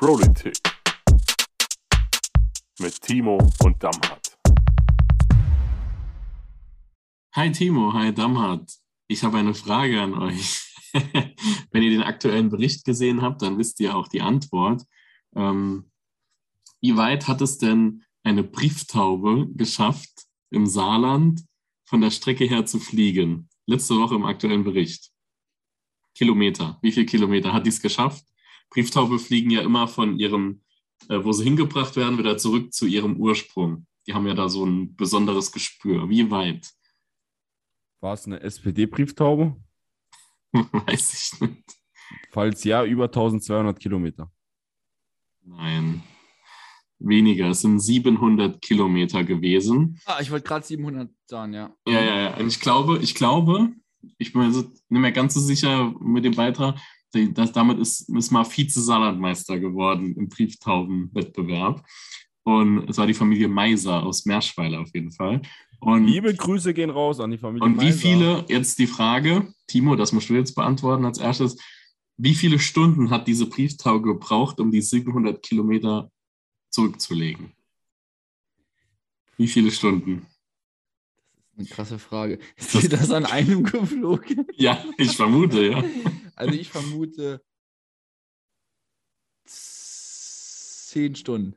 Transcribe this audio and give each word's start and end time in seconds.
Politik 0.00 0.56
mit 2.78 2.98
Timo 3.02 3.36
und 3.62 3.82
Damhardt. 3.82 4.38
Hi 7.34 7.52
Timo, 7.52 7.92
hi 7.92 8.10
Damhardt. 8.10 8.78
Ich 9.08 9.22
habe 9.22 9.36
eine 9.36 9.52
Frage 9.52 10.00
an 10.00 10.14
euch. 10.14 10.74
Wenn 11.70 11.82
ihr 11.82 11.90
den 11.90 12.02
aktuellen 12.02 12.48
Bericht 12.48 12.86
gesehen 12.86 13.20
habt, 13.20 13.42
dann 13.42 13.58
wisst 13.58 13.78
ihr 13.80 13.94
auch 13.94 14.08
die 14.08 14.22
Antwort. 14.22 14.84
Ähm, 15.36 15.90
wie 16.80 16.96
weit 16.96 17.28
hat 17.28 17.42
es 17.42 17.58
denn 17.58 18.02
eine 18.22 18.42
Brieftaube 18.42 19.48
geschafft, 19.52 20.28
im 20.48 20.64
Saarland 20.66 21.44
von 21.84 22.00
der 22.00 22.10
Strecke 22.10 22.46
her 22.46 22.64
zu 22.64 22.80
fliegen? 22.80 23.50
Letzte 23.66 23.96
Woche 23.96 24.14
im 24.14 24.24
aktuellen 24.24 24.64
Bericht. 24.64 25.10
Kilometer. 26.14 26.78
Wie 26.80 26.90
viele 26.90 27.04
Kilometer 27.04 27.52
hat 27.52 27.66
dies 27.66 27.82
geschafft? 27.82 28.24
Brieftaube 28.70 29.18
fliegen 29.18 29.50
ja 29.50 29.62
immer 29.62 29.88
von 29.88 30.18
ihrem, 30.18 30.62
äh, 31.08 31.22
wo 31.22 31.32
sie 31.32 31.44
hingebracht 31.44 31.96
werden, 31.96 32.18
wieder 32.18 32.38
zurück 32.38 32.72
zu 32.72 32.86
ihrem 32.86 33.16
Ursprung. 33.16 33.86
Die 34.06 34.14
haben 34.14 34.26
ja 34.26 34.34
da 34.34 34.48
so 34.48 34.64
ein 34.64 34.96
besonderes 34.96 35.52
Gespür. 35.52 36.08
Wie 36.08 36.30
weit? 36.30 36.70
War 38.00 38.14
es 38.14 38.26
eine 38.26 38.40
SPD-Brieftaube? 38.40 39.56
Weiß 40.52 41.32
ich 41.34 41.40
nicht. 41.40 41.64
Falls 42.30 42.64
ja, 42.64 42.84
über 42.84 43.04
1200 43.04 43.78
Kilometer. 43.78 44.32
Nein. 45.42 46.02
Weniger. 46.98 47.48
Es 47.48 47.62
sind 47.62 47.80
700 47.80 48.60
Kilometer 48.60 49.24
gewesen. 49.24 50.00
Ah, 50.04 50.18
ich 50.20 50.30
wollte 50.30 50.46
gerade 50.46 50.66
700 50.66 51.10
sagen, 51.26 51.54
ja. 51.54 51.74
Ja, 51.86 52.00
ja, 52.00 52.16
ja. 52.20 52.36
Und 52.36 52.48
ich 52.48 52.60
glaube, 52.60 52.98
ich 52.98 53.14
glaube, 53.14 53.70
ich 54.18 54.32
bin 54.32 54.42
mir 54.42 54.52
so, 54.52 54.62
nicht 54.62 55.00
mehr 55.00 55.12
ganz 55.12 55.34
so 55.34 55.40
sicher 55.40 55.94
mit 56.00 56.24
dem 56.24 56.34
Beitrag, 56.34 56.78
dass 57.12 57.52
damit 57.52 57.78
ist, 57.78 58.08
ist 58.08 58.30
mal 58.30 58.44
Vize-Saarlandmeister 58.44 59.58
geworden 59.58 60.14
im 60.16 60.28
Brieftaubenwettbewerb. 60.28 61.84
Und 62.42 62.88
es 62.88 62.98
war 62.98 63.06
die 63.06 63.14
Familie 63.14 63.48
Meiser 63.48 64.02
aus 64.02 64.24
Merschweiler 64.26 64.80
auf 64.80 64.90
jeden 64.94 65.12
Fall. 65.12 65.42
Und, 65.80 66.06
Liebe 66.06 66.34
Grüße 66.34 66.74
gehen 66.74 66.90
raus 66.90 67.20
an 67.20 67.30
die 67.30 67.38
Familie 67.38 67.66
und 67.66 67.80
wie 67.80 67.86
Meiser. 67.86 67.98
viele, 67.98 68.44
jetzt 68.48 68.78
die 68.78 68.86
Frage, 68.86 69.52
Timo, 69.66 69.96
das 69.96 70.12
musst 70.12 70.28
du 70.28 70.34
jetzt 70.34 70.54
beantworten 70.54 71.04
als 71.04 71.18
erstes, 71.18 71.56
wie 72.18 72.34
viele 72.34 72.58
Stunden 72.58 73.10
hat 73.10 73.26
diese 73.26 73.46
Brieftaube 73.46 74.08
gebraucht, 74.12 74.60
um 74.60 74.70
die 74.70 74.82
700 74.82 75.42
Kilometer 75.42 76.10
zurückzulegen? 76.68 77.52
Wie 79.38 79.48
viele 79.48 79.70
Stunden? 79.70 80.26
Eine 81.56 81.66
krasse 81.66 81.98
Frage. 81.98 82.38
Ist 82.56 82.74
dir 82.74 82.88
das 82.90 83.10
an 83.10 83.24
einem 83.24 83.62
geflogen? 83.64 84.46
Ja, 84.54 84.84
ich 84.98 85.16
vermute, 85.16 85.66
ja. 85.66 85.84
Also 86.40 86.54
ich 86.54 86.70
vermute 86.70 87.44
10 89.44 91.14
Stunden. 91.14 91.54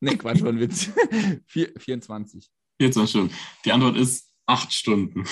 Ne, 0.00 0.18
Quatsch, 0.18 0.42
war 0.42 0.50
ein 0.50 0.60
Witz. 0.60 0.90
Vier, 1.46 1.72
24. 1.78 2.50
Jetzt 2.78 2.96
mal 2.96 3.08
schon. 3.08 3.30
Die 3.64 3.72
Antwort 3.72 3.96
ist 3.96 4.30
acht 4.44 4.70
Stunden. 4.70 5.24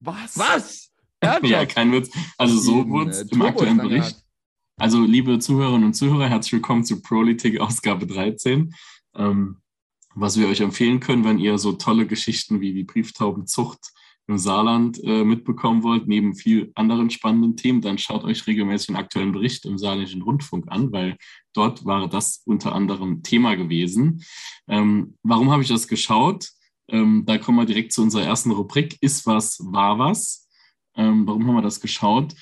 Was? 0.00 0.36
Was? 0.36 0.92
Ja, 1.22 1.64
kein 1.66 1.92
Witz. 1.92 2.10
Also 2.36 2.58
so 2.58 2.82
Den, 2.82 2.90
wurde 2.90 3.10
es 3.12 3.22
äh, 3.22 3.28
im 3.30 3.42
aktuellen 3.42 3.78
Bericht. 3.78 4.24
Also 4.76 5.04
liebe 5.04 5.38
Zuhörerinnen 5.38 5.86
und 5.86 5.94
Zuhörer, 5.94 6.28
herzlich 6.28 6.54
willkommen 6.54 6.84
zu 6.84 7.00
Politik 7.00 7.60
Ausgabe 7.60 8.08
13. 8.08 8.74
Ähm, 9.14 9.62
was 10.16 10.36
wir 10.36 10.48
euch 10.48 10.62
empfehlen 10.62 10.98
können, 10.98 11.24
wenn 11.24 11.38
ihr 11.38 11.58
so 11.58 11.74
tolle 11.74 12.08
Geschichten 12.08 12.60
wie 12.60 12.74
die 12.74 12.84
Brieftaubenzucht 12.84 13.92
im 14.28 14.38
Saarland 14.38 15.02
äh, 15.04 15.24
mitbekommen 15.24 15.82
wollt, 15.82 16.08
neben 16.08 16.34
viel 16.34 16.72
anderen 16.74 17.10
spannenden 17.10 17.56
Themen, 17.56 17.80
dann 17.80 17.98
schaut 17.98 18.24
euch 18.24 18.46
regelmäßig 18.46 18.88
den 18.88 18.96
aktuellen 18.96 19.32
Bericht 19.32 19.64
im 19.66 19.78
Saarländischen 19.78 20.22
Rundfunk 20.22 20.66
an, 20.68 20.90
weil 20.92 21.16
dort 21.52 21.84
war 21.84 22.08
das 22.08 22.42
unter 22.44 22.74
anderem 22.74 23.22
Thema 23.22 23.54
gewesen. 23.54 24.24
Ähm, 24.68 25.14
warum 25.22 25.50
habe 25.50 25.62
ich 25.62 25.68
das 25.68 25.86
geschaut? 25.86 26.50
Ähm, 26.88 27.24
da 27.26 27.38
kommen 27.38 27.58
wir 27.58 27.66
direkt 27.66 27.92
zu 27.92 28.02
unserer 28.02 28.24
ersten 28.24 28.50
Rubrik. 28.50 28.98
Ist 29.00 29.26
was, 29.26 29.60
war 29.60 29.98
was? 29.98 30.48
Ähm, 30.96 31.26
warum 31.26 31.46
haben 31.46 31.56
wir 31.56 31.62
das 31.62 31.80
geschaut? 31.80 32.34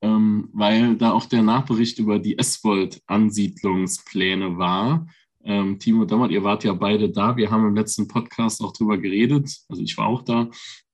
Ähm, 0.00 0.48
weil 0.52 0.96
da 0.96 1.12
auch 1.12 1.26
der 1.26 1.42
Nachbericht 1.42 1.98
über 1.98 2.18
die 2.18 2.38
Eswold-Ansiedlungspläne 2.38 4.56
war. 4.58 5.06
Ähm, 5.44 5.78
Timo 5.78 6.04
Dammert, 6.04 6.30
ihr 6.30 6.44
wart 6.44 6.64
ja 6.64 6.72
beide 6.72 7.10
da. 7.10 7.36
Wir 7.36 7.50
haben 7.50 7.66
im 7.66 7.74
letzten 7.74 8.08
Podcast 8.08 8.62
auch 8.62 8.72
drüber 8.72 8.98
geredet. 8.98 9.58
Also 9.68 9.82
ich 9.82 9.96
war 9.96 10.06
auch 10.06 10.22
da. 10.22 10.48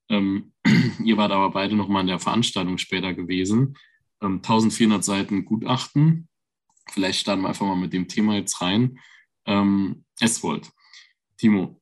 Ähm, 0.08 0.52
ihr 1.04 1.16
wart 1.16 1.32
aber 1.32 1.50
beide 1.50 1.76
nochmal 1.76 2.02
in 2.02 2.08
der 2.08 2.18
Veranstaltung 2.18 2.78
später 2.78 3.14
gewesen. 3.14 3.76
Ähm, 4.22 4.36
1400 4.36 5.04
Seiten 5.04 5.44
Gutachten. 5.44 6.28
Vielleicht 6.90 7.20
starten 7.20 7.42
wir 7.42 7.48
einfach 7.48 7.66
mal 7.66 7.76
mit 7.76 7.92
dem 7.92 8.08
Thema 8.08 8.34
jetzt 8.34 8.60
rein. 8.60 8.98
Ähm, 9.46 10.04
Eswold. 10.20 10.70
Timo, 11.36 11.80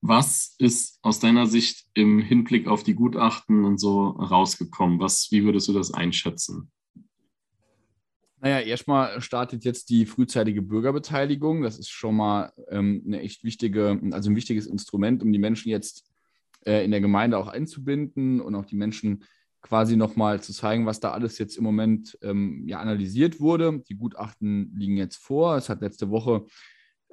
was 0.00 0.54
ist 0.58 0.98
aus 1.02 1.18
deiner 1.18 1.46
Sicht 1.46 1.86
im 1.94 2.20
Hinblick 2.20 2.68
auf 2.68 2.82
die 2.82 2.94
Gutachten 2.94 3.64
und 3.64 3.78
so 3.78 4.08
rausgekommen? 4.08 5.00
Was, 5.00 5.28
wie 5.30 5.44
würdest 5.44 5.68
du 5.68 5.72
das 5.72 5.92
einschätzen? 5.92 6.70
Naja, 8.44 8.60
erstmal 8.60 9.22
startet 9.22 9.64
jetzt 9.64 9.88
die 9.88 10.04
frühzeitige 10.04 10.60
Bürgerbeteiligung. 10.60 11.62
Das 11.62 11.78
ist 11.78 11.88
schon 11.88 12.16
mal 12.16 12.52
ähm, 12.68 13.02
eine 13.06 13.20
echt 13.20 13.42
wichtige, 13.42 13.98
also 14.12 14.28
ein 14.28 14.36
wichtiges 14.36 14.66
Instrument, 14.66 15.22
um 15.22 15.32
die 15.32 15.38
Menschen 15.38 15.70
jetzt 15.70 16.04
äh, 16.66 16.84
in 16.84 16.90
der 16.90 17.00
Gemeinde 17.00 17.38
auch 17.38 17.48
einzubinden 17.48 18.40
und 18.40 18.54
auch 18.54 18.64
die 18.64 18.76
Menschen 18.76 19.24
quasi 19.64 19.96
nochmal 19.96 20.42
zu 20.42 20.52
zeigen, 20.52 20.84
was 20.84 21.00
da 21.00 21.12
alles 21.12 21.38
jetzt 21.38 21.56
im 21.56 21.64
Moment 21.64 22.18
ähm, 22.22 22.64
ja, 22.66 22.80
analysiert 22.80 23.40
wurde. 23.40 23.82
Die 23.88 23.96
Gutachten 23.96 24.74
liegen 24.76 24.96
jetzt 24.98 25.16
vor. 25.16 25.56
Es 25.56 25.70
hat 25.70 25.80
letzte 25.80 26.10
Woche 26.10 26.44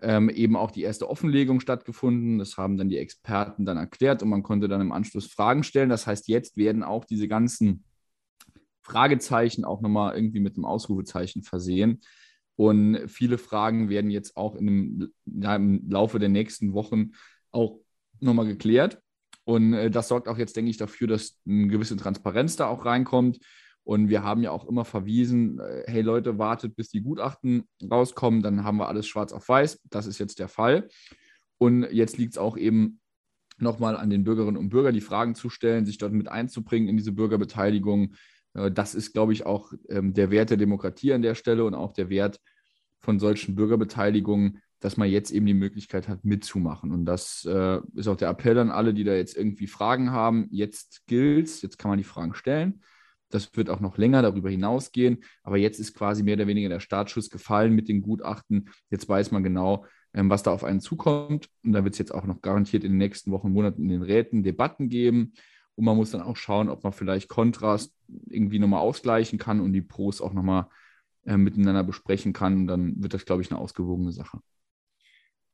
ähm, 0.01 0.29
eben 0.29 0.57
auch 0.57 0.71
die 0.71 0.81
erste 0.81 1.09
Offenlegung 1.09 1.61
stattgefunden. 1.61 2.39
Das 2.39 2.57
haben 2.57 2.77
dann 2.77 2.89
die 2.89 2.97
Experten 2.97 3.65
dann 3.65 3.77
erklärt 3.77 4.21
und 4.21 4.29
man 4.29 4.43
konnte 4.43 4.67
dann 4.67 4.81
im 4.81 4.91
Anschluss 4.91 5.27
Fragen 5.27 5.63
stellen. 5.63 5.89
Das 5.89 6.07
heißt, 6.07 6.27
jetzt 6.27 6.57
werden 6.57 6.83
auch 6.83 7.05
diese 7.05 7.29
ganzen 7.29 7.85
Fragezeichen 8.81 9.63
auch 9.63 9.81
nochmal 9.81 10.15
irgendwie 10.15 10.39
mit 10.39 10.55
einem 10.55 10.65
Ausrufezeichen 10.65 11.43
versehen. 11.43 12.01
Und 12.57 13.07
viele 13.07 13.37
Fragen 13.37 13.89
werden 13.89 14.11
jetzt 14.11 14.35
auch 14.35 14.55
in 14.55 14.65
dem, 14.65 15.13
ja, 15.25 15.55
im 15.55 15.89
Laufe 15.89 16.19
der 16.19 16.29
nächsten 16.29 16.73
Wochen 16.73 17.11
auch 17.51 17.79
nochmal 18.19 18.47
geklärt. 18.47 19.01
Und 19.43 19.73
äh, 19.73 19.89
das 19.89 20.07
sorgt 20.07 20.27
auch 20.27 20.37
jetzt, 20.37 20.55
denke 20.55 20.71
ich, 20.71 20.77
dafür, 20.77 21.07
dass 21.07 21.39
eine 21.47 21.67
gewisse 21.67 21.97
Transparenz 21.97 22.55
da 22.55 22.67
auch 22.67 22.85
reinkommt. 22.85 23.39
Und 23.83 24.09
wir 24.09 24.23
haben 24.23 24.43
ja 24.43 24.51
auch 24.51 24.67
immer 24.67 24.85
verwiesen, 24.85 25.59
äh, 25.59 25.83
hey 25.87 26.01
Leute, 26.01 26.37
wartet, 26.37 26.75
bis 26.75 26.89
die 26.89 27.01
Gutachten 27.01 27.63
rauskommen, 27.89 28.43
dann 28.43 28.63
haben 28.63 28.77
wir 28.77 28.87
alles 28.87 29.07
schwarz 29.07 29.33
auf 29.33 29.49
weiß. 29.49 29.81
Das 29.89 30.05
ist 30.05 30.19
jetzt 30.19 30.39
der 30.39 30.47
Fall. 30.47 30.87
Und 31.57 31.83
jetzt 31.91 32.17
liegt 32.17 32.33
es 32.33 32.37
auch 32.37 32.57
eben 32.57 32.99
nochmal 33.57 33.95
an 33.95 34.09
den 34.09 34.23
Bürgerinnen 34.23 34.57
und 34.57 34.69
Bürgern, 34.69 34.93
die 34.93 35.01
Fragen 35.01 35.35
zu 35.35 35.49
stellen, 35.49 35.85
sich 35.85 35.97
dort 35.97 36.13
mit 36.13 36.27
einzubringen 36.27 36.89
in 36.89 36.97
diese 36.97 37.11
Bürgerbeteiligung. 37.11 38.13
Äh, 38.53 38.71
Das 38.71 38.95
ist, 38.95 39.13
glaube 39.13 39.33
ich, 39.33 39.45
auch 39.45 39.73
ähm, 39.89 40.13
der 40.13 40.29
Wert 40.31 40.51
der 40.51 40.57
Demokratie 40.57 41.13
an 41.13 41.21
der 41.21 41.35
Stelle 41.35 41.65
und 41.65 41.73
auch 41.73 41.93
der 41.93 42.09
Wert 42.09 42.39
von 42.99 43.19
solchen 43.19 43.55
Bürgerbeteiligungen, 43.55 44.61
dass 44.81 44.97
man 44.97 45.09
jetzt 45.09 45.31
eben 45.31 45.45
die 45.45 45.53
Möglichkeit 45.53 46.07
hat, 46.07 46.25
mitzumachen. 46.25 46.91
Und 46.91 47.05
das 47.05 47.45
äh, 47.45 47.79
ist 47.93 48.07
auch 48.07 48.17
der 48.17 48.29
Appell 48.29 48.57
an 48.57 48.71
alle, 48.71 48.93
die 48.93 49.03
da 49.03 49.13
jetzt 49.13 49.37
irgendwie 49.37 49.67
Fragen 49.67 50.11
haben. 50.11 50.47
Jetzt 50.51 51.05
gilt's, 51.05 51.61
jetzt 51.61 51.77
kann 51.77 51.89
man 51.89 51.99
die 51.99 52.03
Fragen 52.03 52.33
stellen. 52.33 52.81
Das 53.29 53.55
wird 53.55 53.69
auch 53.69 53.79
noch 53.79 53.97
länger 53.97 54.23
darüber 54.23 54.49
hinausgehen. 54.49 55.23
Aber 55.43 55.57
jetzt 55.57 55.79
ist 55.79 55.93
quasi 55.93 56.23
mehr 56.23 56.33
oder 56.33 56.47
weniger 56.47 56.67
der 56.67 56.79
Startschuss 56.79 57.29
gefallen 57.29 57.73
mit 57.73 57.87
den 57.87 58.01
Gutachten. 58.01 58.69
Jetzt 58.89 59.07
weiß 59.07 59.31
man 59.31 59.43
genau, 59.43 59.85
ähm, 60.15 60.31
was 60.31 60.41
da 60.41 60.51
auf 60.51 60.63
einen 60.63 60.81
zukommt. 60.81 61.47
Und 61.63 61.73
da 61.73 61.83
wird 61.83 61.93
es 61.93 61.99
jetzt 61.99 62.13
auch 62.13 62.25
noch 62.25 62.41
garantiert 62.41 62.83
in 62.83 62.93
den 62.93 62.97
nächsten 62.97 63.31
Wochen, 63.31 63.51
Monaten 63.51 63.83
in 63.83 63.89
den 63.89 64.01
Räten 64.01 64.41
Debatten 64.41 64.89
geben. 64.89 65.33
Und 65.75 65.85
man 65.85 65.95
muss 65.95 66.09
dann 66.09 66.23
auch 66.23 66.37
schauen, 66.37 66.69
ob 66.69 66.83
man 66.83 66.91
vielleicht 66.91 67.29
Kontrast 67.29 67.93
irgendwie 68.29 68.59
nochmal 68.59 68.81
ausgleichen 68.81 69.37
kann 69.37 69.59
und 69.59 69.73
die 69.73 69.81
Pros 69.81 70.21
auch 70.21 70.33
nochmal 70.33 70.67
äh, 71.25 71.37
miteinander 71.37 71.83
besprechen 71.83 72.33
kann. 72.33 72.55
Und 72.55 72.67
dann 72.67 73.03
wird 73.03 73.13
das, 73.13 73.25
glaube 73.25 73.43
ich, 73.43 73.51
eine 73.51 73.59
ausgewogene 73.59 74.11
Sache. 74.11 74.39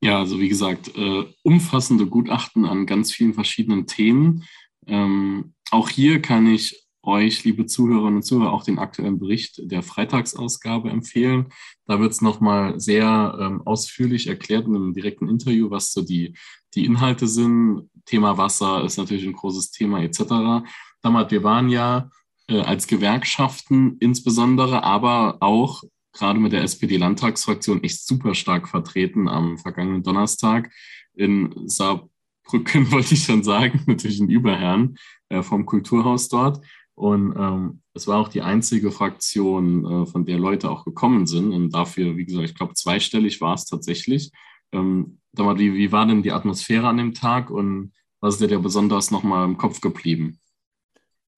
Ja, 0.01 0.19
also 0.19 0.39
wie 0.39 0.49
gesagt, 0.49 0.95
äh, 0.95 1.25
umfassende 1.43 2.05
Gutachten 2.05 2.65
an 2.65 2.85
ganz 2.85 3.11
vielen 3.11 3.33
verschiedenen 3.33 3.87
Themen. 3.87 4.45
Ähm, 4.85 5.53
auch 5.71 5.89
hier 5.89 6.21
kann 6.21 6.45
ich 6.45 6.87
euch, 7.07 7.43
liebe 7.45 7.65
Zuhörerinnen 7.65 8.17
und 8.17 8.23
Zuhörer, 8.23 8.51
auch 8.51 8.63
den 8.63 8.79
aktuellen 8.79 9.17
Bericht 9.17 9.61
der 9.63 9.81
Freitagsausgabe 9.81 10.89
empfehlen. 10.89 11.47
Da 11.85 11.99
wird 11.99 12.11
es 12.11 12.21
nochmal 12.21 12.79
sehr 12.79 13.37
ähm, 13.39 13.61
ausführlich 13.65 14.27
erklärt 14.27 14.67
in 14.67 14.75
einem 14.75 14.93
direkten 14.93 15.27
Interview, 15.29 15.71
was 15.71 15.93
so 15.93 16.01
die, 16.01 16.35
die 16.75 16.85
Inhalte 16.85 17.27
sind. 17.27 17.89
Thema 18.05 18.37
Wasser 18.37 18.83
ist 18.83 18.97
natürlich 18.97 19.25
ein 19.25 19.33
großes 19.33 19.71
Thema 19.71 20.01
etc. 20.01 20.65
Damals, 21.01 21.31
wir 21.31 21.43
waren 21.43 21.69
ja 21.69 22.09
äh, 22.49 22.59
als 22.61 22.87
Gewerkschaften 22.87 23.97
insbesondere, 23.99 24.83
aber 24.83 25.37
auch 25.39 25.83
gerade 26.17 26.39
mit 26.39 26.51
der 26.51 26.63
SPD-Landtagsfraktion 26.63 27.83
echt 27.83 28.05
super 28.05 28.33
stark 28.33 28.67
vertreten 28.67 29.27
am 29.27 29.57
vergangenen 29.57 30.03
Donnerstag 30.03 30.71
in 31.13 31.53
Saarbrücken, 31.67 32.91
wollte 32.91 33.13
ich 33.13 33.23
schon 33.23 33.43
sagen, 33.43 33.83
natürlich 33.87 34.19
in 34.19 34.29
Überherrn 34.29 34.97
äh, 35.29 35.41
vom 35.43 35.65
Kulturhaus 35.65 36.29
dort. 36.29 36.65
Und 36.95 37.35
ähm, 37.37 37.81
es 37.93 38.07
war 38.07 38.17
auch 38.17 38.27
die 38.27 38.41
einzige 38.41 38.91
Fraktion, 38.91 39.85
äh, 39.85 40.05
von 40.07 40.25
der 40.25 40.39
Leute 40.39 40.71
auch 40.71 40.83
gekommen 40.83 41.27
sind. 41.27 41.53
Und 41.53 41.69
dafür, 41.69 42.17
wie 42.17 42.25
gesagt, 42.25 42.45
ich 42.45 42.55
glaube, 42.55 42.73
zweistellig 42.73 43.39
war 43.39 43.53
es 43.53 43.65
tatsächlich. 43.65 44.31
Ähm, 44.71 45.19
mal, 45.37 45.59
wie, 45.59 45.75
wie 45.75 45.91
war 45.91 46.07
denn 46.07 46.23
die 46.23 46.31
Atmosphäre 46.31 46.87
an 46.87 46.97
dem 46.97 47.13
Tag 47.13 47.51
und 47.51 47.93
was 48.19 48.35
ist 48.35 48.41
dir 48.41 48.47
da 48.47 48.57
besonders 48.57 49.11
nochmal 49.11 49.45
im 49.45 49.57
Kopf 49.57 49.79
geblieben? 49.79 50.39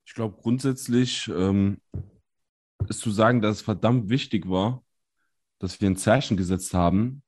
Ich 0.06 0.14
glaube, 0.14 0.38
grundsätzlich 0.42 1.30
ähm, 1.36 1.78
ist 2.88 3.02
zu 3.02 3.12
sagen, 3.12 3.42
dass 3.42 3.58
es 3.58 3.62
verdammt 3.62 4.10
wichtig 4.10 4.50
war, 4.50 4.84
dass 5.60 5.82
wir 5.82 5.90
ein 5.90 5.98
Zeichen 5.98 6.38
gesetzt 6.38 6.74
haben, 6.74 7.24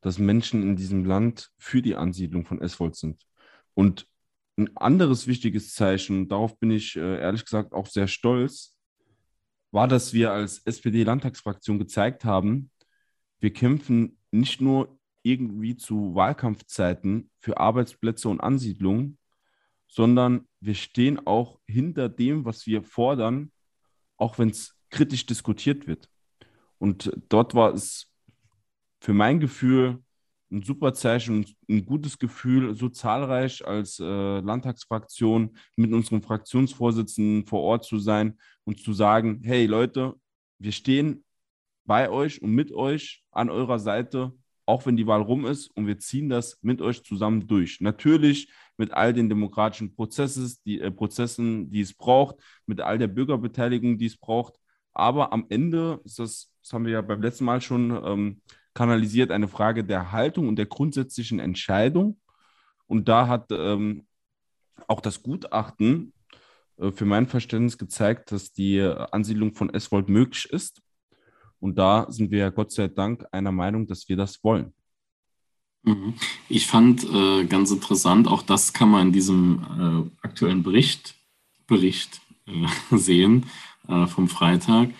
dass 0.00 0.18
Menschen 0.18 0.62
in 0.62 0.76
diesem 0.76 1.04
Land 1.04 1.50
für 1.58 1.82
die 1.82 1.96
Ansiedlung 1.96 2.44
von 2.44 2.60
Eswold 2.60 2.96
sind. 2.96 3.26
Und 3.74 4.06
ein 4.56 4.76
anderes 4.76 5.26
wichtiges 5.26 5.74
Zeichen, 5.74 6.28
darauf 6.28 6.58
bin 6.58 6.70
ich 6.70 6.96
äh, 6.96 7.20
ehrlich 7.20 7.44
gesagt 7.44 7.72
auch 7.72 7.86
sehr 7.86 8.08
stolz, 8.08 8.76
war, 9.70 9.88
dass 9.88 10.12
wir 10.12 10.32
als 10.32 10.58
SPD-Landtagsfraktion 10.60 11.78
gezeigt 11.78 12.24
haben, 12.24 12.70
wir 13.38 13.52
kämpfen 13.52 14.18
nicht 14.30 14.60
nur 14.60 14.98
irgendwie 15.22 15.76
zu 15.76 16.14
Wahlkampfzeiten 16.14 17.30
für 17.38 17.58
Arbeitsplätze 17.58 18.28
und 18.28 18.40
Ansiedlungen, 18.40 19.18
sondern 19.88 20.48
wir 20.60 20.74
stehen 20.74 21.26
auch 21.26 21.60
hinter 21.66 22.08
dem, 22.08 22.44
was 22.44 22.66
wir 22.66 22.82
fordern, 22.82 23.52
auch 24.16 24.38
wenn 24.38 24.50
es 24.50 24.75
kritisch 24.96 25.26
diskutiert 25.26 25.86
wird. 25.86 26.08
Und 26.78 27.12
dort 27.28 27.54
war 27.54 27.74
es 27.74 28.10
für 29.00 29.12
mein 29.12 29.40
Gefühl 29.40 30.02
ein 30.50 30.62
super 30.62 30.94
Zeichen, 30.94 31.44
ein 31.68 31.84
gutes 31.84 32.18
Gefühl, 32.18 32.74
so 32.74 32.88
zahlreich 32.88 33.66
als 33.66 33.98
äh, 33.98 34.04
Landtagsfraktion 34.40 35.56
mit 35.76 35.92
unserem 35.92 36.22
Fraktionsvorsitzenden 36.22 37.46
vor 37.46 37.62
Ort 37.62 37.84
zu 37.84 37.98
sein 37.98 38.38
und 38.64 38.80
zu 38.80 38.92
sagen, 38.92 39.42
hey 39.44 39.66
Leute, 39.66 40.14
wir 40.58 40.72
stehen 40.72 41.24
bei 41.84 42.10
euch 42.10 42.42
und 42.42 42.52
mit 42.52 42.72
euch 42.72 43.24
an 43.32 43.50
eurer 43.50 43.78
Seite, 43.78 44.32
auch 44.66 44.86
wenn 44.86 44.96
die 44.96 45.06
Wahl 45.06 45.22
rum 45.22 45.46
ist 45.46 45.68
und 45.76 45.86
wir 45.86 45.98
ziehen 45.98 46.28
das 46.28 46.58
mit 46.62 46.80
euch 46.80 47.02
zusammen 47.02 47.46
durch. 47.46 47.80
Natürlich 47.80 48.50
mit 48.76 48.92
all 48.92 49.12
den 49.12 49.28
demokratischen 49.28 49.94
Prozesses, 49.94 50.62
die, 50.62 50.80
äh, 50.80 50.90
Prozessen, 50.90 51.70
die 51.70 51.80
es 51.80 51.94
braucht, 51.94 52.36
mit 52.66 52.80
all 52.80 52.98
der 52.98 53.08
Bürgerbeteiligung, 53.08 53.98
die 53.98 54.06
es 54.06 54.16
braucht. 54.16 54.54
Aber 54.96 55.32
am 55.32 55.46
Ende 55.50 56.00
ist 56.04 56.18
das, 56.18 56.50
das 56.62 56.72
haben 56.72 56.86
wir 56.86 56.92
ja 56.92 57.02
beim 57.02 57.20
letzten 57.20 57.44
Mal 57.44 57.60
schon 57.60 57.90
ähm, 57.90 58.40
kanalisiert 58.72 59.30
eine 59.30 59.46
Frage 59.46 59.84
der 59.84 60.10
Haltung 60.12 60.48
und 60.48 60.56
der 60.56 60.66
grundsätzlichen 60.66 61.38
Entscheidung. 61.38 62.18
Und 62.86 63.08
da 63.08 63.28
hat 63.28 63.48
ähm, 63.50 64.06
auch 64.88 65.00
das 65.00 65.22
Gutachten 65.22 66.14
äh, 66.78 66.92
für 66.92 67.04
mein 67.04 67.26
Verständnis 67.26 67.76
gezeigt, 67.76 68.32
dass 68.32 68.52
die 68.52 68.80
Ansiedlung 68.80 69.54
von 69.54 69.72
Eswold 69.72 70.08
möglich 70.08 70.46
ist. 70.50 70.80
Und 71.60 71.76
da 71.76 72.06
sind 72.10 72.30
wir 72.30 72.38
ja 72.38 72.50
Gott 72.50 72.72
sei 72.72 72.88
Dank 72.88 73.26
einer 73.32 73.52
Meinung, 73.52 73.86
dass 73.86 74.08
wir 74.08 74.16
das 74.16 74.42
wollen. 74.42 74.72
Mhm. 75.82 76.14
Ich 76.48 76.66
fand 76.66 77.04
äh, 77.04 77.44
ganz 77.44 77.70
interessant, 77.70 78.28
auch 78.28 78.42
das 78.42 78.72
kann 78.72 78.90
man 78.90 79.08
in 79.08 79.12
diesem 79.12 80.10
äh, 80.22 80.26
aktuellen 80.26 80.62
Bericht, 80.62 81.16
Bericht 81.66 82.20
äh, 82.46 82.66
sehen 82.96 83.46
äh, 83.88 84.06
vom 84.06 84.28
Freitag. 84.28 84.90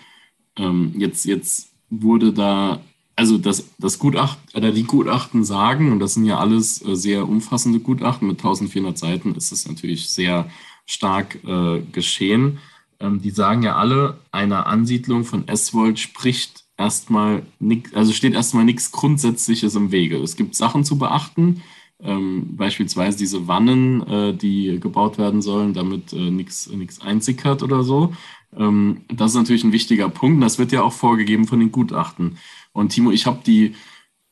Ähm, 0.56 0.94
jetzt, 0.96 1.24
jetzt 1.24 1.72
wurde 1.90 2.32
da 2.32 2.80
also 3.16 3.38
das, 3.38 3.70
das 3.78 3.98
Gutachten, 3.98 4.42
oder 4.54 4.70
die 4.72 4.84
Gutachten 4.84 5.42
sagen, 5.42 5.90
und 5.90 6.00
das 6.00 6.14
sind 6.14 6.26
ja 6.26 6.38
alles 6.38 6.86
äh, 6.86 6.94
sehr 6.94 7.26
umfassende 7.26 7.80
Gutachten 7.80 8.28
mit 8.28 8.38
1400 8.38 8.96
Seiten, 8.96 9.34
ist 9.34 9.52
es 9.52 9.66
natürlich 9.66 10.10
sehr 10.10 10.50
stark 10.84 11.42
äh, 11.44 11.80
geschehen. 11.92 12.58
Ähm, 13.00 13.20
die 13.22 13.30
sagen 13.30 13.62
ja 13.62 13.76
alle, 13.76 14.18
eine 14.32 14.66
Ansiedlung 14.66 15.24
von 15.24 15.48
Eswold 15.48 15.98
spricht 15.98 16.64
erstmal 16.76 17.42
nichts, 17.58 17.94
also 17.94 18.12
steht 18.12 18.34
erstmal 18.34 18.66
nichts 18.66 18.92
Grundsätzliches 18.92 19.74
im 19.74 19.92
Wege. 19.92 20.18
Es 20.18 20.36
gibt 20.36 20.54
Sachen 20.54 20.84
zu 20.84 20.98
beachten, 20.98 21.62
ähm, 22.02 22.56
beispielsweise 22.56 23.16
diese 23.16 23.48
Wannen, 23.48 24.06
äh, 24.06 24.34
die 24.34 24.78
gebaut 24.78 25.16
werden 25.16 25.40
sollen, 25.40 25.72
damit 25.72 26.12
äh, 26.12 26.30
nichts 26.30 26.68
einsickert 27.00 27.62
oder 27.62 27.82
so. 27.82 28.12
Ähm, 28.56 29.02
das 29.08 29.32
ist 29.32 29.36
natürlich 29.36 29.64
ein 29.64 29.72
wichtiger 29.72 30.08
Punkt. 30.08 30.42
Das 30.42 30.58
wird 30.58 30.72
ja 30.72 30.82
auch 30.82 30.92
vorgegeben 30.92 31.46
von 31.46 31.60
den 31.60 31.72
Gutachten. 31.72 32.38
Und 32.72 32.90
Timo, 32.90 33.10
ich 33.10 33.26
habe 33.26 33.40
die, 33.44 33.74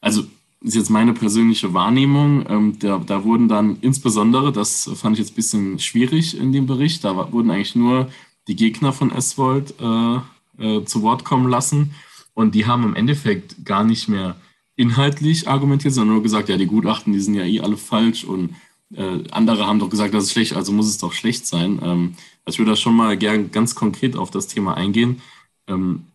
also 0.00 0.25
ist 0.61 0.75
jetzt 0.75 0.90
meine 0.90 1.12
persönliche 1.12 1.75
Wahrnehmung, 1.75 2.46
ähm, 2.49 2.78
da, 2.78 2.99
da, 2.99 3.25
wurden 3.25 3.49
dann 3.49 3.76
insbesondere, 3.82 4.50
das 4.50 4.90
fand 4.94 5.14
ich 5.14 5.20
jetzt 5.20 5.32
ein 5.32 5.37
bisschen 5.37 5.78
schwierig 5.78 6.38
in 6.38 6.52
dem 6.52 6.66
Bericht, 6.66 7.05
da 7.05 7.32
wurden 7.32 7.50
eigentlich 7.50 7.76
nur 7.76 8.08
die 8.49 8.56
Gegner 8.56 8.93
von 8.93 9.12
S-Volt 9.12 9.75
äh, 9.78 10.17
äh, 10.58 10.84
zu 10.84 11.02
Wort 11.02 11.25
kommen 11.25 11.50
lassen. 11.50 11.94
Und 12.32 12.55
die 12.55 12.67
haben 12.67 12.84
im 12.84 12.96
Endeffekt 12.96 13.64
gar 13.64 13.84
nicht 13.84 14.08
mehr 14.08 14.37
inhaltlich 14.76 15.49
argumentiert, 15.49 15.94
sondern 15.94 16.14
nur 16.14 16.22
gesagt, 16.22 16.49
ja, 16.49 16.56
die 16.56 16.67
Gutachten, 16.67 17.12
die 17.12 17.20
sind 17.20 17.34
ja 17.34 17.44
eh 17.44 17.60
alle 17.60 17.76
falsch 17.76 18.25
und 18.25 18.55
äh, 18.92 19.25
andere 19.31 19.66
haben 19.66 19.78
doch 19.78 19.90
gesagt, 19.90 20.14
das 20.14 20.25
ist 20.25 20.32
schlecht, 20.32 20.54
also 20.54 20.72
muss 20.72 20.88
es 20.88 20.98
doch 20.98 21.12
schlecht 21.12 21.46
sein. 21.46 21.81
Ähm, 21.82 22.14
also 22.44 22.56
ich 22.56 22.58
würde 22.58 22.72
da 22.72 22.76
schon 22.76 22.96
mal 22.96 23.16
gern 23.16 23.50
ganz 23.50 23.75
konkret 23.75 24.16
auf 24.16 24.31
das 24.31 24.46
Thema 24.46 24.76
eingehen. 24.76 25.22
Ähm, 25.66 26.06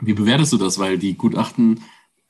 wie 0.00 0.14
bewertest 0.14 0.52
du 0.52 0.58
das? 0.58 0.78
Weil 0.78 0.98
die 0.98 1.14
Gutachten 1.14 1.80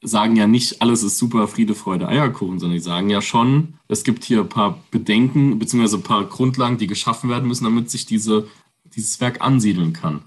sagen 0.02 0.36
ja 0.36 0.46
nicht, 0.46 0.82
alles 0.82 1.02
ist 1.02 1.18
super, 1.18 1.46
Friede, 1.46 1.74
Freude, 1.74 2.08
Eierkuchen, 2.08 2.58
sondern 2.58 2.76
die 2.76 2.82
sagen 2.82 3.08
ja 3.08 3.22
schon, 3.22 3.74
es 3.88 4.02
gibt 4.02 4.24
hier 4.24 4.40
ein 4.40 4.48
paar 4.48 4.82
Bedenken 4.90 5.58
beziehungsweise 5.58 5.98
ein 5.98 6.02
paar 6.02 6.24
Grundlagen, 6.24 6.76
die 6.76 6.88
geschaffen 6.88 7.30
werden 7.30 7.46
müssen, 7.46 7.64
damit 7.64 7.90
sich 7.90 8.04
diese, 8.04 8.48
dieses 8.84 9.20
Werk 9.20 9.40
ansiedeln 9.40 9.92
kann. 9.92 10.22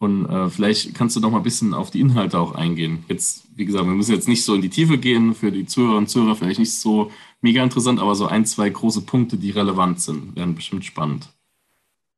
Und 0.00 0.24
äh, 0.30 0.48
vielleicht 0.48 0.94
kannst 0.94 1.14
du 1.14 1.20
noch 1.20 1.30
mal 1.30 1.36
ein 1.36 1.42
bisschen 1.42 1.74
auf 1.74 1.90
die 1.90 2.00
Inhalte 2.00 2.38
auch 2.38 2.54
eingehen. 2.54 3.04
Jetzt, 3.08 3.44
wie 3.54 3.66
gesagt, 3.66 3.84
wir 3.84 3.92
müssen 3.92 4.14
jetzt 4.14 4.28
nicht 4.28 4.42
so 4.42 4.54
in 4.54 4.62
die 4.62 4.70
Tiefe 4.70 4.96
gehen, 4.96 5.34
für 5.34 5.52
die 5.52 5.66
Zuhörerinnen 5.66 6.04
und 6.04 6.08
Zuhörer 6.08 6.34
vielleicht 6.36 6.58
nicht 6.58 6.72
so 6.72 7.12
mega 7.42 7.62
interessant, 7.62 8.00
aber 8.00 8.14
so 8.14 8.26
ein, 8.26 8.46
zwei 8.46 8.70
große 8.70 9.02
Punkte, 9.02 9.36
die 9.36 9.50
relevant 9.50 10.00
sind, 10.00 10.34
wären 10.36 10.54
bestimmt 10.54 10.86
spannend. 10.86 11.28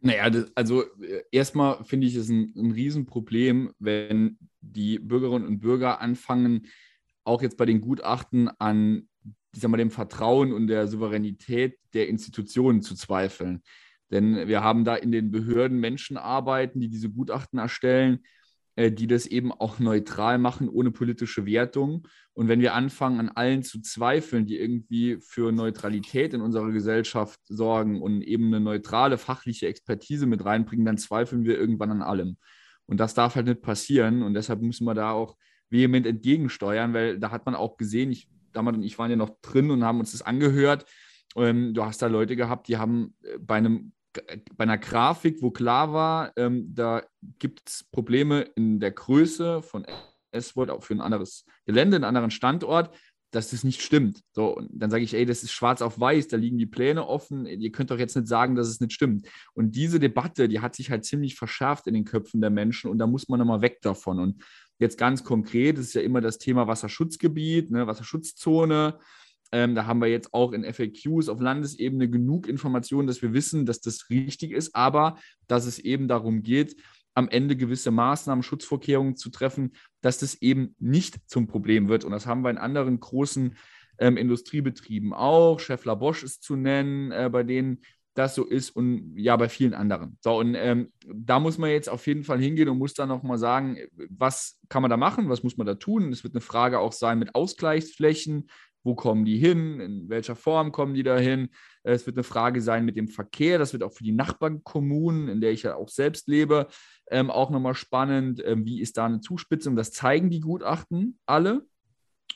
Naja, 0.00 0.30
das, 0.30 0.46
also 0.54 0.82
äh, 0.82 1.24
erstmal 1.32 1.82
finde 1.82 2.06
ich 2.06 2.14
es 2.14 2.28
ein, 2.28 2.52
ein 2.56 2.70
Riesenproblem, 2.70 3.72
wenn 3.80 4.38
die 4.60 5.00
Bürgerinnen 5.00 5.48
und 5.48 5.58
Bürger 5.58 6.00
anfangen, 6.00 6.68
auch 7.24 7.42
jetzt 7.42 7.56
bei 7.56 7.66
den 7.66 7.80
Gutachten 7.80 8.48
an 8.60 9.08
ich 9.54 9.60
sag 9.60 9.70
mal, 9.70 9.76
dem 9.76 9.90
Vertrauen 9.90 10.52
und 10.52 10.66
der 10.66 10.88
Souveränität 10.88 11.78
der 11.92 12.08
Institutionen 12.08 12.80
zu 12.80 12.94
zweifeln. 12.94 13.62
Denn 14.12 14.46
wir 14.46 14.62
haben 14.62 14.84
da 14.84 14.94
in 14.94 15.10
den 15.10 15.30
Behörden 15.30 15.80
Menschen 15.80 16.16
arbeiten, 16.16 16.80
die 16.80 16.88
diese 16.88 17.10
Gutachten 17.10 17.58
erstellen, 17.58 18.20
äh, 18.76 18.92
die 18.92 19.06
das 19.06 19.26
eben 19.26 19.52
auch 19.52 19.78
neutral 19.78 20.38
machen, 20.38 20.68
ohne 20.68 20.90
politische 20.90 21.44
Wertung. 21.46 22.06
Und 22.34 22.48
wenn 22.48 22.60
wir 22.60 22.74
anfangen, 22.74 23.20
an 23.20 23.28
allen 23.30 23.62
zu 23.62 23.80
zweifeln, 23.80 24.46
die 24.46 24.58
irgendwie 24.58 25.18
für 25.20 25.50
Neutralität 25.50 26.34
in 26.34 26.40
unserer 26.42 26.70
Gesellschaft 26.70 27.40
sorgen 27.48 28.00
und 28.00 28.22
eben 28.22 28.46
eine 28.46 28.60
neutrale 28.60 29.18
fachliche 29.18 29.66
Expertise 29.66 30.26
mit 30.26 30.44
reinbringen, 30.44 30.86
dann 30.86 30.98
zweifeln 30.98 31.44
wir 31.44 31.58
irgendwann 31.58 31.90
an 31.90 32.02
allem. 32.02 32.36
Und 32.86 33.00
das 33.00 33.14
darf 33.14 33.34
halt 33.34 33.46
nicht 33.46 33.62
passieren. 33.62 34.22
Und 34.22 34.34
deshalb 34.34 34.60
müssen 34.62 34.84
wir 34.84 34.94
da 34.94 35.12
auch 35.12 35.36
vehement 35.70 36.06
entgegensteuern, 36.06 36.92
weil 36.94 37.18
da 37.18 37.30
hat 37.30 37.46
man 37.46 37.54
auch 37.54 37.78
gesehen, 37.78 38.10
ich, 38.10 38.28
damals 38.52 38.76
und 38.76 38.82
ich 38.82 38.98
waren 38.98 39.10
ja 39.10 39.16
noch 39.16 39.40
drin 39.40 39.70
und 39.70 39.84
haben 39.84 40.00
uns 40.00 40.12
das 40.12 40.22
angehört. 40.22 40.84
Ähm, 41.36 41.74
du 41.74 41.84
hast 41.84 42.02
da 42.02 42.06
Leute 42.06 42.36
gehabt, 42.36 42.68
die 42.68 42.76
haben 42.76 43.14
äh, 43.22 43.38
bei 43.38 43.56
einem 43.56 43.92
bei 44.56 44.64
einer 44.64 44.78
Grafik, 44.78 45.42
wo 45.42 45.50
klar 45.50 45.92
war, 45.92 46.32
ähm, 46.36 46.74
da 46.74 47.02
gibt 47.38 47.68
es 47.68 47.84
Probleme 47.84 48.42
in 48.56 48.80
der 48.80 48.90
Größe 48.90 49.62
von 49.62 49.86
S-Wort 50.32 50.70
auch 50.70 50.82
für 50.82 50.94
ein 50.94 51.00
anderes 51.00 51.44
Gelände, 51.66 51.96
einen 51.96 52.04
anderen 52.04 52.30
Standort, 52.30 52.94
dass 53.32 53.50
das 53.50 53.64
nicht 53.64 53.80
stimmt. 53.80 54.20
So, 54.32 54.54
und 54.54 54.68
dann 54.72 54.90
sage 54.90 55.04
ich, 55.04 55.14
ey, 55.14 55.24
das 55.24 55.42
ist 55.42 55.52
schwarz 55.52 55.80
auf 55.80 55.98
weiß, 55.98 56.28
da 56.28 56.36
liegen 56.36 56.58
die 56.58 56.66
Pläne 56.66 57.06
offen, 57.06 57.46
ihr 57.46 57.72
könnt 57.72 57.90
doch 57.90 57.98
jetzt 57.98 58.14
nicht 58.14 58.28
sagen, 58.28 58.54
dass 58.54 58.68
es 58.68 58.80
nicht 58.80 58.92
stimmt. 58.92 59.26
Und 59.54 59.74
diese 59.74 59.98
Debatte, 59.98 60.48
die 60.48 60.60
hat 60.60 60.76
sich 60.76 60.90
halt 60.90 61.04
ziemlich 61.04 61.34
verschärft 61.34 61.86
in 61.86 61.94
den 61.94 62.04
Köpfen 62.04 62.42
der 62.42 62.50
Menschen 62.50 62.90
und 62.90 62.98
da 62.98 63.06
muss 63.06 63.28
man 63.28 63.38
nochmal 63.38 63.62
weg 63.62 63.80
davon. 63.80 64.20
Und 64.20 64.44
jetzt 64.78 64.98
ganz 64.98 65.24
konkret, 65.24 65.78
ist 65.78 65.94
ja 65.94 66.02
immer 66.02 66.20
das 66.20 66.38
Thema 66.38 66.66
Wasserschutzgebiet, 66.66 67.70
ne, 67.70 67.86
Wasserschutzzone. 67.86 68.98
Ähm, 69.52 69.74
da 69.74 69.86
haben 69.86 70.00
wir 70.00 70.08
jetzt 70.08 70.32
auch 70.32 70.52
in 70.52 70.64
FAQs 70.64 71.28
auf 71.28 71.40
Landesebene 71.40 72.08
genug 72.08 72.48
Informationen, 72.48 73.06
dass 73.06 73.22
wir 73.22 73.32
wissen, 73.32 73.66
dass 73.66 73.80
das 73.80 74.08
richtig 74.10 74.50
ist, 74.52 74.74
aber 74.74 75.18
dass 75.46 75.66
es 75.66 75.78
eben 75.78 76.08
darum 76.08 76.42
geht, 76.42 76.76
am 77.14 77.28
Ende 77.28 77.56
gewisse 77.56 77.90
Maßnahmen, 77.90 78.42
Schutzvorkehrungen 78.42 79.16
zu 79.16 79.30
treffen, 79.30 79.72
dass 80.00 80.18
das 80.18 80.40
eben 80.40 80.74
nicht 80.78 81.18
zum 81.26 81.46
Problem 81.46 81.88
wird. 81.88 82.04
Und 82.04 82.12
das 82.12 82.26
haben 82.26 82.42
wir 82.42 82.50
in 82.50 82.58
anderen 82.58 82.98
großen 82.98 83.56
ähm, 83.98 84.16
Industriebetrieben 84.16 85.12
auch. 85.12 85.60
Scheffler 85.60 85.96
Bosch 85.96 86.22
ist 86.22 86.42
zu 86.42 86.56
nennen, 86.56 87.12
äh, 87.12 87.28
bei 87.30 87.42
denen 87.42 87.82
das 88.14 88.34
so 88.34 88.44
ist 88.44 88.70
und 88.70 89.16
ja, 89.16 89.36
bei 89.36 89.48
vielen 89.48 89.72
anderen. 89.74 90.18
So, 90.20 90.38
und 90.38 90.54
ähm, 90.54 90.90
da 91.06 91.40
muss 91.40 91.56
man 91.56 91.70
jetzt 91.70 91.88
auf 91.88 92.06
jeden 92.06 92.24
Fall 92.24 92.38
hingehen 92.38 92.68
und 92.68 92.78
muss 92.78 92.92
dann 92.92 93.08
nochmal 93.08 93.38
sagen, 93.38 93.78
was 94.10 94.58
kann 94.68 94.82
man 94.82 94.90
da 94.90 94.98
machen, 94.98 95.30
was 95.30 95.42
muss 95.42 95.56
man 95.56 95.66
da 95.66 95.74
tun? 95.74 96.12
Es 96.12 96.22
wird 96.22 96.34
eine 96.34 96.42
Frage 96.42 96.78
auch 96.78 96.92
sein 96.92 97.18
mit 97.18 97.34
Ausgleichsflächen, 97.34 98.48
wo 98.84 98.94
kommen 98.94 99.24
die 99.24 99.38
hin, 99.38 99.80
in 99.80 100.08
welcher 100.08 100.36
Form 100.36 100.72
kommen 100.72 100.94
die 100.94 101.02
dahin. 101.02 101.48
Es 101.82 102.06
wird 102.06 102.16
eine 102.16 102.24
Frage 102.24 102.60
sein 102.60 102.84
mit 102.84 102.96
dem 102.96 103.08
Verkehr, 103.08 103.58
das 103.58 103.72
wird 103.72 103.82
auch 103.82 103.92
für 103.92 104.04
die 104.04 104.12
Nachbarkommunen, 104.12 105.28
in 105.28 105.40
der 105.40 105.52
ich 105.52 105.62
ja 105.62 105.74
auch 105.76 105.88
selbst 105.88 106.28
lebe, 106.28 106.68
ähm, 107.10 107.30
auch 107.30 107.50
nochmal 107.50 107.74
spannend. 107.74 108.42
Ähm, 108.44 108.64
wie 108.64 108.80
ist 108.80 108.96
da 108.96 109.06
eine 109.06 109.20
Zuspitzung? 109.20 109.76
Das 109.76 109.92
zeigen 109.92 110.30
die 110.30 110.40
Gutachten 110.40 111.18
alle. 111.26 111.66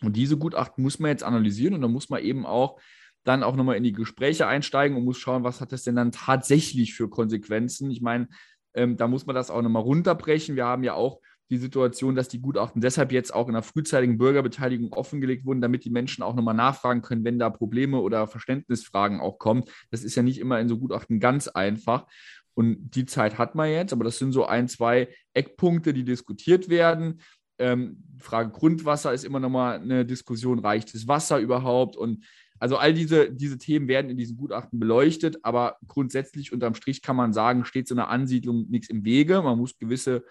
Und 0.03 0.17
diese 0.17 0.37
Gutachten 0.37 0.83
muss 0.83 0.99
man 0.99 1.11
jetzt 1.11 1.25
analysieren 1.25 1.75
und 1.75 1.81
da 1.81 1.88
muss 1.88 2.11
man 2.11 2.23
eben 2.23 2.45
auch 2.45 2.79
dann 3.25 3.43
auch 3.43 3.57
nochmal 3.57 3.76
in 3.76 3.83
die 3.83 3.93
Gespräche 3.93 4.47
einsteigen 4.47 4.97
und 4.97 5.05
muss 5.05 5.19
schauen, 5.19 5.43
was 5.43 5.61
hat 5.61 5.73
das 5.73 5.83
denn 5.83 5.97
dann 5.97 6.12
tatsächlich 6.12 6.95
für 6.95 7.09
Konsequenzen. 7.09 7.91
Ich 7.91 8.00
meine, 8.00 8.29
ähm, 8.75 8.97
da 8.97 9.09
muss 9.09 9.26
man 9.26 9.35
das 9.35 9.50
auch 9.50 9.62
nochmal 9.62 9.83
runterbrechen. 9.83 10.55
Wir 10.55 10.67
haben 10.67 10.85
ja 10.85 10.95
auch 10.95 11.21
die 11.50 11.59
Situation, 11.59 12.15
dass 12.15 12.29
die 12.29 12.41
Gutachten 12.41 12.81
deshalb 12.81 13.12
jetzt 13.12 13.33
auch 13.33 13.49
in 13.49 13.55
einer 13.55 13.62
frühzeitigen 13.62 14.19
Bürgerbeteiligung 14.19 14.93
offengelegt 14.93 15.45
wurden, 15.45 15.61
damit 15.61 15.85
die 15.85 15.91
Menschen 15.91 16.23
auch 16.23 16.35
nochmal 16.35 16.55
nachfragen 16.55 17.03
können, 17.03 17.25
wenn 17.25 17.38
da 17.38 17.50
Probleme 17.50 18.00
oder 18.00 18.26
Verständnisfragen 18.26 19.21
auch 19.21 19.38
kommen. 19.38 19.65
Das 19.91 20.03
ist 20.03 20.17
ja 20.17 20.23
nicht 20.23 20.38
immer 20.41 20.59
in 20.61 20.69
so 20.69 20.79
Gutachten 20.79 21.21
ganz 21.21 21.49
einfach. 21.49 22.07
Und 22.55 22.91
die 22.95 23.05
Zeit 23.05 23.38
hat 23.38 23.55
man 23.55 23.71
jetzt, 23.71 23.93
aber 23.93 24.05
das 24.05 24.19
sind 24.19 24.33
so 24.33 24.47
ein, 24.47 24.67
zwei 24.67 25.09
Eckpunkte, 25.35 25.93
die 25.93 26.05
diskutiert 26.05 26.69
werden. 26.69 27.21
Ähm, 27.59 28.03
Frage 28.19 28.50
Grundwasser 28.50 29.12
ist 29.12 29.25
immer 29.25 29.41
nochmal 29.41 29.81
eine 29.81 30.05
Diskussion, 30.05 30.59
reicht 30.59 30.95
das 30.95 31.07
Wasser 31.07 31.38
überhaupt? 31.38 31.97
Und 31.97 32.25
also 32.59 32.76
all 32.76 32.95
diese, 32.95 33.31
diese 33.31 33.59
Themen 33.59 33.88
werden 33.88 34.11
in 34.11 34.17
diesen 34.17 34.37
Gutachten 34.37 34.81
beleuchtet, 34.81 35.38
aber 35.43 35.76
grundsätzlich 35.87 36.53
unterm 36.53 36.75
Strich 36.75 37.03
kann 37.03 37.17
man 37.17 37.33
sagen, 37.33 37.65
steht 37.65 37.88
so 37.88 37.95
eine 37.95 38.09
Ansiedlung 38.09 38.67
nichts 38.69 38.88
im 38.88 39.05
Wege. 39.05 39.43
Man 39.43 39.59
muss 39.59 39.76
gewisse 39.76 40.25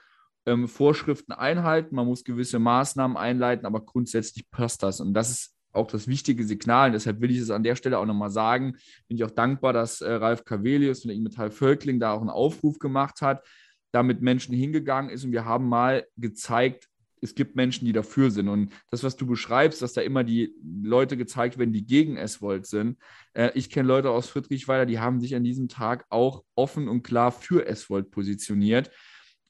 ähm, 0.45 0.67
Vorschriften 0.67 1.31
einhalten, 1.31 1.95
man 1.95 2.05
muss 2.05 2.23
gewisse 2.23 2.59
Maßnahmen 2.59 3.17
einleiten, 3.17 3.65
aber 3.65 3.81
grundsätzlich 3.81 4.49
passt 4.49 4.83
das. 4.83 4.99
Und 4.99 5.13
das 5.13 5.31
ist 5.31 5.55
auch 5.71 5.87
das 5.87 6.07
wichtige 6.07 6.45
Signal. 6.45 6.87
Und 6.87 6.93
deshalb 6.93 7.21
will 7.21 7.31
ich 7.31 7.39
es 7.39 7.49
an 7.49 7.63
der 7.63 7.75
Stelle 7.75 7.99
auch 7.99 8.05
nochmal 8.05 8.29
sagen. 8.29 8.77
Bin 9.07 9.17
ich 9.17 9.23
auch 9.23 9.31
dankbar, 9.31 9.73
dass 9.73 10.01
äh, 10.01 10.11
Ralf 10.11 10.45
Cavelius 10.45 11.01
von 11.01 11.09
der 11.09 11.19
Metall 11.19 11.51
Völkling 11.51 11.99
da 11.99 12.11
auch 12.11 12.21
einen 12.21 12.29
Aufruf 12.29 12.79
gemacht 12.79 13.21
hat, 13.21 13.45
da 13.91 14.03
mit 14.03 14.21
Menschen 14.21 14.55
hingegangen 14.55 15.09
ist 15.09 15.23
und 15.23 15.31
wir 15.31 15.45
haben 15.45 15.67
mal 15.67 16.05
gezeigt, 16.17 16.89
es 17.21 17.33
gibt 17.33 17.55
Menschen, 17.55 17.85
die 17.85 17.93
dafür 17.93 18.29
sind. 18.29 18.49
Und 18.49 18.71
das, 18.91 19.03
was 19.03 19.15
du 19.15 19.25
beschreibst, 19.25 19.81
dass 19.81 19.93
da 19.93 20.01
immer 20.01 20.23
die 20.23 20.53
Leute 20.83 21.17
gezeigt 21.17 21.57
werden, 21.57 21.73
die 21.73 21.85
gegen 21.85 22.17
S-Volt 22.17 22.67
sind. 22.67 22.97
Äh, 23.33 23.51
ich 23.55 23.69
kenne 23.69 23.87
Leute 23.87 24.11
aus 24.11 24.29
Friedrichweiler, 24.29 24.85
die 24.85 24.99
haben 24.99 25.19
sich 25.19 25.35
an 25.35 25.43
diesem 25.43 25.67
Tag 25.67 26.05
auch 26.09 26.43
offen 26.55 26.87
und 26.87 27.03
klar 27.03 27.31
für 27.31 27.65
S-Volt 27.65 28.11
positioniert. 28.11 28.91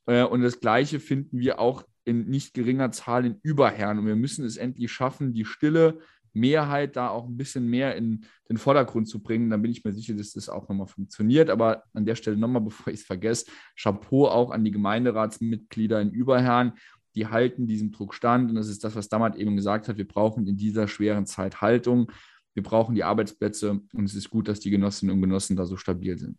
Äh, 0.06 0.24
und 0.24 0.42
das 0.42 0.60
Gleiche 0.60 1.00
finden 1.00 1.40
wir 1.40 1.60
auch 1.60 1.84
in 2.06 2.28
nicht 2.28 2.54
geringer 2.54 2.92
Zahl 2.92 3.26
in 3.26 3.40
Überherren. 3.42 4.00
Und 4.00 4.06
wir 4.06 4.16
müssen 4.16 4.46
es 4.46 4.58
endlich 4.58 4.92
schaffen, 4.92 5.34
die 5.34 5.46
stille 5.46 6.00
Mehrheit 6.34 6.96
da 6.96 7.10
auch 7.10 7.28
ein 7.28 7.38
bisschen 7.38 7.68
mehr 7.68 7.96
in 7.96 8.26
den 8.50 8.58
Vordergrund 8.58 9.08
zu 9.08 9.24
bringen. 9.24 9.50
Dann 9.50 9.62
bin 9.62 9.72
ich 9.72 9.84
mir 9.84 9.94
sicher, 9.94 10.14
dass 10.14 10.34
das 10.34 10.50
auch 10.50 10.68
nochmal 10.68 10.88
funktioniert. 10.88 11.50
Aber 11.50 11.84
an 11.94 12.06
der 12.06 12.16
Stelle 12.16 12.38
nochmal, 12.38 12.62
bevor 12.66 12.94
ich 12.94 13.00
es 13.00 13.06
vergesse, 13.06 13.46
Chapeau 13.76 14.28
auch 14.28 14.52
an 14.52 14.64
die 14.64 14.72
Gemeinderatsmitglieder 14.72 16.02
in 16.02 16.12
Überherren. 16.12 16.74
Die 17.16 17.28
halten 17.28 17.66
diesem 17.66 17.92
Druck 17.92 18.14
stand. 18.14 18.50
Und 18.50 18.56
das 18.56 18.68
ist 18.68 18.84
das, 18.84 18.96
was 18.96 19.10
Damat 19.10 19.38
eben 19.38 19.56
gesagt 19.56 19.88
hat. 19.88 19.98
Wir 19.98 20.08
brauchen 20.08 20.46
in 20.48 20.58
dieser 20.58 20.88
schweren 20.88 21.26
Zeit 21.26 21.62
Haltung. 21.62 22.12
Wir 22.54 22.64
brauchen 22.64 22.94
die 22.94 23.04
Arbeitsplätze. 23.04 23.82
Und 23.94 24.04
es 24.04 24.14
ist 24.14 24.30
gut, 24.30 24.48
dass 24.48 24.60
die 24.60 24.70
Genossinnen 24.70 25.16
und 25.16 25.22
Genossen 25.22 25.56
da 25.56 25.66
so 25.66 25.78
stabil 25.78 26.18
sind. 26.18 26.38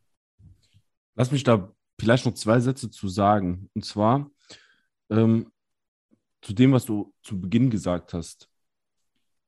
Lass 1.15 1.33
mich 1.33 1.45
da 1.45 1.73
vielleicht 1.99 2.27
noch 2.27 2.35
zwei 2.35 2.61
Sätze 2.61 2.91
zu 2.91 3.09
sagen. 3.09 3.71
Und 3.75 3.85
zwar 3.85 4.31
ähm, 5.11 5.53
zu 6.43 6.53
dem, 6.53 6.73
was 6.73 6.85
du 6.85 7.13
zu 7.23 7.41
Beginn 7.41 7.71
gesagt 7.71 8.15
hast. 8.15 8.49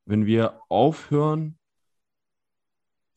Wenn 0.05 0.26
wir 0.26 0.61
aufhören, 0.69 1.59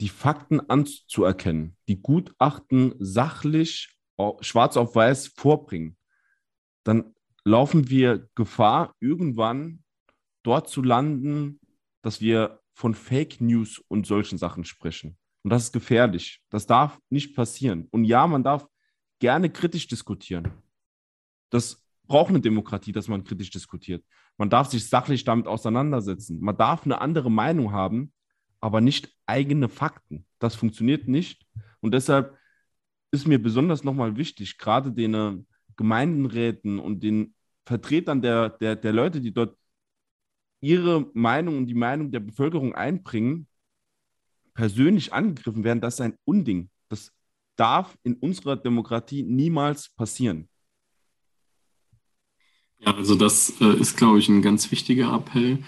die 0.01 0.09
Fakten 0.09 0.59
anzuerkennen, 0.59 1.77
die 1.87 2.01
Gutachten 2.01 2.95
sachlich 2.99 3.95
schwarz 4.41 4.77
auf 4.77 4.95
weiß 4.95 5.27
vorbringen, 5.27 5.97
dann 6.83 7.15
laufen 7.43 7.89
wir 7.89 8.27
Gefahr, 8.35 8.93
irgendwann 8.99 9.83
dort 10.43 10.69
zu 10.69 10.81
landen, 10.81 11.59
dass 12.01 12.21
wir 12.21 12.59
von 12.73 12.95
Fake 12.95 13.41
News 13.41 13.79
und 13.87 14.07
solchen 14.07 14.37
Sachen 14.37 14.65
sprechen. 14.65 15.17
Und 15.43 15.49
das 15.51 15.63
ist 15.63 15.71
gefährlich. 15.71 16.41
Das 16.49 16.65
darf 16.67 16.99
nicht 17.09 17.35
passieren. 17.35 17.87
Und 17.91 18.05
ja, 18.05 18.27
man 18.27 18.43
darf 18.43 18.67
gerne 19.21 19.49
kritisch 19.49 19.87
diskutieren. 19.87 20.51
Das 21.49 21.85
braucht 22.07 22.29
eine 22.29 22.41
Demokratie, 22.41 22.91
dass 22.91 23.07
man 23.07 23.23
kritisch 23.23 23.51
diskutiert. 23.51 24.03
Man 24.37 24.49
darf 24.49 24.67
sich 24.67 24.89
sachlich 24.89 25.23
damit 25.23 25.47
auseinandersetzen. 25.47 26.41
Man 26.41 26.57
darf 26.57 26.83
eine 26.83 26.99
andere 26.99 27.31
Meinung 27.31 27.71
haben, 27.71 28.11
aber 28.59 28.81
nicht 28.81 29.15
eigene 29.25 29.69
Fakten. 29.69 30.25
Das 30.39 30.55
funktioniert 30.55 31.07
nicht. 31.07 31.45
Und 31.79 31.93
deshalb 31.93 32.37
ist 33.11 33.27
mir 33.27 33.41
besonders 33.41 33.83
nochmal 33.83 34.17
wichtig, 34.17 34.57
gerade 34.57 34.91
den 34.91 35.13
äh, 35.13 35.37
Gemeindenräten 35.77 36.79
und 36.79 37.01
den 37.03 37.35
Vertretern 37.65 38.21
der, 38.21 38.49
der, 38.49 38.75
der 38.75 38.93
Leute, 38.93 39.21
die 39.21 39.33
dort 39.33 39.57
ihre 40.61 41.09
Meinung 41.13 41.57
und 41.57 41.67
die 41.67 41.75
Meinung 41.75 42.11
der 42.11 42.19
Bevölkerung 42.19 42.73
einbringen, 42.75 43.47
persönlich 44.53 45.13
angegriffen 45.13 45.63
werden, 45.63 45.81
das 45.81 45.95
ist 45.95 46.01
ein 46.01 46.17
Unding. 46.23 46.69
Das 46.89 47.13
darf 47.55 47.97
in 48.03 48.15
unserer 48.15 48.55
Demokratie 48.55 49.23
niemals 49.23 49.89
passieren. 49.89 50.47
Ja, 52.79 52.95
also 52.95 53.15
das 53.15 53.53
äh, 53.61 53.73
ist, 53.79 53.97
glaube 53.97 54.19
ich, 54.19 54.27
ein 54.29 54.41
ganz 54.41 54.71
wichtiger 54.71 55.13
Appell. 55.13 55.63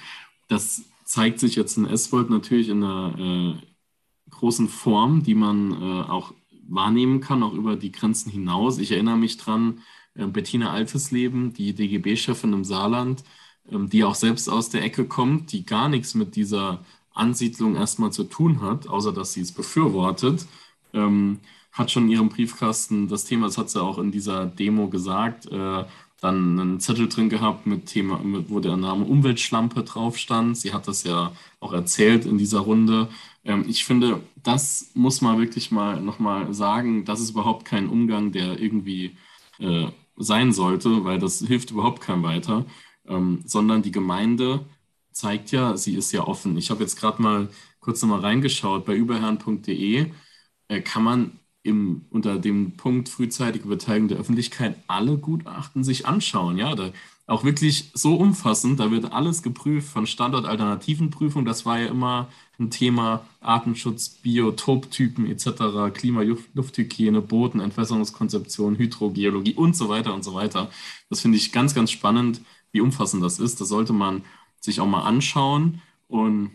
Das 0.47 0.83
zeigt 1.05 1.39
sich 1.39 1.55
jetzt 1.55 1.77
in 1.77 1.85
S-Volt 1.85 2.29
natürlich 2.29 2.69
in 2.69 2.83
einer 2.83 3.59
äh, 3.59 4.31
großen 4.31 4.67
Form, 4.67 5.23
die 5.23 5.35
man 5.35 5.71
äh, 5.73 6.09
auch 6.09 6.33
wahrnehmen 6.67 7.21
kann, 7.21 7.43
auch 7.43 7.53
über 7.53 7.75
die 7.75 7.91
Grenzen 7.91 8.31
hinaus. 8.31 8.79
Ich 8.79 8.91
erinnere 8.91 9.17
mich 9.17 9.37
dran, 9.37 9.81
äh, 10.15 10.25
Bettina 10.25 10.71
Altesleben, 10.71 11.53
die 11.53 11.73
DGB-Chefin 11.73 12.53
im 12.53 12.63
Saarland, 12.63 13.23
ähm, 13.69 13.89
die 13.89 14.03
auch 14.03 14.15
selbst 14.15 14.49
aus 14.49 14.69
der 14.69 14.83
Ecke 14.83 15.05
kommt, 15.05 15.51
die 15.51 15.65
gar 15.65 15.89
nichts 15.89 16.15
mit 16.15 16.35
dieser 16.35 16.83
Ansiedlung 17.13 17.75
erstmal 17.75 18.11
zu 18.11 18.23
tun 18.23 18.61
hat, 18.61 18.87
außer 18.87 19.13
dass 19.13 19.33
sie 19.33 19.41
es 19.41 19.51
befürwortet. 19.51 20.47
Ähm, 20.93 21.39
hat 21.73 21.91
schon 21.91 22.05
in 22.05 22.11
ihrem 22.11 22.29
Briefkasten 22.29 23.07
das 23.07 23.25
Thema, 23.25 23.47
das 23.47 23.57
hat 23.57 23.69
sie 23.69 23.81
auch 23.81 23.97
in 23.97 24.11
dieser 24.11 24.45
Demo 24.45 24.87
gesagt, 24.89 25.47
äh, 25.47 25.83
dann 26.21 26.59
einen 26.59 26.79
Zettel 26.79 27.09
drin 27.09 27.29
gehabt 27.29 27.67
mit 27.67 27.87
Thema, 27.87 28.19
mit, 28.19 28.49
wo 28.49 28.61
der 28.61 28.77
Name 28.77 29.03
Umweltschlampe 29.03 29.83
drauf 29.83 30.17
stand. 30.17 30.57
Sie 30.57 30.73
hat 30.73 30.87
das 30.87 31.03
ja 31.03 31.33
auch 31.59 31.73
erzählt 31.73 32.25
in 32.25 32.37
dieser 32.37 32.59
Runde. 32.61 33.09
Ähm, 33.43 33.65
ich 33.67 33.83
finde, 33.83 34.21
das 34.41 34.91
muss 34.93 35.21
man 35.21 35.39
wirklich 35.39 35.71
mal 35.71 35.99
nochmal 36.01 36.53
sagen. 36.53 37.03
Das 37.05 37.19
ist 37.19 37.31
überhaupt 37.31 37.65
kein 37.65 37.89
Umgang, 37.89 38.31
der 38.31 38.59
irgendwie 38.59 39.17
äh, 39.59 39.87
sein 40.15 40.53
sollte, 40.53 41.03
weil 41.03 41.19
das 41.19 41.39
hilft 41.39 41.71
überhaupt 41.71 42.01
keinem 42.01 42.23
weiter, 42.23 42.65
ähm, 43.07 43.41
sondern 43.45 43.81
die 43.81 43.91
Gemeinde 43.91 44.65
zeigt 45.11 45.51
ja, 45.51 45.75
sie 45.77 45.95
ist 45.95 46.11
ja 46.13 46.25
offen. 46.25 46.57
Ich 46.57 46.69
habe 46.71 46.81
jetzt 46.83 46.99
gerade 46.99 47.21
mal 47.21 47.49
kurz 47.79 48.01
nochmal 48.01 48.21
reingeschaut. 48.21 48.85
Bei 48.85 48.95
überherrn.de 48.95 50.11
äh, 50.69 50.81
kann 50.81 51.03
man 51.03 51.39
im, 51.63 52.05
unter 52.09 52.37
dem 52.37 52.71
Punkt 52.73 53.09
frühzeitige 53.09 53.67
Beteiligung 53.67 54.09
der 54.09 54.17
Öffentlichkeit 54.19 54.75
alle 54.87 55.17
Gutachten 55.17 55.83
sich 55.83 56.05
anschauen. 56.05 56.57
Ja, 56.57 56.75
da, 56.75 56.91
auch 57.25 57.45
wirklich 57.45 57.91
so 57.93 58.15
umfassend, 58.15 58.81
da 58.81 58.91
wird 58.91 59.13
alles 59.13 59.43
geprüft 59.43 59.87
von 59.89 60.05
Standortalternativenprüfung, 60.05 61.45
das 61.45 61.65
war 61.65 61.79
ja 61.79 61.87
immer 61.87 62.27
ein 62.59 62.69
Thema 62.69 63.25
Artenschutz, 63.39 64.09
Biotoptypen 64.09 65.25
etc., 65.25 65.93
Klima, 65.93 66.21
Lufthygiene, 66.53 67.21
Boden, 67.21 67.61
Entwässerungskonzeption, 67.61 68.77
Hydrogeologie 68.77 69.53
und 69.53 69.75
so 69.75 69.87
weiter 69.87 70.13
und 70.13 70.23
so 70.23 70.33
weiter. 70.33 70.69
Das 71.09 71.21
finde 71.21 71.37
ich 71.37 71.53
ganz, 71.53 71.73
ganz 71.73 71.91
spannend, 71.91 72.41
wie 72.71 72.81
umfassend 72.81 73.23
das 73.23 73.39
ist. 73.39 73.61
Das 73.61 73.69
sollte 73.69 73.93
man 73.93 74.23
sich 74.59 74.81
auch 74.81 74.87
mal 74.87 75.03
anschauen. 75.03 75.81
Und 76.07 76.51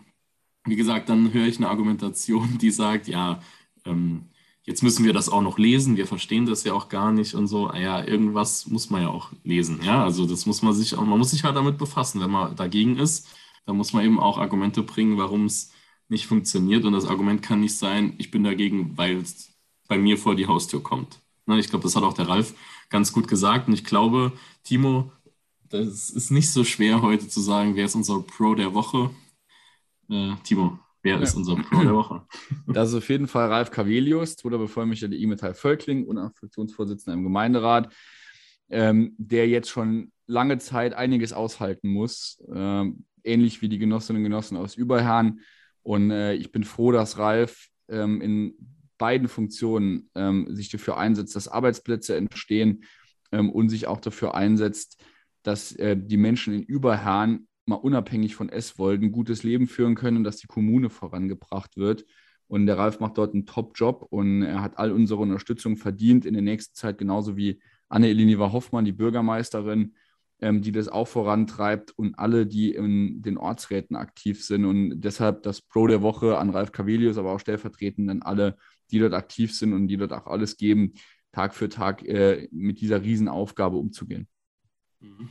wie 0.64 0.76
gesagt, 0.76 1.08
dann 1.08 1.32
höre 1.32 1.46
ich 1.46 1.56
eine 1.56 1.68
Argumentation, 1.68 2.58
die 2.58 2.70
sagt, 2.70 3.08
ja, 3.08 3.42
ähm, 3.86 4.24
jetzt 4.68 4.82
müssen 4.82 5.06
wir 5.06 5.14
das 5.14 5.30
auch 5.30 5.40
noch 5.40 5.58
lesen, 5.58 5.96
wir 5.96 6.06
verstehen 6.06 6.44
das 6.44 6.62
ja 6.62 6.74
auch 6.74 6.90
gar 6.90 7.10
nicht 7.10 7.34
und 7.34 7.46
so. 7.46 7.72
Ja, 7.72 8.04
irgendwas 8.04 8.66
muss 8.66 8.90
man 8.90 9.00
ja 9.00 9.08
auch 9.08 9.30
lesen. 9.42 9.80
Ja, 9.82 10.04
also 10.04 10.26
das 10.26 10.44
muss 10.44 10.60
man 10.60 10.74
sich 10.74 10.94
auch, 10.94 11.06
man 11.06 11.18
muss 11.18 11.30
sich 11.30 11.42
halt 11.42 11.56
damit 11.56 11.78
befassen. 11.78 12.20
Wenn 12.20 12.30
man 12.30 12.54
dagegen 12.54 12.98
ist, 12.98 13.28
dann 13.64 13.78
muss 13.78 13.94
man 13.94 14.04
eben 14.04 14.20
auch 14.20 14.36
Argumente 14.36 14.82
bringen, 14.82 15.16
warum 15.16 15.46
es 15.46 15.72
nicht 16.08 16.26
funktioniert. 16.26 16.84
Und 16.84 16.92
das 16.92 17.06
Argument 17.06 17.40
kann 17.40 17.60
nicht 17.60 17.78
sein, 17.78 18.12
ich 18.18 18.30
bin 18.30 18.44
dagegen, 18.44 18.98
weil 18.98 19.16
es 19.16 19.54
bei 19.88 19.96
mir 19.96 20.18
vor 20.18 20.36
die 20.36 20.46
Haustür 20.46 20.82
kommt. 20.82 21.18
Ne, 21.46 21.58
ich 21.58 21.70
glaube, 21.70 21.84
das 21.84 21.96
hat 21.96 22.02
auch 22.02 22.12
der 22.12 22.28
Ralf 22.28 22.54
ganz 22.90 23.10
gut 23.14 23.26
gesagt. 23.26 23.68
Und 23.68 23.74
ich 23.74 23.84
glaube, 23.84 24.32
Timo, 24.64 25.10
das 25.70 26.10
ist 26.10 26.30
nicht 26.30 26.50
so 26.50 26.62
schwer 26.62 27.00
heute 27.00 27.26
zu 27.26 27.40
sagen, 27.40 27.74
wer 27.74 27.86
ist 27.86 27.94
unser 27.94 28.20
Pro 28.20 28.54
der 28.54 28.74
Woche. 28.74 29.10
Äh, 30.10 30.34
Timo, 30.44 30.78
Wer 31.16 31.22
ist 31.22 31.34
unser 31.34 31.56
Pro 31.56 31.82
der 31.82 31.94
Woche? 31.94 32.22
Das 32.66 32.90
ist 32.90 32.94
auf 32.94 33.08
jeden 33.08 33.28
Fall 33.28 33.48
Ralf 33.48 33.70
Cavelius, 33.70 34.36
zweiter 34.36 34.58
Bevollmächtigter 34.58 35.10
der 35.10 35.18
E-Metall 35.18 35.54
Völkling 35.54 36.06
und 36.06 36.18
Fraktionsvorsitzender 36.36 37.16
im 37.16 37.24
Gemeinderat, 37.24 37.92
ähm, 38.68 39.14
der 39.18 39.48
jetzt 39.48 39.70
schon 39.70 40.12
lange 40.26 40.58
Zeit 40.58 40.94
einiges 40.94 41.32
aushalten 41.32 41.88
muss. 41.88 42.42
Ähm, 42.54 43.04
ähnlich 43.24 43.62
wie 43.62 43.68
die 43.68 43.78
Genossinnen 43.78 44.22
und 44.22 44.24
Genossen 44.24 44.56
aus 44.56 44.76
Überherrn. 44.76 45.40
Und 45.82 46.10
äh, 46.10 46.34
ich 46.34 46.52
bin 46.52 46.64
froh, 46.64 46.92
dass 46.92 47.18
Ralf 47.18 47.68
ähm, 47.88 48.20
in 48.20 48.54
beiden 48.98 49.28
Funktionen 49.28 50.10
ähm, 50.14 50.54
sich 50.54 50.70
dafür 50.70 50.98
einsetzt, 50.98 51.36
dass 51.36 51.48
Arbeitsplätze 51.48 52.16
entstehen 52.16 52.84
ähm, 53.32 53.50
und 53.50 53.68
sich 53.68 53.86
auch 53.86 54.00
dafür 54.00 54.34
einsetzt, 54.34 55.02
dass 55.42 55.72
äh, 55.72 55.96
die 55.96 56.16
Menschen 56.16 56.52
in 56.52 56.62
Überherrn 56.62 57.47
mal 57.68 57.76
unabhängig 57.76 58.34
von 58.34 58.48
Eswold 58.48 59.02
ein 59.02 59.12
gutes 59.12 59.42
Leben 59.42 59.66
führen 59.66 59.94
können, 59.94 60.24
dass 60.24 60.38
die 60.38 60.46
Kommune 60.46 60.90
vorangebracht 60.90 61.76
wird. 61.76 62.04
Und 62.48 62.66
der 62.66 62.78
Ralf 62.78 62.98
macht 62.98 63.18
dort 63.18 63.34
einen 63.34 63.44
Top-Job 63.44 64.06
und 64.08 64.42
er 64.42 64.62
hat 64.62 64.78
all 64.78 64.90
unsere 64.90 65.20
Unterstützung 65.20 65.76
verdient 65.76 66.24
in 66.24 66.32
der 66.32 66.42
nächsten 66.42 66.74
Zeit, 66.74 66.96
genauso 66.96 67.36
wie 67.36 67.60
Anne-Eliniva 67.90 68.52
Hoffmann, 68.52 68.86
die 68.86 68.92
Bürgermeisterin, 68.92 69.94
ähm, 70.40 70.62
die 70.62 70.72
das 70.72 70.88
auch 70.88 71.08
vorantreibt 71.08 71.92
und 71.96 72.18
alle, 72.18 72.46
die 72.46 72.72
in 72.72 73.20
den 73.20 73.36
Ortsräten 73.36 73.96
aktiv 73.96 74.42
sind. 74.42 74.64
Und 74.64 75.00
deshalb 75.00 75.42
das 75.42 75.60
Pro 75.60 75.86
der 75.86 76.00
Woche 76.00 76.38
an 76.38 76.50
Ralf 76.50 76.72
Cavelius, 76.72 77.18
aber 77.18 77.32
auch 77.32 77.40
stellvertretend 77.40 78.10
an 78.10 78.22
alle, 78.22 78.56
die 78.90 78.98
dort 78.98 79.12
aktiv 79.12 79.54
sind 79.54 79.74
und 79.74 79.88
die 79.88 79.98
dort 79.98 80.12
auch 80.12 80.26
alles 80.26 80.56
geben, 80.56 80.94
Tag 81.32 81.54
für 81.54 81.68
Tag 81.68 82.02
äh, 82.04 82.48
mit 82.50 82.80
dieser 82.80 83.02
Riesenaufgabe 83.02 83.76
umzugehen. 83.76 84.26
Mhm. 85.00 85.28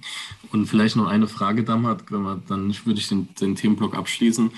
Und 0.52 0.66
vielleicht 0.68 0.96
noch 0.96 1.08
eine 1.08 1.28
Frage, 1.28 1.64
Damhat, 1.64 2.06
dann 2.10 2.76
würde 2.86 3.00
ich 3.00 3.08
den, 3.10 3.34
den 3.36 3.56
Themenblock 3.56 3.96
abschließen 3.96 4.52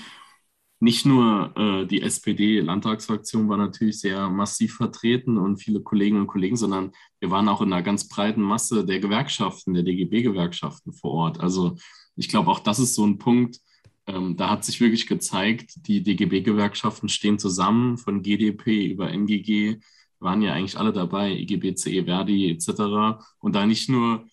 nicht 0.80 1.04
nur 1.04 1.52
äh, 1.56 1.86
die 1.86 2.00
SPD-Landtagsfraktion 2.00 3.48
war 3.48 3.58
natürlich 3.58 4.00
sehr 4.00 4.30
massiv 4.30 4.76
vertreten 4.76 5.36
und 5.36 5.58
viele 5.58 5.80
Kolleginnen 5.80 6.22
und 6.22 6.26
Kollegen, 6.26 6.56
sondern 6.56 6.92
wir 7.20 7.30
waren 7.30 7.48
auch 7.48 7.60
in 7.60 7.72
einer 7.72 7.82
ganz 7.82 8.08
breiten 8.08 8.40
Masse 8.40 8.86
der 8.86 8.98
Gewerkschaften, 8.98 9.74
der 9.74 9.82
DGB-Gewerkschaften 9.82 10.94
vor 10.94 11.10
Ort. 11.12 11.40
Also 11.40 11.76
ich 12.16 12.28
glaube, 12.28 12.50
auch 12.50 12.60
das 12.60 12.78
ist 12.78 12.94
so 12.94 13.06
ein 13.06 13.18
Punkt, 13.18 13.58
ähm, 14.06 14.38
da 14.38 14.48
hat 14.48 14.64
sich 14.64 14.80
wirklich 14.80 15.06
gezeigt, 15.06 15.86
die 15.86 16.02
DGB-Gewerkschaften 16.02 17.10
stehen 17.10 17.38
zusammen, 17.38 17.98
von 17.98 18.22
GDP 18.22 18.86
über 18.86 19.10
NGG 19.10 19.80
waren 20.18 20.40
ja 20.42 20.54
eigentlich 20.54 20.78
alle 20.78 20.92
dabei, 20.92 21.32
IGB, 21.32 21.74
CE, 21.74 22.04
Verdi 22.04 22.50
etc. 22.50 23.22
Und 23.38 23.54
da 23.54 23.66
nicht 23.66 23.88
nur 23.90 24.26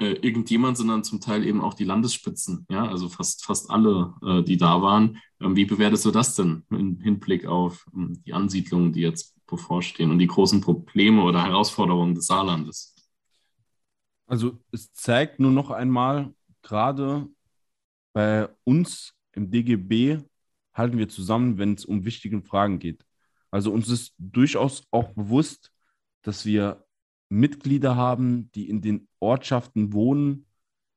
äh, 0.00 0.12
irgendjemand, 0.12 0.76
sondern 0.76 1.04
zum 1.04 1.20
Teil 1.20 1.44
eben 1.44 1.60
auch 1.60 1.74
die 1.74 1.84
Landesspitzen, 1.84 2.66
ja, 2.68 2.86
also 2.86 3.08
fast, 3.08 3.44
fast 3.44 3.70
alle, 3.70 4.14
äh, 4.22 4.42
die 4.42 4.56
da 4.56 4.82
waren. 4.82 5.18
Ähm, 5.40 5.56
wie 5.56 5.64
bewertest 5.64 6.04
du 6.04 6.10
das 6.10 6.34
denn 6.34 6.64
im 6.70 7.00
Hinblick 7.00 7.46
auf 7.46 7.86
ähm, 7.94 8.20
die 8.24 8.32
Ansiedlungen, 8.32 8.92
die 8.92 9.02
jetzt 9.02 9.34
bevorstehen 9.46 10.10
und 10.10 10.18
die 10.18 10.26
großen 10.26 10.60
Probleme 10.60 11.22
oder 11.22 11.44
Herausforderungen 11.44 12.14
des 12.14 12.26
Saarlandes? 12.26 12.94
Also 14.26 14.58
es 14.72 14.92
zeigt 14.92 15.38
nur 15.38 15.52
noch 15.52 15.70
einmal, 15.70 16.34
gerade 16.62 17.28
bei 18.12 18.48
uns 18.64 19.14
im 19.32 19.50
DGB 19.50 20.22
halten 20.72 20.98
wir 20.98 21.08
zusammen, 21.08 21.58
wenn 21.58 21.74
es 21.74 21.84
um 21.84 22.04
wichtige 22.04 22.40
Fragen 22.42 22.78
geht. 22.78 23.04
Also 23.50 23.70
uns 23.70 23.88
ist 23.88 24.14
durchaus 24.18 24.86
auch 24.90 25.10
bewusst, 25.10 25.70
dass 26.22 26.44
wir 26.44 26.83
Mitglieder 27.34 27.96
haben, 27.96 28.50
die 28.52 28.68
in 28.68 28.80
den 28.80 29.08
Ortschaften 29.20 29.92
wohnen, 29.92 30.46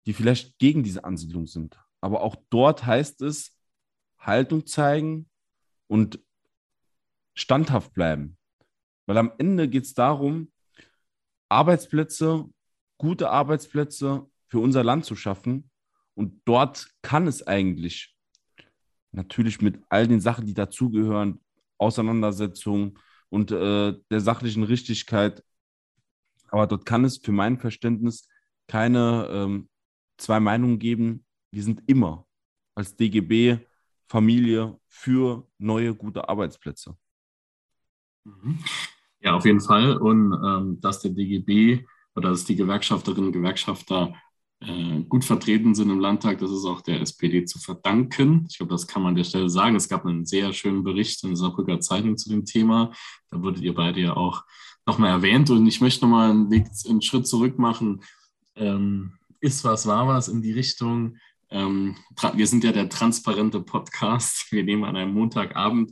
die 0.06 0.14
vielleicht 0.14 0.58
gegen 0.60 0.84
diese 0.84 1.04
Ansiedlung 1.04 1.48
sind. 1.48 1.80
Aber 2.02 2.22
auch 2.22 2.36
dort 2.50 2.86
heißt 2.86 3.22
es, 3.22 3.58
Haltung 4.20 4.66
zeigen 4.66 5.30
und 5.88 6.20
standhaft 7.34 7.94
bleiben. 7.94 8.38
Weil 9.06 9.18
am 9.18 9.32
Ende 9.38 9.68
geht 9.68 9.84
es 9.84 9.94
darum, 9.94 10.52
Arbeitsplätze, 11.50 12.46
gute 12.98 13.30
Arbeitsplätze 13.30 14.30
für 14.48 14.60
unser 14.60 14.84
Land 14.84 15.06
zu 15.06 15.16
schaffen. 15.16 15.70
Und 16.14 16.42
dort 16.46 16.90
kann 17.02 17.28
es 17.28 17.46
eigentlich 17.46 18.16
natürlich 19.12 19.62
mit 19.62 19.82
all 19.90 20.08
den 20.08 20.20
Sachen, 20.20 20.46
die 20.46 20.54
dazugehören, 20.54 21.40
Auseinandersetzung 21.78 23.00
und 23.30 23.52
äh, 23.52 23.94
der 24.10 24.20
sachlichen 24.20 24.64
Richtigkeit 24.64 25.44
aber 26.50 26.68
dort 26.68 26.86
kann 26.86 27.06
es 27.06 27.18
für 27.18 27.32
mein 27.32 27.58
Verständnis 27.58 28.28
keine 28.68 29.28
ähm, 29.32 29.70
zwei 30.18 30.40
Meinungen 30.40 30.80
geben. 30.80 31.26
Wir 31.52 31.64
sind 31.64 31.84
immer 31.88 32.26
als 32.76 32.96
DGB 32.96 33.60
Familie 34.08 34.80
für 34.88 35.48
neue, 35.58 35.94
gute 35.94 36.28
Arbeitsplätze. 36.28 36.98
Mhm. 38.24 38.60
Ja, 39.20 39.36
auf 39.36 39.46
jeden 39.46 39.62
Fall. 39.62 39.98
Und 39.98 40.34
ähm, 40.46 40.80
dass 40.80 41.02
der 41.02 41.12
DGB 41.12 41.86
oder 42.16 42.30
dass 42.30 42.46
die 42.46 42.56
Gewerkschafterinnen 42.56 43.28
und 43.28 43.34
Gewerkschafter 43.34 44.14
äh, 44.60 45.02
gut 45.04 45.24
vertreten 45.24 45.76
sind 45.76 45.90
im 45.90 46.00
Landtag, 46.00 46.40
das 46.40 46.52
ist 46.52 46.66
auch 46.66 46.82
der 46.82 47.02
SPD 47.02 47.46
zu 47.46 47.60
verdanken. 47.60 48.48
Ich 48.50 48.58
glaube, 48.58 48.72
das 48.72 48.88
kann 48.88 49.02
man 49.04 49.10
an 49.10 49.16
der 49.16 49.24
Stelle 49.24 49.50
sagen. 49.50 49.76
Es 49.76 49.90
gab 49.90 50.06
einen 50.06 50.26
sehr 50.26 50.54
schönen 50.54 50.84
Bericht 50.84 51.24
in 51.24 51.32
der 51.32 51.38
Saarbrücker 51.38 51.80
Zeitung 51.80 52.18
zu 52.18 52.30
dem 52.30 52.46
Thema. 52.46 52.92
Da 53.30 53.42
wurdet 53.42 53.64
ihr 53.64 53.76
beide 53.76 54.00
ja 54.02 54.16
auch 54.16 54.44
nochmal 54.88 55.12
erwähnt 55.12 55.50
und 55.50 55.68
ich 55.68 55.82
möchte 55.82 56.06
nochmal 56.06 56.32
einen, 56.32 56.70
einen 56.88 57.02
Schritt 57.02 57.28
zurück 57.28 57.60
machen. 57.60 58.02
Ähm, 58.56 59.14
ist 59.40 59.64
was, 59.64 59.86
war 59.86 60.08
was 60.08 60.30
in 60.30 60.42
die 60.42 60.54
Richtung. 60.54 61.18
Ähm, 61.50 61.96
wir 62.34 62.48
sind 62.48 62.64
ja 62.64 62.72
der 62.72 62.90
transparente 62.90 63.62
Podcast. 63.62 64.48
Wir 64.52 64.64
nehmen 64.64 64.86
an 64.86 64.96
einem 64.96 65.14
Montagabend 65.14 65.92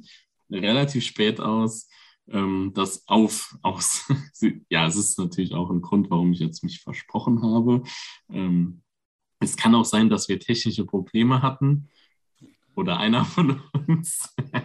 relativ 0.49 1.05
spät 1.05 1.39
aus. 1.39 1.89
Ähm, 2.27 2.71
das 2.73 3.07
auf, 3.07 3.55
aus, 3.61 4.11
ja, 4.69 4.87
es 4.87 4.95
ist 4.95 5.19
natürlich 5.19 5.53
auch 5.53 5.69
ein 5.69 5.81
Grund, 5.81 6.09
warum 6.09 6.31
ich 6.31 6.39
jetzt 6.39 6.63
mich 6.63 6.81
versprochen 6.81 7.43
habe. 7.43 7.83
Ähm, 8.29 8.81
es 9.39 9.57
kann 9.57 9.75
auch 9.75 9.85
sein, 9.85 10.09
dass 10.09 10.27
wir 10.27 10.39
technische 10.39 10.85
Probleme 10.85 11.41
hatten 11.41 11.89
oder 12.75 12.97
einer 12.97 13.25
von 13.25 13.61
uns. 13.87 14.33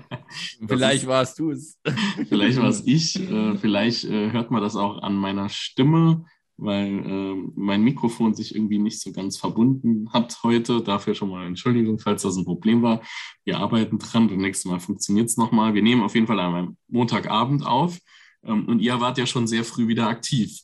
vielleicht 0.66 1.06
warst 1.06 1.38
du 1.38 1.50
es. 1.50 1.78
vielleicht 2.28 2.58
war 2.58 2.68
es 2.68 2.82
ich. 2.86 3.18
Äh, 3.18 3.56
vielleicht 3.56 4.04
äh, 4.04 4.30
hört 4.30 4.50
man 4.50 4.62
das 4.62 4.76
auch 4.76 5.02
an 5.02 5.14
meiner 5.14 5.48
Stimme, 5.48 6.24
weil 6.56 6.86
äh, 6.86 7.34
mein 7.54 7.82
Mikrofon 7.82 8.34
sich 8.34 8.54
irgendwie 8.54 8.78
nicht 8.78 9.00
so 9.00 9.12
ganz 9.12 9.36
verbunden 9.36 10.12
hat 10.12 10.42
heute. 10.42 10.82
Dafür 10.82 11.14
schon 11.14 11.30
mal 11.30 11.46
Entschuldigung, 11.46 11.98
falls 11.98 12.22
das 12.22 12.36
ein 12.36 12.44
Problem 12.44 12.82
war. 12.82 13.02
Wir 13.44 13.58
arbeiten 13.58 13.98
dran. 13.98 14.28
Das 14.28 14.38
nächste 14.38 14.68
Mal 14.68 14.80
funktioniert 14.80 15.28
es 15.28 15.36
nochmal. 15.36 15.74
Wir 15.74 15.82
nehmen 15.82 16.02
auf 16.02 16.14
jeden 16.14 16.26
Fall 16.26 16.40
am 16.40 16.76
Montagabend 16.88 17.66
auf. 17.66 17.98
Ähm, 18.42 18.66
und 18.66 18.80
ihr 18.80 19.00
wart 19.00 19.18
ja 19.18 19.26
schon 19.26 19.46
sehr 19.46 19.64
früh 19.64 19.88
wieder 19.88 20.08
aktiv 20.08 20.60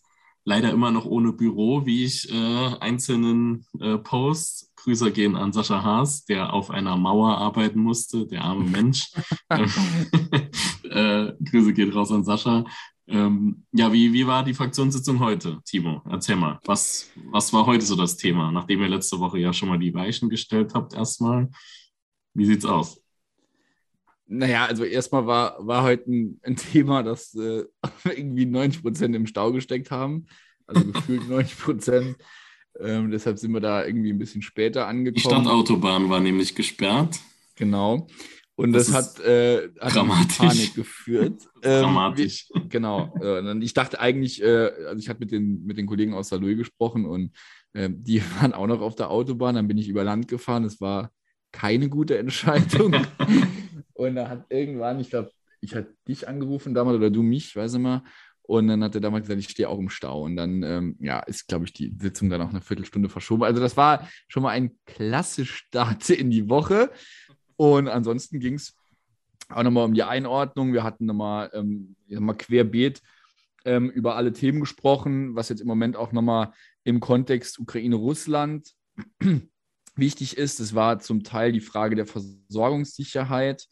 leider 0.47 0.71
immer 0.71 0.91
noch 0.93 1.05
ohne 1.05 1.33
Büro, 1.33 1.85
wie 1.85 2.05
ich 2.05 2.33
äh, 2.33 2.77
einzelnen 2.81 3.67
äh, 3.81 3.99
Posts. 3.99 4.73
Grüße 4.77 5.11
gehen 5.11 5.35
an 5.35 5.53
Sascha 5.53 5.83
Haas, 5.83 6.25
der 6.25 6.53
auf 6.53 6.71
einer 6.71 6.97
Mauer 6.97 7.37
arbeiten 7.37 7.81
musste, 7.81 8.27
der 8.27 8.45
arme 8.45 8.65
Mensch. 8.71 9.11
Ähm, 9.51 9.71
äh, 10.91 11.33
Grüße 11.51 11.73
geht 11.75 11.95
raus 11.95 12.13
an 12.13 12.25
Sascha. 12.25 12.65
Ähm, 13.09 13.65
ja, 13.73 13.93
wie, 13.93 14.13
wie 14.13 14.27
war 14.27 14.45
die 14.45 14.55
Fraktionssitzung 14.55 15.19
heute, 15.19 15.59
Timo? 15.65 16.03
Erzähl 16.09 16.37
mal, 16.37 16.61
was, 16.65 17.11
was 17.31 17.53
war 17.53 17.67
heute 17.67 17.85
so 17.85 17.97
das 17.97 18.17
Thema, 18.17 18.51
nachdem 18.53 18.81
ihr 18.81 18.89
letzte 18.89 19.19
Woche 19.19 19.39
ja 19.39 19.53
schon 19.53 19.69
mal 19.69 19.79
die 19.79 19.95
Weichen 19.95 20.29
gestellt 20.29 20.75
habt 20.75 20.95
erstmal? 20.95 21.51
Wie 22.35 22.47
sieht's 22.47 22.65
aus? 22.65 23.01
Naja, 24.29 24.67
also 24.67 24.85
erstmal 24.85 25.27
war, 25.27 25.65
war 25.65 25.85
heute 25.85 26.11
ein, 26.11 26.41
ein 26.43 26.57
Thema, 26.57 27.03
dass 27.03 27.35
äh, 27.35 27.65
irgendwie 28.05 28.47
90 28.47 28.83
Prozent 28.83 29.15
im 29.15 29.27
Stau 29.27 29.53
gesteckt 29.53 29.91
haben. 29.91 30.27
Also 30.67 30.85
gefühlt 30.85 31.29
90 31.29 31.59
Prozent. 31.59 32.17
Ähm, 32.79 33.11
deshalb 33.11 33.39
sind 33.39 33.53
wir 33.53 33.61
da 33.61 33.87
irgendwie 33.87 34.13
ein 34.13 34.19
bisschen 34.19 34.43
später 34.43 34.87
angekommen. 34.87 35.15
Die 35.15 35.21
Stadtautobahn 35.21 36.11
war 36.11 36.21
nämlich 36.21 36.55
gesperrt. 36.55 37.19
Genau. 37.55 38.07
Und 38.57 38.73
das, 38.73 38.87
das 38.87 38.95
hat, 38.95 39.21
äh, 39.25 39.69
hat 39.81 39.95
Panik 40.39 40.75
geführt. 40.75 41.43
Ähm, 41.63 41.83
dramatisch. 41.83 42.49
Wie, 42.55 42.69
genau. 42.69 43.13
Äh, 43.21 43.59
ich 43.59 43.75
dachte 43.75 43.99
eigentlich, 43.99 44.41
äh, 44.41 44.71
also 44.87 44.99
ich 45.01 45.09
hatte 45.09 45.19
mit 45.19 45.33
den, 45.33 45.65
mit 45.65 45.79
den 45.79 45.87
Kollegen 45.87 46.15
aus 46.15 46.29
Saloy 46.29 46.55
gesprochen 46.55 47.07
und 47.07 47.33
äh, 47.73 47.89
die 47.91 48.23
waren 48.41 48.53
auch 48.53 48.69
noch 48.69 48.81
auf 48.83 48.95
der 48.95 49.11
Autobahn. 49.11 49.57
Dann 49.57 49.67
bin 49.67 49.79
ich 49.79 49.89
über 49.89 50.05
Land 50.05 50.29
gefahren. 50.29 50.63
Es 50.63 50.81
war 50.81 51.11
keine 51.51 51.89
gute 51.89 52.19
Entscheidung. 52.19 52.95
Und 53.97 54.17
da 54.17 54.29
hat 54.29 54.47
irgendwann, 54.51 55.01
ich 55.01 55.11
glaube, 55.11 55.31
ich 55.61 55.75
hatte 55.75 55.95
dich 56.07 56.29
angerufen 56.29 56.75
damals 56.75 56.97
oder 56.97 57.11
du 57.11 57.23
mich, 57.23 57.57
weiß 57.57 57.75
ich 57.75 57.81
mal. 57.81 58.03
Und 58.43 58.69
dann 58.69 58.85
hat 58.85 58.95
er 58.95 59.01
damals 59.01 59.25
gesagt, 59.25 59.41
ich 59.41 59.49
stehe 59.49 59.69
auch 59.69 59.79
im 59.79 59.89
Stau. 59.89 60.23
Und 60.23 60.37
dann, 60.37 60.63
ähm, 60.63 60.97
ja, 61.01 61.19
ist, 61.21 61.49
glaube 61.49 61.65
ich, 61.65 61.73
die 61.73 61.95
Sitzung 61.99 62.31
dann 62.31 62.43
auch 62.43 62.51
eine 62.51 62.61
Viertelstunde 62.61 63.09
verschoben. 63.09 63.43
Also 63.43 63.61
das 63.61 63.77
war 63.77 64.09
schon 64.29 64.45
mal 64.45 64.51
ein 64.51 64.79
klasse 64.87 65.45
Start 65.45 66.11
in 66.11 66.31
die 66.31 66.49
Woche. 66.49 66.91
Und 67.57 67.89
ansonsten 67.89 68.39
ging 68.39 68.55
es 68.55 68.77
auch 69.49 69.63
nochmal 69.63 69.85
um 69.85 69.95
die 69.95 70.05
Einordnung. 70.05 70.73
Wir 70.73 70.85
hatten 70.85 71.07
nochmal 71.07 71.51
ähm, 71.55 71.97
mal 72.09 72.35
querbeet 72.35 73.03
ähm, 73.65 73.91
über 73.91 74.15
alle 74.17 74.33
Themen 74.33 74.61
gesprochen, 74.61 75.35
was 75.35 75.49
jetzt 75.49 75.61
im 75.61 75.67
Moment 75.67 75.97
auch 75.97 76.13
nochmal 76.13 76.53
im 76.85 77.01
Kontext 77.01 77.59
Ukraine-Russland 77.59 78.71
wichtig 79.97 80.37
ist. 80.37 80.61
Es 80.61 80.75
war 80.75 81.01
zum 81.01 81.25
Teil 81.25 81.51
die 81.51 81.61
Frage 81.61 81.97
der 81.97 82.07
Versorgungssicherheit 82.07 83.67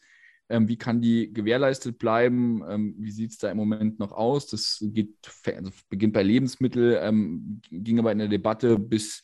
ähm, 0.49 0.67
wie 0.67 0.77
kann 0.77 1.01
die 1.01 1.33
gewährleistet 1.33 1.97
bleiben? 1.97 2.63
Ähm, 2.67 2.95
wie 2.99 3.11
sieht 3.11 3.31
es 3.31 3.37
da 3.37 3.49
im 3.49 3.57
Moment 3.57 3.99
noch 3.99 4.11
aus? 4.11 4.47
Das 4.47 4.79
geht, 4.81 5.15
also 5.45 5.71
beginnt 5.89 6.13
bei 6.13 6.23
Lebensmitteln, 6.23 6.97
ähm, 7.01 7.61
ging 7.71 7.99
aber 7.99 8.11
in 8.11 8.19
der 8.19 8.27
Debatte 8.27 8.77
bis 8.77 9.23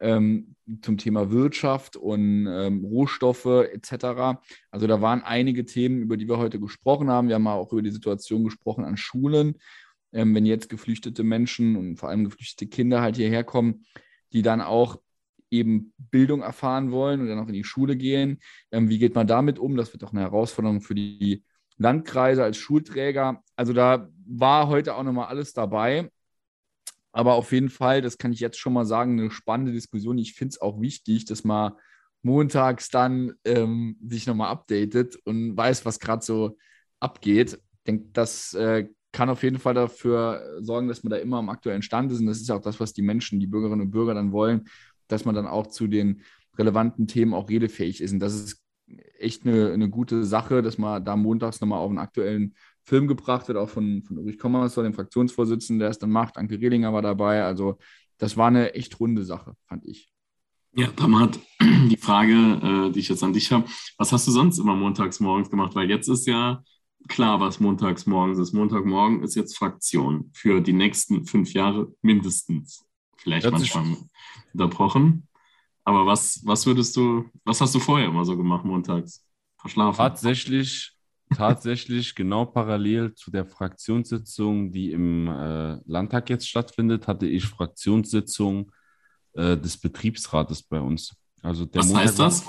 ähm, 0.00 0.56
zum 0.82 0.98
Thema 0.98 1.30
Wirtschaft 1.30 1.96
und 1.96 2.46
ähm, 2.46 2.84
Rohstoffe 2.84 3.46
etc. 3.46 4.38
Also 4.70 4.86
da 4.86 5.00
waren 5.00 5.22
einige 5.22 5.64
Themen, 5.64 6.02
über 6.02 6.16
die 6.16 6.28
wir 6.28 6.38
heute 6.38 6.60
gesprochen 6.60 7.08
haben. 7.08 7.28
Wir 7.28 7.36
haben 7.36 7.46
auch 7.46 7.72
über 7.72 7.82
die 7.82 7.90
Situation 7.90 8.44
gesprochen 8.44 8.84
an 8.84 8.96
Schulen. 8.96 9.54
Ähm, 10.12 10.34
wenn 10.34 10.46
jetzt 10.46 10.68
geflüchtete 10.68 11.22
Menschen 11.22 11.76
und 11.76 11.96
vor 11.96 12.08
allem 12.08 12.24
geflüchtete 12.24 12.68
Kinder 12.68 13.00
halt 13.00 13.16
hierher 13.16 13.44
kommen, 13.44 13.86
die 14.32 14.42
dann 14.42 14.60
auch 14.60 15.00
eben 15.50 15.92
Bildung 16.10 16.42
erfahren 16.42 16.90
wollen 16.90 17.20
und 17.20 17.28
dann 17.28 17.38
auch 17.38 17.48
in 17.48 17.54
die 17.54 17.64
Schule 17.64 17.96
gehen. 17.96 18.40
Ähm, 18.70 18.88
wie 18.88 18.98
geht 18.98 19.14
man 19.14 19.26
damit 19.26 19.58
um? 19.58 19.76
Das 19.76 19.92
wird 19.92 20.04
auch 20.04 20.12
eine 20.12 20.22
Herausforderung 20.22 20.80
für 20.80 20.94
die 20.94 21.44
Landkreise 21.78 22.42
als 22.42 22.56
Schulträger. 22.56 23.42
Also 23.54 23.72
da 23.72 24.08
war 24.26 24.68
heute 24.68 24.94
auch 24.94 25.02
nochmal 25.02 25.28
alles 25.28 25.52
dabei. 25.52 26.10
Aber 27.12 27.34
auf 27.34 27.52
jeden 27.52 27.70
Fall, 27.70 28.02
das 28.02 28.18
kann 28.18 28.32
ich 28.32 28.40
jetzt 28.40 28.58
schon 28.58 28.74
mal 28.74 28.84
sagen, 28.84 29.18
eine 29.18 29.30
spannende 29.30 29.72
Diskussion. 29.72 30.18
Ich 30.18 30.34
finde 30.34 30.52
es 30.52 30.60
auch 30.60 30.80
wichtig, 30.80 31.24
dass 31.24 31.44
man 31.44 31.72
montags 32.22 32.90
dann 32.90 33.32
ähm, 33.44 33.96
sich 34.06 34.26
nochmal 34.26 34.50
updatet 34.50 35.16
und 35.24 35.56
weiß, 35.56 35.86
was 35.86 36.00
gerade 36.00 36.24
so 36.24 36.58
abgeht. 37.00 37.54
Ich 37.54 37.84
denke, 37.86 38.08
das 38.12 38.52
äh, 38.54 38.88
kann 39.12 39.30
auf 39.30 39.42
jeden 39.42 39.58
Fall 39.58 39.72
dafür 39.72 40.58
sorgen, 40.60 40.88
dass 40.88 41.02
man 41.02 41.10
da 41.10 41.16
immer 41.16 41.38
am 41.38 41.48
aktuellen 41.48 41.80
Stand 41.80 42.12
ist. 42.12 42.20
Und 42.20 42.26
das 42.26 42.40
ist 42.40 42.50
auch 42.50 42.60
das, 42.60 42.80
was 42.80 42.92
die 42.92 43.02
Menschen, 43.02 43.40
die 43.40 43.46
Bürgerinnen 43.46 43.80
und 43.82 43.90
Bürger 43.90 44.12
dann 44.12 44.32
wollen, 44.32 44.68
dass 45.08 45.24
man 45.24 45.34
dann 45.34 45.46
auch 45.46 45.66
zu 45.66 45.86
den 45.86 46.22
relevanten 46.58 47.06
Themen 47.06 47.34
auch 47.34 47.48
redefähig 47.48 48.00
ist. 48.00 48.12
Und 48.12 48.20
das 48.20 48.34
ist 48.34 48.62
echt 49.18 49.46
eine, 49.46 49.72
eine 49.72 49.90
gute 49.90 50.24
Sache, 50.24 50.62
dass 50.62 50.78
man 50.78 51.04
da 51.04 51.16
montags 51.16 51.60
nochmal 51.60 51.80
auf 51.80 51.90
einen 51.90 51.98
aktuellen 51.98 52.54
Film 52.82 53.08
gebracht 53.08 53.48
wird, 53.48 53.58
auch 53.58 53.68
von, 53.68 54.02
von 54.02 54.18
Ulrich 54.18 54.38
Kommersor, 54.38 54.84
dem 54.84 54.94
Fraktionsvorsitzenden, 54.94 55.80
der 55.80 55.90
es 55.90 55.98
dann 55.98 56.10
macht. 56.10 56.36
Anke 56.36 56.60
Rehlinger 56.60 56.92
war 56.92 57.02
dabei. 57.02 57.42
Also 57.42 57.78
das 58.18 58.36
war 58.36 58.46
eine 58.46 58.74
echt 58.74 59.00
runde 59.00 59.24
Sache, 59.24 59.54
fand 59.66 59.84
ich. 59.86 60.12
Ja, 60.72 60.88
Damat, 60.94 61.40
die 61.60 61.96
Frage, 61.96 62.32
äh, 62.32 62.92
die 62.92 63.00
ich 63.00 63.08
jetzt 63.08 63.24
an 63.24 63.32
dich 63.32 63.50
habe, 63.50 63.64
was 63.98 64.12
hast 64.12 64.26
du 64.26 64.30
sonst 64.30 64.58
immer 64.58 64.76
montags 64.76 65.20
morgens 65.20 65.50
gemacht? 65.50 65.74
Weil 65.74 65.90
jetzt 65.90 66.08
ist 66.08 66.26
ja 66.26 66.62
klar, 67.08 67.40
was 67.40 67.60
montags 67.60 68.06
morgens 68.06 68.38
ist. 68.38 68.52
Montagmorgen 68.52 69.22
ist 69.22 69.34
jetzt 69.34 69.56
Fraktion 69.56 70.30
für 70.34 70.60
die 70.60 70.72
nächsten 70.72 71.24
fünf 71.24 71.52
Jahre 71.52 71.92
mindestens. 72.02 72.84
Vielleicht 73.16 73.50
manchmal 73.50 73.96
unterbrochen. 74.52 75.26
Aber 75.84 76.06
was, 76.06 76.40
was 76.44 76.66
würdest 76.66 76.96
du, 76.96 77.30
was 77.44 77.60
hast 77.60 77.74
du 77.74 77.78
vorher 77.78 78.08
immer 78.08 78.24
so 78.24 78.36
gemacht 78.36 78.64
montags? 78.64 79.24
Verschlafen? 79.58 79.96
Tatsächlich 79.96 80.96
tatsächlich 81.34 82.14
genau 82.14 82.44
parallel 82.44 83.14
zu 83.14 83.30
der 83.30 83.44
Fraktionssitzung, 83.44 84.72
die 84.72 84.92
im 84.92 85.28
äh, 85.28 85.78
Landtag 85.86 86.30
jetzt 86.30 86.48
stattfindet, 86.48 87.06
hatte 87.06 87.26
ich 87.26 87.44
Fraktionssitzung 87.46 88.72
äh, 89.32 89.56
des 89.56 89.76
Betriebsrates 89.78 90.62
bei 90.62 90.80
uns. 90.80 91.16
Also 91.42 91.68
Was 91.72 91.86
Montag 91.86 92.04
heißt 92.04 92.18
das? 92.18 92.44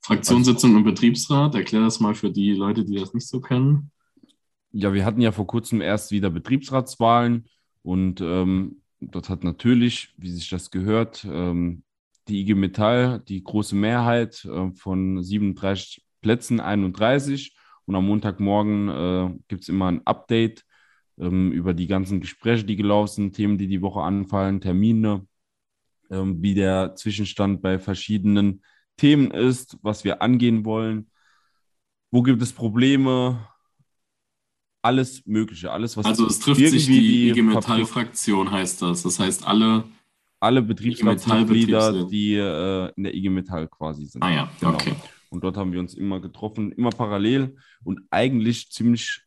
Fraktionssitzung 0.00 0.76
im 0.76 0.84
Betriebsrat, 0.84 1.54
erklär 1.54 1.82
das 1.82 2.00
mal 2.00 2.14
für 2.14 2.30
die 2.30 2.52
Leute, 2.52 2.84
die 2.84 2.96
das 2.96 3.14
nicht 3.14 3.28
so 3.28 3.40
kennen. 3.40 3.90
Ja, 4.72 4.92
wir 4.92 5.04
hatten 5.04 5.20
ja 5.20 5.32
vor 5.32 5.46
kurzem 5.46 5.80
erst 5.80 6.10
wieder 6.10 6.30
Betriebsratswahlen 6.30 7.46
und 7.82 8.20
ähm, 8.20 8.81
dort 9.10 9.28
hat 9.28 9.44
natürlich, 9.44 10.14
wie 10.16 10.30
sich 10.30 10.48
das 10.48 10.70
gehört, 10.70 11.24
ähm, 11.24 11.82
die 12.28 12.40
IG 12.40 12.54
Metall 12.54 13.20
die 13.20 13.42
große 13.42 13.74
Mehrheit 13.74 14.44
äh, 14.44 14.70
von 14.72 15.22
37 15.22 16.04
Plätzen 16.20 16.60
31 16.60 17.56
und 17.84 17.96
am 17.96 18.06
Montagmorgen 18.06 18.88
äh, 18.88 19.38
gibt 19.48 19.62
es 19.62 19.68
immer 19.68 19.86
ein 19.88 20.06
Update 20.06 20.64
ähm, 21.18 21.52
über 21.52 21.74
die 21.74 21.86
ganzen 21.86 22.20
Gespräche, 22.20 22.64
die 22.64 22.76
gelaufen 22.76 23.14
sind, 23.14 23.36
Themen, 23.36 23.58
die 23.58 23.68
die 23.68 23.82
Woche 23.82 24.00
anfallen, 24.00 24.60
Termine, 24.60 25.26
ähm, 26.10 26.42
wie 26.42 26.54
der 26.54 26.94
Zwischenstand 26.94 27.62
bei 27.62 27.78
verschiedenen 27.78 28.62
Themen 28.96 29.30
ist, 29.30 29.78
was 29.82 30.04
wir 30.04 30.22
angehen 30.22 30.64
wollen. 30.64 31.10
Wo 32.10 32.22
gibt 32.22 32.42
es 32.42 32.52
Probleme? 32.52 33.48
Alles 34.82 35.24
Mögliche, 35.26 35.70
alles, 35.70 35.96
was 35.96 36.04
Also 36.04 36.26
es 36.26 36.40
trifft 36.40 36.60
sich 36.60 36.86
die 36.86 37.30
IG 37.30 37.42
Metall-Fraktion, 37.42 38.50
heißt 38.50 38.82
das. 38.82 39.04
Das 39.04 39.18
heißt, 39.18 39.46
alle 39.46 39.84
alle 40.42 40.60
Betriebsratsmitglieder, 40.60 42.08
die 42.08 42.34
äh, 42.34 42.92
in 42.96 43.04
der 43.04 43.14
IG 43.14 43.30
Metall 43.30 43.68
quasi 43.68 44.06
sind. 44.06 44.24
Ah 44.24 44.30
ja, 44.30 44.52
genau. 44.58 44.74
okay. 44.74 44.92
Und 45.30 45.44
dort 45.44 45.56
haben 45.56 45.72
wir 45.72 45.78
uns 45.78 45.94
immer 45.94 46.20
getroffen, 46.20 46.72
immer 46.72 46.90
parallel 46.90 47.56
und 47.84 48.00
eigentlich 48.10 48.72
ziemlich 48.72 49.22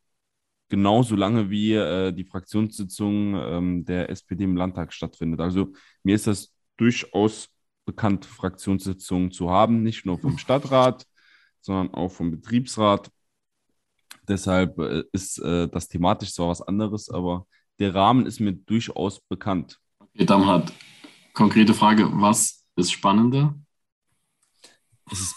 genauso 0.67 1.15
lange 1.15 1.49
wie 1.49 1.73
äh, 1.73 2.11
die 2.11 2.25
Fraktionssitzung 2.25 3.35
ähm, 3.35 3.85
der 3.85 4.09
SPD 4.09 4.43
im 4.43 4.57
Landtag 4.57 4.91
stattfindet. 4.91 5.39
Also 5.39 5.71
mir 6.03 6.15
ist 6.15 6.27
das 6.27 6.53
durchaus 6.75 7.47
bekannt, 7.85 8.25
Fraktionssitzungen 8.25 9.31
zu 9.31 9.49
haben, 9.49 9.83
nicht 9.83 10.05
nur 10.05 10.19
vom 10.19 10.37
Stadtrat, 10.37 11.05
sondern 11.61 11.93
auch 11.93 12.09
vom 12.09 12.29
Betriebsrat. 12.29 13.09
Deshalb 14.27 14.77
äh, 14.79 15.03
ist 15.11 15.39
äh, 15.39 15.67
das 15.67 15.87
thematisch 15.87 16.33
zwar 16.33 16.49
was 16.49 16.61
anderes, 16.61 17.09
aber 17.09 17.45
der 17.79 17.93
Rahmen 17.93 18.25
ist 18.25 18.39
mir 18.39 18.53
durchaus 18.53 19.19
bekannt. 19.21 19.79
Okay, 19.99 20.25
dann 20.25 20.45
hat 20.45 20.71
konkrete 21.33 21.73
Frage, 21.73 22.09
was 22.13 22.65
ist 22.75 22.91
spannender? 22.91 23.55
es 25.11 25.19
ist, 25.19 25.35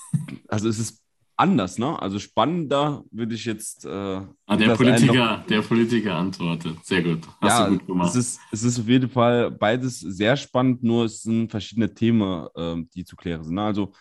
also 0.49 0.69
es 0.69 0.79
ist 0.79 1.03
anders, 1.37 1.79
ne? 1.79 2.01
Also 2.01 2.19
spannender 2.19 3.05
würde 3.11 3.35
ich 3.35 3.45
jetzt. 3.45 3.85
Äh, 3.85 3.89
ah, 3.91 4.57
der 4.57 4.75
Politiker, 4.75 5.45
der 5.49 5.63
Politiker 5.63 6.17
antwortet. 6.17 6.85
Sehr 6.85 7.03
gut. 7.03 7.27
Hast 7.41 7.59
ja, 7.59 7.67
du 7.67 7.79
gut 7.79 7.87
gemacht. 7.87 8.11
Es 8.11 8.17
ist, 8.17 8.41
es 8.51 8.63
ist 8.65 8.81
auf 8.81 8.89
jeden 8.89 9.09
Fall 9.09 9.51
beides 9.51 10.01
sehr 10.01 10.37
spannend, 10.37 10.83
nur 10.83 11.05
es 11.05 11.23
sind 11.23 11.51
verschiedene 11.51 11.93
Themen, 11.93 12.47
äh, 12.55 12.77
die 12.95 13.05
zu 13.05 13.15
klären 13.15 13.45
sind. 13.45 13.55
Ne? 13.55 13.63
Also 13.63 13.93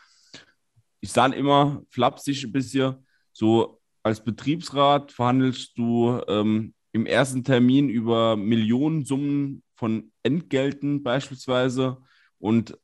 ich 0.99 1.11
sage 1.11 1.35
immer 1.35 1.81
flapsig 1.89 2.43
ein 2.43 2.51
bisschen, 2.51 2.95
so 3.31 3.76
als 4.07 4.23
Betriebsrat 4.23 5.11
verhandelst 5.11 5.77
du 5.77 6.21
ähm, 6.27 6.73
im 6.91 7.05
ersten 7.05 7.43
Termin 7.43 7.89
über 7.89 8.35
Millionensummen 8.35 9.63
von 9.75 10.11
Entgelten 10.23 11.03
beispielsweise 11.03 11.97
und 12.39 12.77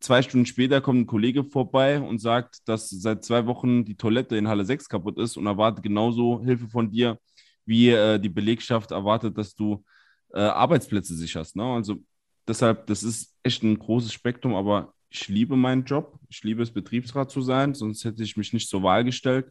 zwei 0.00 0.22
Stunden 0.22 0.46
später 0.46 0.80
kommt 0.80 1.00
ein 1.00 1.06
Kollege 1.06 1.44
vorbei 1.44 2.00
und 2.00 2.20
sagt, 2.20 2.68
dass 2.68 2.90
seit 2.90 3.24
zwei 3.24 3.46
Wochen 3.46 3.84
die 3.84 3.96
Toilette 3.96 4.36
in 4.36 4.48
Halle 4.48 4.64
6 4.64 4.88
kaputt 4.88 5.18
ist 5.18 5.36
und 5.36 5.46
erwartet 5.46 5.82
genauso 5.82 6.42
Hilfe 6.44 6.68
von 6.68 6.90
dir, 6.90 7.18
wie 7.64 7.90
äh, 7.90 8.18
die 8.18 8.28
Belegschaft 8.28 8.92
erwartet, 8.92 9.36
dass 9.36 9.54
du 9.54 9.84
äh, 10.32 10.40
Arbeitsplätze 10.40 11.14
sicherst. 11.14 11.56
Ne? 11.56 11.64
Also 11.64 11.96
deshalb, 12.46 12.86
das 12.86 13.02
ist 13.02 13.34
echt 13.42 13.62
ein 13.62 13.78
großes 13.78 14.12
Spektrum, 14.12 14.54
aber 14.54 14.94
ich 15.10 15.28
liebe 15.28 15.56
meinen 15.56 15.84
Job. 15.84 16.18
Ich 16.28 16.42
liebe 16.42 16.62
es, 16.62 16.72
Betriebsrat 16.72 17.30
zu 17.30 17.40
sein, 17.40 17.74
sonst 17.74 18.04
hätte 18.04 18.22
ich 18.22 18.36
mich 18.36 18.52
nicht 18.52 18.68
zur 18.68 18.82
Wahl 18.82 19.04
gestellt. 19.04 19.50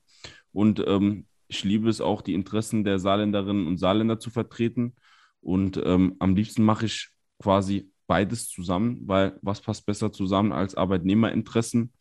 Und 0.52 0.84
ähm, 0.88 1.26
ich 1.48 1.64
liebe 1.64 1.90
es 1.90 2.02
auch, 2.02 2.22
die 2.22 2.34
Interessen 2.34 2.84
der 2.84 3.00
Saarländerinnen 3.00 3.68
und 3.68 3.78
Saarländer 3.78 4.20
zu 4.20 4.30
vertreten. 4.30 4.96
Und 5.42 5.82
ähm, 5.84 6.16
am 6.20 6.36
liebsten 6.36 6.64
mache 6.64 6.86
ich 6.86 7.10
quasi 7.40 7.92
beides 8.08 8.48
zusammen, 8.48 9.00
weil 9.06 9.38
was 9.42 9.62
passt 9.62 9.86
besser 9.86 10.12
zusammen 10.12 10.52
als 10.52 10.76
Arbeitnehmerinteressen 10.76 11.92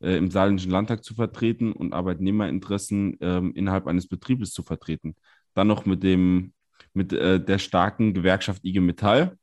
äh, 0.00 0.16
im 0.16 0.30
Saarländischen 0.30 0.70
Landtag 0.70 1.04
zu 1.04 1.14
vertreten 1.14 1.72
und 1.72 1.92
Arbeitnehmerinteressen 1.92 3.20
äh, 3.20 3.38
innerhalb 3.54 3.86
eines 3.86 4.06
Betriebes 4.06 4.52
zu 4.52 4.62
vertreten. 4.62 5.16
Dann 5.54 5.66
noch 5.66 5.86
mit 5.86 6.02
dem 6.02 6.52
mit 6.92 7.12
äh, 7.12 7.44
der 7.44 7.58
starken 7.58 8.14
Gewerkschaft 8.14 8.64
IG 8.64 8.80
Metall. 8.80 9.36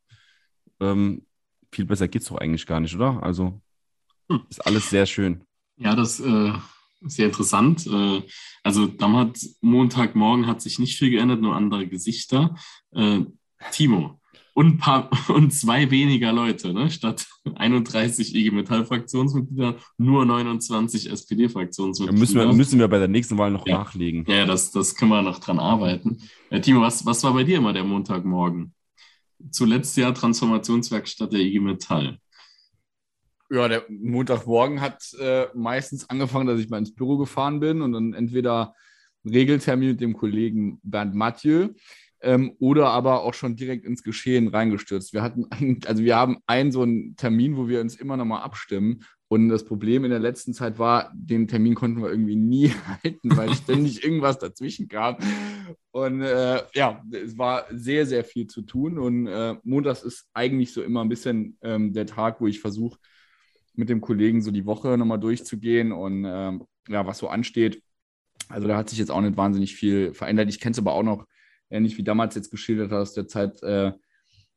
Ähm, 0.80 1.26
viel 1.72 1.86
besser 1.86 2.08
geht 2.08 2.22
es 2.22 2.28
doch 2.28 2.38
eigentlich 2.38 2.66
gar 2.66 2.80
nicht, 2.80 2.96
oder? 2.96 3.22
Also 3.24 3.62
hm. 4.30 4.42
ist 4.50 4.66
alles 4.66 4.90
sehr 4.90 5.06
schön. 5.06 5.44
Ja, 5.78 5.96
das 5.96 6.20
äh, 6.20 6.54
ist 7.02 7.16
sehr 7.16 7.28
interessant. 7.28 7.88
Äh, 7.88 8.22
also 8.64 8.88
damals 8.88 9.58
Montagmorgen 9.62 10.48
hat 10.48 10.62
sich 10.62 10.80
nicht 10.80 10.98
viel 10.98 11.10
geändert, 11.10 11.42
nur 11.42 11.56
andere 11.56 11.88
Gesichter. 11.88 12.56
Äh, 12.92 13.22
Timo, 13.72 14.20
und, 14.54 14.78
paar, 14.78 15.10
und 15.30 15.52
zwei 15.52 15.90
weniger 15.92 16.34
Leute, 16.34 16.74
ne? 16.74 16.90
statt 16.90 17.28
31 17.56 18.36
IG 18.36 18.52
Metall-Fraktionsmitglieder, 18.52 19.76
nur 19.98 20.26
29 20.26 21.10
SPD-Fraktionsmitglieder. 21.10 22.20
Müssen 22.20 22.38
wir, 22.38 22.54
müssen 22.54 22.80
wir 22.80 22.88
bei 22.88 23.00
der 23.00 23.08
nächsten 23.08 23.38
Wahl 23.38 23.52
noch 23.52 23.66
ja. 23.68 23.80
nachlegen. 23.80 24.26
Ja, 24.28 24.46
das, 24.46 24.72
das 24.72 24.96
können 24.96 25.12
wir 25.12 25.22
noch 25.22 25.40
dran 25.40 25.60
arbeiten. 25.60 26.18
Äh, 26.50 26.62
Timo, 26.62 26.82
was, 26.82 27.06
was 27.06 27.24
war 27.24 27.34
bei 27.34 27.44
dir 27.44 27.58
immer 27.58 27.74
der 27.74 27.84
Montagmorgen? 27.84 28.74
Zuletzt 29.50 29.98
ja 29.98 30.12
Transformationswerkstatt 30.12 31.34
der 31.34 31.40
IG 31.40 31.60
Metall. 31.60 32.18
Ja, 33.50 33.68
der 33.68 33.86
Montagmorgen 33.90 34.80
hat 34.80 35.14
äh, 35.20 35.48
meistens 35.54 36.10
angefangen, 36.10 36.48
dass 36.48 36.60
ich 36.60 36.70
mal 36.70 36.78
ins 36.78 36.96
Büro 36.96 37.18
gefahren 37.18 37.60
bin 37.60 37.82
und 37.82 37.92
dann 37.92 38.14
entweder 38.14 38.74
Regeltermin 39.26 39.90
mit 39.90 40.02
dem 40.02 40.14
Kollegen 40.14 40.80
Bernd 40.84 41.16
Mathieu 41.16 41.70
ähm, 42.22 42.56
oder 42.60 42.90
aber 42.90 43.24
auch 43.24 43.34
schon 43.34 43.56
direkt 43.56 43.86
ins 43.86 44.04
Geschehen 44.04 44.48
reingestürzt. 44.48 45.14
Wir 45.14 45.22
hatten, 45.22 45.48
also 45.86 46.04
wir 46.04 46.16
haben 46.16 46.38
einen 46.48 46.72
so 46.72 46.84
einen 46.84 47.16
Termin, 47.16 47.58
wo 47.58 47.68
wir 47.68 47.82
uns 47.82 47.96
immer 47.96 48.18
noch 48.18 48.26
mal 48.26 48.42
abstimmen. 48.42 49.04
Und 49.32 49.48
das 49.48 49.64
Problem 49.64 50.04
in 50.04 50.12
der 50.12 50.20
letzten 50.20 50.54
Zeit 50.54 50.78
war, 50.78 51.10
den 51.16 51.48
Termin 51.48 51.74
konnten 51.74 52.02
wir 52.02 52.10
irgendwie 52.10 52.36
nie 52.36 52.70
halten, 53.04 53.38
weil 53.38 53.54
ständig 53.56 54.04
irgendwas 54.04 54.40
dazwischen 54.40 54.90
kam. 54.90 55.16
Und 55.92 56.22
äh, 56.22 56.62
ja, 56.74 57.02
es 57.14 57.38
war 57.38 57.64
sehr, 57.72 58.06
sehr 58.06 58.26
viel 58.26 58.48
zu 58.48 58.62
tun. 58.62 59.00
Und 59.00 59.28
äh, 59.28 59.56
montags 59.64 60.04
ist 60.04 60.28
eigentlich 60.34 60.74
so 60.74 60.84
immer 60.84 61.00
ein 61.00 61.08
bisschen 61.08 61.58
ähm, 61.62 61.94
der 61.94 62.08
Tag, 62.08 62.42
wo 62.42 62.48
ich 62.48 62.60
versuche, 62.60 63.00
mit 63.74 63.88
dem 63.88 64.02
Kollegen 64.02 64.42
so 64.42 64.52
die 64.52 64.66
Woche 64.66 64.98
nochmal 64.98 65.22
durchzugehen 65.22 65.94
und 65.94 66.26
äh, 66.26 66.60
ja, 66.90 67.08
was 67.08 67.20
so 67.20 67.30
ansteht. 67.30 67.82
Also 68.50 68.68
da 68.68 68.76
hat 68.76 68.90
sich 68.90 69.00
jetzt 69.00 69.12
auch 69.12 69.22
nicht 69.22 69.38
wahnsinnig 69.38 69.78
viel 69.78 70.14
verändert. 70.14 70.50
Ich 70.50 70.60
kenne 70.60 70.74
es 70.74 70.80
aber 70.80 70.92
auch 70.92 71.04
noch 71.04 71.26
ähnlich 71.70 71.98
wie 71.98 72.04
damals 72.04 72.36
jetzt 72.36 72.52
geschildert 72.52 72.92
aus 72.92 73.14
der 73.14 73.30
Zeit 73.30 73.64
äh, 73.64 73.94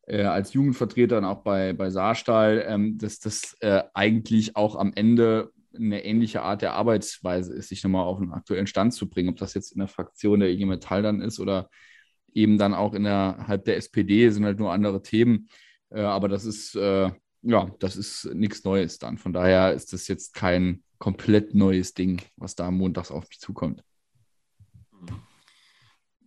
äh, 0.07 0.23
als 0.23 0.53
Jugendvertreter 0.53 1.19
und 1.19 1.25
auch 1.25 1.43
bei, 1.43 1.73
bei 1.73 1.91
Saarstahl, 1.91 2.65
ähm, 2.67 2.99
dass 2.99 3.21
das 3.21 3.57
äh, 3.61 3.83
eigentlich 3.95 4.57
auch 4.57 4.77
am 4.77 4.93
Ende 4.95 5.51
eine 5.75 6.05
ähnliche 6.05 6.43
Art 6.43 6.63
der 6.63 6.75
Arbeitsweise 6.75 7.53
ist, 7.55 7.69
sich 7.69 7.83
nochmal 7.83 8.05
auf 8.05 8.21
einen 8.21 8.33
aktuellen 8.33 8.67
Stand 8.67 8.95
zu 8.95 9.09
bringen. 9.09 9.31
Ob 9.31 9.37
das 9.37 9.55
jetzt 9.55 9.73
in 9.73 9.81
der 9.81 9.89
Fraktion 9.89 10.41
der 10.41 10.51
IG 10.51 10.67
Metall 10.67 11.03
dann 11.03 11.21
ist 11.21 11.41
oder 11.41 11.69
eben 12.33 12.59
dann 12.59 12.75
auch 12.75 12.95
innerhalb 12.95 13.65
der 13.65 13.77
SPD, 13.77 14.31
sind 14.31 14.45
halt 14.45 14.59
nur 14.59 14.73
andere 14.73 15.03
Themen. 15.03 15.49
Äh, 15.91 16.01
aber 16.01 16.29
das 16.29 16.45
ist, 16.45 16.75
äh, 16.75 17.11
ja, 17.43 17.71
das 17.79 17.97
ist 17.97 18.31
nichts 18.35 18.65
Neues 18.65 18.99
dann. 18.99 19.19
Von 19.19 19.33
daher 19.33 19.73
ist 19.73 19.93
das 19.93 20.09
jetzt 20.09 20.35
kein 20.35 20.83
komplett 20.99 21.55
neues 21.55 21.95
Ding, 21.95 22.23
was 22.37 22.55
da 22.55 22.71
montags 22.71 23.11
auf 23.11 23.29
mich 23.29 23.39
zukommt. 23.39 23.83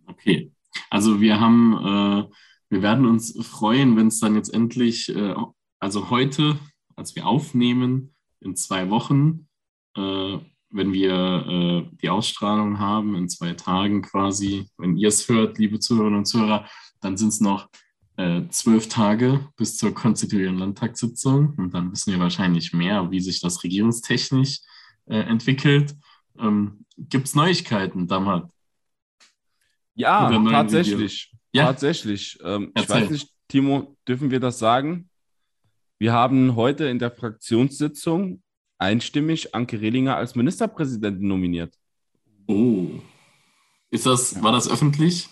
Okay. 0.06 0.52
Also 0.90 1.20
wir 1.20 1.40
haben, 1.40 2.28
äh, 2.28 2.34
wir 2.70 2.82
werden 2.82 3.06
uns 3.06 3.34
freuen, 3.46 3.96
wenn 3.96 4.08
es 4.08 4.20
dann 4.20 4.34
jetzt 4.34 4.52
endlich, 4.52 5.08
äh, 5.14 5.34
also 5.78 6.10
heute, 6.10 6.58
als 6.96 7.16
wir 7.16 7.26
aufnehmen, 7.26 8.14
in 8.40 8.56
zwei 8.56 8.90
Wochen, 8.90 9.48
äh, 9.96 10.38
wenn 10.70 10.92
wir 10.92 11.12
äh, 11.12 11.96
die 11.96 12.10
Ausstrahlung 12.10 12.78
haben, 12.78 13.14
in 13.14 13.28
zwei 13.28 13.54
Tagen 13.54 14.02
quasi, 14.02 14.68
wenn 14.76 14.96
ihr 14.96 15.08
es 15.08 15.28
hört, 15.28 15.58
liebe 15.58 15.78
Zuhörerinnen 15.78 16.18
und 16.18 16.26
Zuhörer, 16.26 16.68
dann 17.00 17.16
sind 17.16 17.28
es 17.28 17.40
noch 17.40 17.68
äh, 18.16 18.42
zwölf 18.50 18.88
Tage 18.88 19.48
bis 19.56 19.76
zur 19.76 19.94
konstituierenden 19.94 20.60
Landtagssitzung 20.60 21.54
und 21.56 21.72
dann 21.72 21.92
wissen 21.92 22.12
wir 22.12 22.20
wahrscheinlich 22.20 22.72
mehr, 22.72 23.10
wie 23.10 23.20
sich 23.20 23.40
das 23.40 23.62
regierungstechnisch 23.62 24.60
äh, 25.06 25.20
entwickelt. 25.20 25.94
Ähm, 26.38 26.84
Gibt 26.96 27.28
es 27.28 27.34
Neuigkeiten, 27.34 28.08
Damhat? 28.08 28.50
Ja, 29.94 30.30
tatsächlich. 30.50 31.32
Ja? 31.52 31.66
Tatsächlich. 31.66 32.38
Ähm, 32.44 32.72
ich 32.76 32.88
weiß 32.88 33.10
nicht, 33.10 33.28
Timo, 33.48 33.96
dürfen 34.06 34.30
wir 34.30 34.40
das 34.40 34.58
sagen? 34.58 35.08
Wir 35.98 36.12
haben 36.12 36.54
heute 36.54 36.84
in 36.84 36.98
der 36.98 37.10
Fraktionssitzung 37.10 38.42
einstimmig 38.78 39.54
Anke 39.54 39.80
Rehlinger 39.80 40.16
als 40.16 40.34
Ministerpräsidentin 40.34 41.26
nominiert. 41.26 41.74
Oh. 42.46 42.86
Ist 43.90 44.06
das, 44.06 44.32
ja. 44.32 44.42
war 44.42 44.52
das 44.52 44.70
öffentlich? 44.70 45.28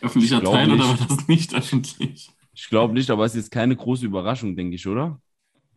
Öffentlicher 0.00 0.42
Teil 0.42 0.68
nicht. 0.68 0.76
oder 0.80 0.88
war 0.88 0.96
das 1.08 1.28
nicht 1.28 1.52
öffentlich? 1.54 2.30
Ich 2.54 2.68
glaube 2.68 2.94
nicht, 2.94 3.10
aber 3.10 3.24
es 3.24 3.34
ist 3.34 3.50
keine 3.50 3.74
große 3.76 4.06
Überraschung, 4.06 4.56
denke 4.56 4.76
ich, 4.76 4.86
oder? 4.86 5.20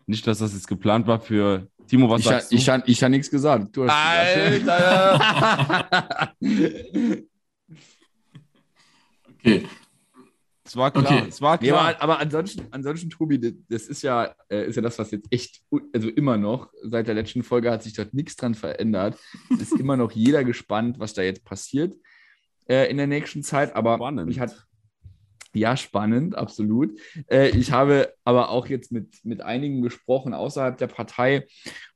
Nicht, 0.06 0.26
dass 0.28 0.38
das 0.40 0.54
jetzt 0.54 0.68
geplant 0.68 1.08
war 1.08 1.20
für 1.20 1.68
Timo, 1.88 2.10
was 2.10 2.22
ich 2.22 2.28
sagst 2.28 2.52
ha, 2.52 2.56
du? 2.56 2.56
Ich 2.56 2.70
habe 2.70 2.84
ich 2.86 3.04
ha 3.04 3.10
nichts 3.10 3.30
gesagt. 3.30 3.76
Du 3.76 3.86
hast 3.88 3.92
Alter! 4.62 5.20
Okay. 9.44 9.68
Es 10.64 10.76
war 10.78 10.92
klar, 10.92 11.06
okay. 11.06 11.26
es 11.28 11.42
war 11.42 11.58
klar. 11.58 11.84
Nee, 11.84 11.90
aber, 11.90 12.02
aber, 12.02 12.20
ansonsten, 12.20 12.68
ansonsten, 12.72 13.10
Tobi, 13.10 13.40
das 13.68 13.88
ist 13.88 14.04
ja, 14.04 14.34
äh, 14.48 14.68
ist 14.68 14.76
ja 14.76 14.82
das, 14.82 14.98
was 15.00 15.12
jetzt 15.12 15.28
echt, 15.32 15.62
also 15.92 16.08
immer 16.08 16.38
noch, 16.38 16.72
seit 16.84 17.08
der 17.08 17.16
letzten 17.16 17.44
Folge 17.44 17.72
hat 17.72 17.84
sich 17.84 17.94
dort 17.94 18.14
nichts 18.14 18.36
dran 18.36 18.54
verändert. 18.54 19.18
Es 19.50 19.72
ist 19.72 19.80
immer 19.80 19.98
noch 19.98 20.12
jeder 20.12 20.44
gespannt, 20.44 21.00
was 21.00 21.14
da 21.14 21.24
jetzt 21.24 21.44
passiert 21.44 21.96
äh, 22.70 22.90
in 22.90 22.98
der 22.98 23.08
nächsten 23.08 23.44
Zeit. 23.44 23.76
Aber 23.76 23.96
spannend. 23.96 24.30
ich 24.30 24.40
hatte, 24.40 24.56
ja, 25.54 25.76
spannend, 25.76 26.36
absolut. 26.36 26.98
Äh, 27.30 27.50
ich 27.50 27.72
habe 27.72 28.14
aber 28.24 28.50
auch 28.50 28.68
jetzt 28.68 28.92
mit, 28.92 29.26
mit 29.26 29.42
einigen 29.42 29.82
gesprochen 29.82 30.34
außerhalb 30.34 30.78
der 30.78 30.88
Partei 30.88 31.48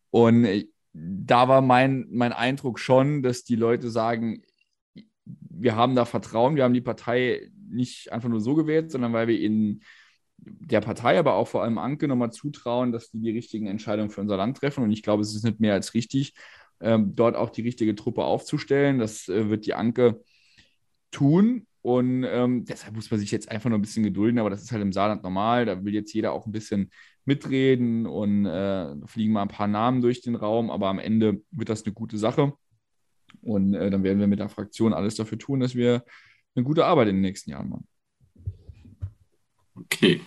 und 0.09 0.43
äh, 0.43 0.67
da 0.91 1.47
war 1.47 1.61
mein, 1.61 2.07
mein 2.09 2.33
Eindruck 2.33 2.79
schon, 2.79 3.21
dass 3.21 3.43
die 3.43 3.55
Leute 3.55 3.89
sagen, 3.89 4.43
wir 5.25 5.75
haben 5.75 5.95
da 5.95 6.05
Vertrauen, 6.05 6.55
wir 6.55 6.63
haben 6.63 6.73
die 6.73 6.81
Partei 6.81 7.49
nicht 7.69 8.11
einfach 8.11 8.29
nur 8.29 8.41
so 8.41 8.55
gewählt, 8.55 8.91
sondern 8.91 9.13
weil 9.13 9.27
wir 9.27 9.39
in 9.39 9.81
der 10.37 10.81
Partei, 10.81 11.17
aber 11.17 11.33
auch 11.33 11.47
vor 11.47 11.63
allem 11.63 11.77
Anke 11.77 12.07
nochmal 12.07 12.31
zutrauen, 12.31 12.91
dass 12.91 13.09
die 13.09 13.21
die 13.21 13.31
richtigen 13.31 13.67
Entscheidungen 13.67 14.09
für 14.09 14.21
unser 14.21 14.37
Land 14.37 14.57
treffen. 14.57 14.83
Und 14.83 14.91
ich 14.91 15.01
glaube, 15.01 15.21
es 15.21 15.35
ist 15.35 15.43
nicht 15.43 15.59
mehr 15.59 15.73
als 15.73 15.93
richtig, 15.93 16.33
ähm, 16.81 17.15
dort 17.15 17.35
auch 17.35 17.49
die 17.49 17.61
richtige 17.61 17.95
Truppe 17.95 18.23
aufzustellen. 18.23 18.99
Das 18.99 19.27
äh, 19.29 19.49
wird 19.49 19.65
die 19.65 19.73
Anke 19.73 20.21
tun. 21.11 21.67
Und 21.81 22.23
ähm, 22.23 22.65
deshalb 22.65 22.95
muss 22.95 23.11
man 23.11 23.19
sich 23.19 23.31
jetzt 23.31 23.49
einfach 23.49 23.69
nur 23.69 23.77
ein 23.77 23.81
bisschen 23.83 24.03
gedulden, 24.03 24.39
aber 24.39 24.49
das 24.49 24.63
ist 24.63 24.71
halt 24.71 24.81
im 24.81 24.91
Saarland 24.91 25.23
normal. 25.23 25.65
Da 25.65 25.83
will 25.83 25.93
jetzt 25.93 26.13
jeder 26.13 26.33
auch 26.33 26.47
ein 26.47 26.51
bisschen 26.51 26.91
mitreden 27.25 28.05
und 28.07 28.45
äh, 28.45 28.95
fliegen 29.05 29.33
mal 29.33 29.43
ein 29.43 29.47
paar 29.47 29.67
Namen 29.67 30.01
durch 30.01 30.21
den 30.21 30.35
Raum, 30.35 30.69
aber 30.71 30.87
am 30.87 30.99
Ende 30.99 31.41
wird 31.51 31.69
das 31.69 31.85
eine 31.85 31.93
gute 31.93 32.17
Sache. 32.17 32.53
Und 33.45 33.75
äh, 33.75 33.89
dann 33.89 34.03
werden 34.03 34.19
wir 34.19 34.27
mit 34.27 34.39
der 34.39 34.49
Fraktion 34.49 34.93
alles 34.93 35.15
dafür 35.15 35.37
tun, 35.37 35.59
dass 35.59 35.75
wir 35.75 36.03
eine 36.55 36.65
gute 36.65 36.85
Arbeit 36.85 37.09
in 37.09 37.17
den 37.17 37.21
nächsten 37.21 37.51
Jahren 37.51 37.69
machen. 37.69 37.87
Okay. 39.75 40.21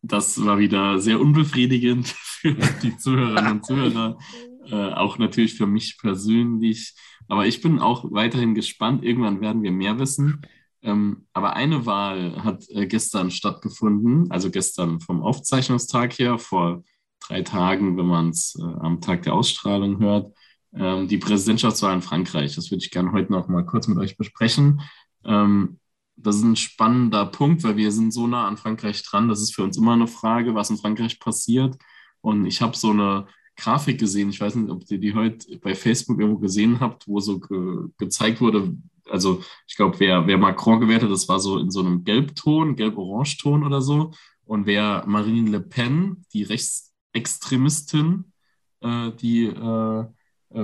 Das 0.00 0.44
war 0.44 0.58
wieder 0.58 1.00
sehr 1.00 1.20
unbefriedigend 1.20 2.08
für 2.16 2.54
die 2.82 2.96
Zuhörerinnen 2.96 3.52
und 3.52 3.66
Zuhörer. 3.66 4.18
Äh, 4.66 4.74
auch 4.74 5.18
natürlich 5.18 5.54
für 5.54 5.66
mich 5.66 5.98
persönlich. 5.98 6.94
Aber 7.26 7.46
ich 7.46 7.60
bin 7.60 7.78
auch 7.80 8.04
weiterhin 8.12 8.54
gespannt. 8.54 9.02
Irgendwann 9.02 9.40
werden 9.40 9.62
wir 9.62 9.72
mehr 9.72 9.98
wissen. 9.98 10.42
Ähm, 10.82 11.26
aber 11.32 11.56
eine 11.56 11.86
Wahl 11.86 12.44
hat 12.44 12.68
äh, 12.68 12.86
gestern 12.86 13.30
stattgefunden, 13.30 14.30
also 14.30 14.50
gestern 14.50 15.00
vom 15.00 15.22
Aufzeichnungstag 15.22 16.18
her, 16.18 16.38
vor 16.38 16.84
drei 17.26 17.40
Tagen, 17.40 17.96
wenn 17.96 18.06
man 18.06 18.28
es 18.28 18.54
äh, 18.60 18.62
am 18.62 19.00
Tag 19.00 19.22
der 19.22 19.32
Ausstrahlung 19.32 19.98
hört 19.98 20.34
ähm, 20.76 21.08
die 21.08 21.18
Präsidentschaftswahl 21.18 21.94
in 21.94 22.02
Frankreich. 22.02 22.54
Das 22.54 22.70
würde 22.70 22.84
ich 22.84 22.90
gerne 22.90 23.12
heute 23.12 23.32
noch 23.32 23.48
mal 23.48 23.64
kurz 23.64 23.88
mit 23.88 23.98
euch 23.98 24.16
besprechen. 24.16 24.80
Ähm, 25.24 25.78
das 26.16 26.36
ist 26.36 26.44
ein 26.44 26.56
spannender 26.56 27.26
Punkt, 27.26 27.64
weil 27.64 27.76
wir 27.76 27.90
sind 27.90 28.12
so 28.12 28.26
nah 28.26 28.46
an 28.46 28.56
Frankreich 28.56 29.02
dran. 29.02 29.28
Das 29.28 29.40
ist 29.40 29.54
für 29.54 29.64
uns 29.64 29.76
immer 29.76 29.92
eine 29.92 30.06
Frage, 30.06 30.54
was 30.54 30.70
in 30.70 30.76
Frankreich 30.76 31.18
passiert. 31.18 31.76
Und 32.20 32.46
ich 32.46 32.62
habe 32.62 32.76
so 32.76 32.90
eine 32.90 33.26
Grafik 33.56 33.98
gesehen, 33.98 34.30
ich 34.30 34.40
weiß 34.40 34.56
nicht, 34.56 34.70
ob 34.70 34.90
ihr 34.90 34.98
die 34.98 35.14
heute 35.14 35.58
bei 35.58 35.74
Facebook 35.74 36.18
irgendwo 36.20 36.40
gesehen 36.40 36.80
habt, 36.80 37.06
wo 37.06 37.20
so 37.20 37.38
ge 37.38 37.88
gezeigt 37.98 38.40
wurde, 38.40 38.76
also 39.08 39.42
ich 39.66 39.76
glaube, 39.76 40.00
wer, 40.00 40.26
wer 40.26 40.38
Macron 40.38 40.80
gewählt 40.80 41.02
hat, 41.02 41.10
das 41.10 41.28
war 41.28 41.38
so 41.38 41.58
in 41.58 41.70
so 41.70 41.80
einem 41.80 42.04
Gelbton, 42.04 42.74
Gelb-Orange-Ton 42.76 43.64
oder 43.64 43.82
so. 43.82 44.12
Und 44.44 44.66
wer 44.66 45.04
Marine 45.06 45.50
Le 45.50 45.60
Pen, 45.60 46.24
die 46.32 46.42
Rechtsextremistin, 46.42 48.32
äh, 48.80 49.12
die 49.12 49.46
äh, 49.46 50.04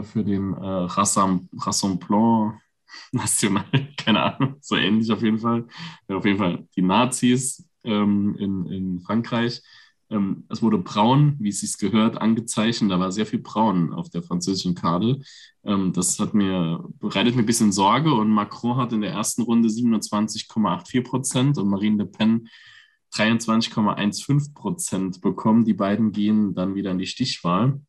für 0.03 0.25
den 0.25 0.55
äh, 0.55 0.59
Rassemblement 0.65 2.55
National, 3.13 3.65
keine 3.97 4.23
Ahnung, 4.23 4.57
so 4.61 4.77
ähnlich 4.77 5.11
auf 5.13 5.23
jeden 5.23 5.39
Fall. 5.39 5.67
Auf 6.09 6.25
jeden 6.25 6.39
Fall 6.39 6.67
die 6.77 6.83
Nazis 6.83 7.65
ähm, 7.85 8.37
in, 8.39 8.67
in 8.67 9.01
Frankreich. 9.01 9.63
Ähm, 10.11 10.45
es 10.49 10.61
wurde 10.61 10.79
braun, 10.79 11.37
wie 11.39 11.51
es 11.51 11.61
sich 11.61 11.79
gehört, 11.79 12.21
angezeichnet. 12.21 12.91
Da 12.91 12.99
war 12.99 13.13
sehr 13.13 13.27
viel 13.27 13.39
braun 13.39 13.93
auf 13.93 14.11
der 14.11 14.23
französischen 14.23 14.75
Karte. 14.75 15.21
Ähm, 15.65 15.93
das 15.93 16.19
hat 16.19 16.35
mir, 16.35 16.85
bereitet 16.99 17.37
mir 17.37 17.43
ein 17.43 17.47
bisschen 17.47 17.73
Sorge. 17.73 18.13
Und 18.13 18.31
Macron 18.31 18.77
hat 18.77 18.93
in 18.93 19.03
der 19.03 19.13
ersten 19.13 19.43
Runde 19.43 19.69
27,84 19.69 21.05
Prozent 21.05 21.59
und 21.59 21.69
Marine 21.69 22.05
Le 22.05 22.07
Pen 22.07 22.49
23,15 23.15 24.55
Prozent 24.55 25.21
bekommen. 25.21 25.65
Die 25.65 25.75
beiden 25.75 26.13
gehen 26.13 26.55
dann 26.55 26.75
wieder 26.75 26.91
in 26.91 26.99
die 26.99 27.07
Stichwahl. 27.07 27.81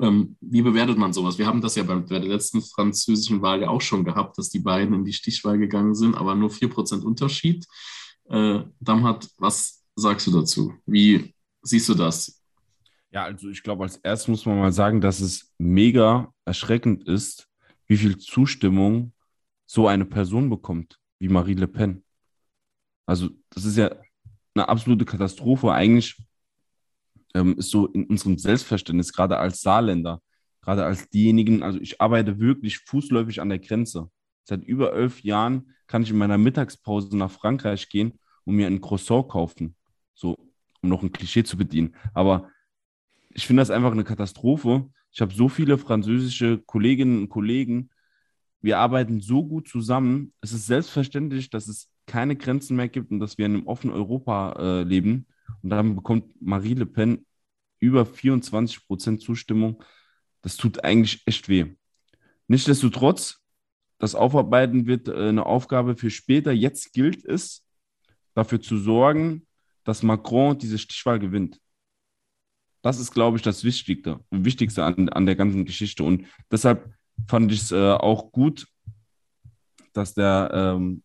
Ähm, 0.00 0.36
wie 0.40 0.62
bewertet 0.62 0.98
man 0.98 1.12
sowas? 1.12 1.38
Wir 1.38 1.46
haben 1.46 1.60
das 1.60 1.74
ja 1.74 1.82
bei 1.82 1.96
der 1.96 2.20
letzten 2.20 2.62
französischen 2.62 3.42
Wahl 3.42 3.62
ja 3.62 3.68
auch 3.68 3.80
schon 3.80 4.04
gehabt, 4.04 4.38
dass 4.38 4.50
die 4.50 4.60
beiden 4.60 4.94
in 4.94 5.04
die 5.04 5.12
Stichwahl 5.12 5.58
gegangen 5.58 5.94
sind, 5.94 6.16
aber 6.16 6.34
nur 6.34 6.50
4% 6.50 7.02
Unterschied. 7.02 7.66
Äh, 8.28 8.60
Damhat, 8.80 9.28
was 9.38 9.82
sagst 9.96 10.26
du 10.26 10.30
dazu? 10.30 10.74
Wie 10.86 11.34
siehst 11.62 11.88
du 11.88 11.94
das? 11.94 12.40
Ja, 13.12 13.24
also 13.24 13.48
ich 13.48 13.62
glaube, 13.62 13.82
als 13.82 13.96
erstes 13.96 14.28
muss 14.28 14.46
man 14.46 14.58
mal 14.58 14.72
sagen, 14.72 15.00
dass 15.00 15.20
es 15.20 15.52
mega 15.58 16.32
erschreckend 16.44 17.04
ist, 17.08 17.48
wie 17.86 17.96
viel 17.96 18.18
Zustimmung 18.18 19.12
so 19.66 19.88
eine 19.88 20.04
Person 20.04 20.48
bekommt, 20.48 20.98
wie 21.18 21.28
Marie 21.28 21.54
Le 21.54 21.66
Pen. 21.66 22.04
Also, 23.06 23.30
das 23.50 23.64
ist 23.64 23.76
ja 23.76 23.90
eine 24.54 24.68
absolute 24.68 25.04
Katastrophe. 25.04 25.72
Eigentlich 25.72 26.16
ähm, 27.34 27.56
ist 27.58 27.70
so 27.70 27.86
in 27.86 28.06
unserem 28.06 28.38
Selbstverständnis, 28.38 29.12
gerade 29.12 29.38
als 29.38 29.60
Saarländer, 29.60 30.20
gerade 30.62 30.84
als 30.84 31.08
diejenigen, 31.08 31.62
also 31.62 31.80
ich 31.80 32.00
arbeite 32.00 32.38
wirklich 32.38 32.78
fußläufig 32.78 33.40
an 33.40 33.48
der 33.48 33.58
Grenze. 33.58 34.10
Seit 34.44 34.64
über 34.64 34.92
elf 34.94 35.22
Jahren 35.22 35.74
kann 35.86 36.02
ich 36.02 36.10
in 36.10 36.18
meiner 36.18 36.38
Mittagspause 36.38 37.16
nach 37.16 37.30
Frankreich 37.30 37.88
gehen 37.88 38.18
und 38.44 38.56
mir 38.56 38.66
ein 38.66 38.80
Croissant 38.80 39.28
kaufen. 39.28 39.76
So, 40.14 40.36
um 40.82 40.88
noch 40.88 41.02
ein 41.02 41.12
Klischee 41.12 41.44
zu 41.44 41.56
bedienen. 41.56 41.94
Aber 42.14 42.50
ich 43.30 43.46
finde 43.46 43.60
das 43.60 43.70
einfach 43.70 43.92
eine 43.92 44.04
Katastrophe. 44.04 44.88
Ich 45.12 45.20
habe 45.20 45.34
so 45.34 45.48
viele 45.48 45.78
französische 45.78 46.58
Kolleginnen 46.58 47.22
und 47.22 47.28
Kollegen. 47.28 47.90
Wir 48.60 48.78
arbeiten 48.78 49.20
so 49.20 49.44
gut 49.44 49.68
zusammen. 49.68 50.32
Es 50.40 50.52
ist 50.52 50.66
selbstverständlich, 50.66 51.50
dass 51.50 51.68
es 51.68 51.88
keine 52.06 52.36
Grenzen 52.36 52.76
mehr 52.76 52.88
gibt 52.88 53.10
und 53.10 53.20
dass 53.20 53.38
wir 53.38 53.46
in 53.46 53.54
einem 53.54 53.66
offenen 53.66 53.94
Europa 53.94 54.52
äh, 54.58 54.82
leben. 54.82 55.26
Und 55.62 55.70
dann 55.70 55.96
bekommt 55.96 56.40
Marie 56.40 56.74
Le 56.74 56.86
Pen 56.86 57.26
über 57.78 58.06
24 58.06 58.86
Prozent 58.86 59.20
Zustimmung. 59.22 59.82
Das 60.42 60.56
tut 60.56 60.84
eigentlich 60.84 61.22
echt 61.26 61.48
weh. 61.48 61.66
Nichtsdestotrotz, 62.48 63.40
das 63.98 64.14
Aufarbeiten 64.14 64.86
wird 64.86 65.08
äh, 65.08 65.28
eine 65.28 65.46
Aufgabe 65.46 65.96
für 65.96 66.10
später. 66.10 66.52
Jetzt 66.52 66.92
gilt 66.92 67.24
es, 67.24 67.64
dafür 68.34 68.60
zu 68.60 68.78
sorgen, 68.78 69.46
dass 69.84 70.02
Macron 70.02 70.58
diese 70.58 70.78
Stichwahl 70.78 71.18
gewinnt. 71.18 71.60
Das 72.82 72.98
ist, 72.98 73.12
glaube 73.12 73.36
ich, 73.36 73.42
das 73.42 73.64
Wichtigste, 73.64 74.20
Wichtigste 74.30 74.84
an, 74.84 75.08
an 75.10 75.26
der 75.26 75.36
ganzen 75.36 75.64
Geschichte. 75.64 76.02
Und 76.02 76.26
deshalb 76.50 76.94
fand 77.28 77.52
ich 77.52 77.60
es 77.60 77.72
äh, 77.72 77.92
auch 77.92 78.32
gut, 78.32 78.66
dass 79.92 80.14
der, 80.14 80.50
ähm, 80.52 81.02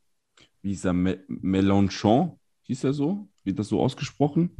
wie 0.62 0.69
hieß 0.69 0.86
er, 0.86 0.93
Mélenchon, 0.93 2.39
hieß 2.63 2.86
er 2.86 2.93
so, 2.93 3.27
wird 3.45 3.60
das 3.60 3.69
so 3.69 3.81
ausgesprochen, 3.81 4.55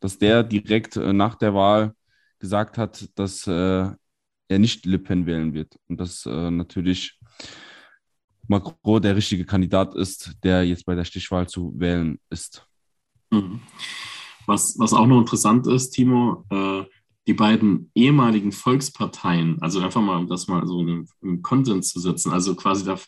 dass 0.00 0.18
der 0.18 0.42
direkt 0.42 0.96
äh, 0.96 1.12
nach 1.12 1.34
der 1.36 1.54
Wahl 1.54 1.94
gesagt 2.38 2.78
hat, 2.78 3.08
dass 3.14 3.46
äh, 3.46 3.90
er 4.48 4.58
nicht 4.58 4.86
Le 4.86 4.98
Pen 4.98 5.26
wählen 5.26 5.54
wird. 5.54 5.78
Und 5.88 5.98
dass 6.00 6.26
äh, 6.26 6.50
natürlich 6.50 7.18
Macron 8.48 9.02
der 9.02 9.16
richtige 9.16 9.44
Kandidat 9.44 9.94
ist, 9.94 10.36
der 10.42 10.64
jetzt 10.64 10.86
bei 10.86 10.94
der 10.94 11.04
Stichwahl 11.04 11.48
zu 11.48 11.72
wählen 11.76 12.18
ist. 12.30 12.66
Mhm. 13.30 13.60
Was, 14.46 14.78
was 14.78 14.92
auch 14.92 15.06
noch 15.06 15.18
interessant 15.18 15.66
ist, 15.66 15.90
Timo, 15.90 16.44
äh, 16.50 16.84
die 17.26 17.34
beiden 17.34 17.90
ehemaligen 17.94 18.52
Volksparteien, 18.52 19.60
also 19.60 19.80
einfach 19.80 20.00
mal, 20.00 20.16
um 20.16 20.28
das 20.28 20.46
mal 20.46 20.64
so 20.66 20.80
im, 20.80 21.08
im 21.22 21.42
Content 21.42 21.84
zu 21.84 21.98
setzen, 21.98 22.30
also 22.30 22.54
quasi 22.54 22.84
der, 22.84 23.00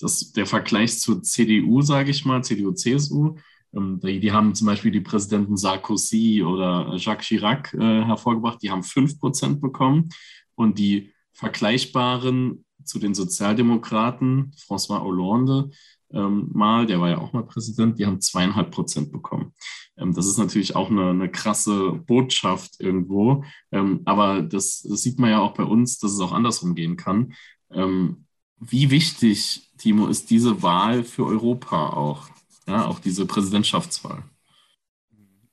das, 0.00 0.32
der 0.32 0.46
Vergleich 0.46 0.98
zur 0.98 1.22
CDU, 1.22 1.82
sage 1.82 2.10
ich 2.10 2.24
mal, 2.24 2.42
CDU, 2.42 2.72
CSU, 2.72 3.36
die, 3.76 4.20
die, 4.20 4.32
haben 4.32 4.54
zum 4.54 4.66
Beispiel 4.66 4.90
die 4.90 5.00
Präsidenten 5.00 5.56
Sarkozy 5.56 6.42
oder 6.42 6.94
Jacques 6.96 7.26
Chirac 7.26 7.74
äh, 7.74 8.04
hervorgebracht, 8.04 8.62
die 8.62 8.70
haben 8.70 8.82
5% 8.82 9.60
bekommen 9.60 10.08
und 10.54 10.78
die 10.78 11.12
vergleichbaren 11.32 12.64
zu 12.84 12.98
den 12.98 13.14
Sozialdemokraten, 13.14 14.52
François 14.56 15.02
Hollande, 15.02 15.70
ähm, 16.12 16.50
mal, 16.52 16.86
der 16.86 17.00
war 17.00 17.10
ja 17.10 17.18
auch 17.18 17.32
mal 17.32 17.42
Präsident, 17.42 17.98
die 17.98 18.06
haben 18.06 18.20
zweieinhalb 18.20 18.70
Prozent 18.70 19.12
bekommen. 19.12 19.52
Ähm, 19.98 20.14
das 20.14 20.26
ist 20.26 20.38
natürlich 20.38 20.76
auch 20.76 20.90
eine, 20.90 21.10
eine 21.10 21.30
krasse 21.30 21.92
Botschaft 21.92 22.80
irgendwo. 22.80 23.44
Ähm, 23.72 24.02
aber 24.04 24.42
das, 24.42 24.82
das, 24.82 25.02
sieht 25.02 25.18
man 25.18 25.30
ja 25.30 25.40
auch 25.40 25.54
bei 25.54 25.64
uns, 25.64 25.98
dass 25.98 26.12
es 26.12 26.20
auch 26.20 26.32
andersrum 26.32 26.74
gehen 26.74 26.96
kann. 26.96 27.34
Ähm, 27.70 28.26
wie 28.58 28.90
wichtig, 28.90 29.70
Timo, 29.78 30.06
ist 30.06 30.30
diese 30.30 30.62
Wahl 30.62 31.04
für 31.04 31.26
Europa 31.26 31.90
auch? 31.90 32.28
Ja, 32.66 32.86
auch 32.86 32.98
diese 32.98 33.26
Präsidentschaftswahl. 33.26 34.24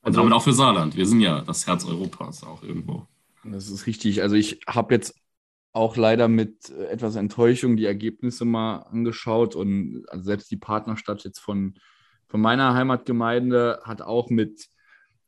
Und 0.01 0.07
also, 0.07 0.19
damit 0.19 0.33
auch 0.33 0.43
für 0.43 0.53
Saarland. 0.53 0.97
Wir 0.97 1.05
sind 1.05 1.21
ja 1.21 1.41
das 1.41 1.65
Herz 1.65 1.85
Europas 1.85 2.43
auch 2.43 2.63
irgendwo. 2.63 3.07
Das 3.43 3.69
ist 3.69 3.87
richtig. 3.87 4.21
Also 4.21 4.35
ich 4.35 4.61
habe 4.67 4.93
jetzt 4.93 5.15
auch 5.71 5.97
leider 5.97 6.27
mit 6.27 6.69
äh, 6.69 6.85
etwas 6.85 7.15
Enttäuschung 7.15 7.77
die 7.77 7.85
Ergebnisse 7.85 8.45
mal 8.45 8.77
angeschaut 8.77 9.55
und 9.55 10.05
also 10.07 10.23
selbst 10.23 10.51
die 10.51 10.57
Partnerstadt 10.57 11.23
jetzt 11.23 11.39
von, 11.39 11.75
von 12.27 12.41
meiner 12.41 12.73
Heimatgemeinde 12.73 13.81
hat 13.83 14.01
auch 14.01 14.29
mit 14.29 14.67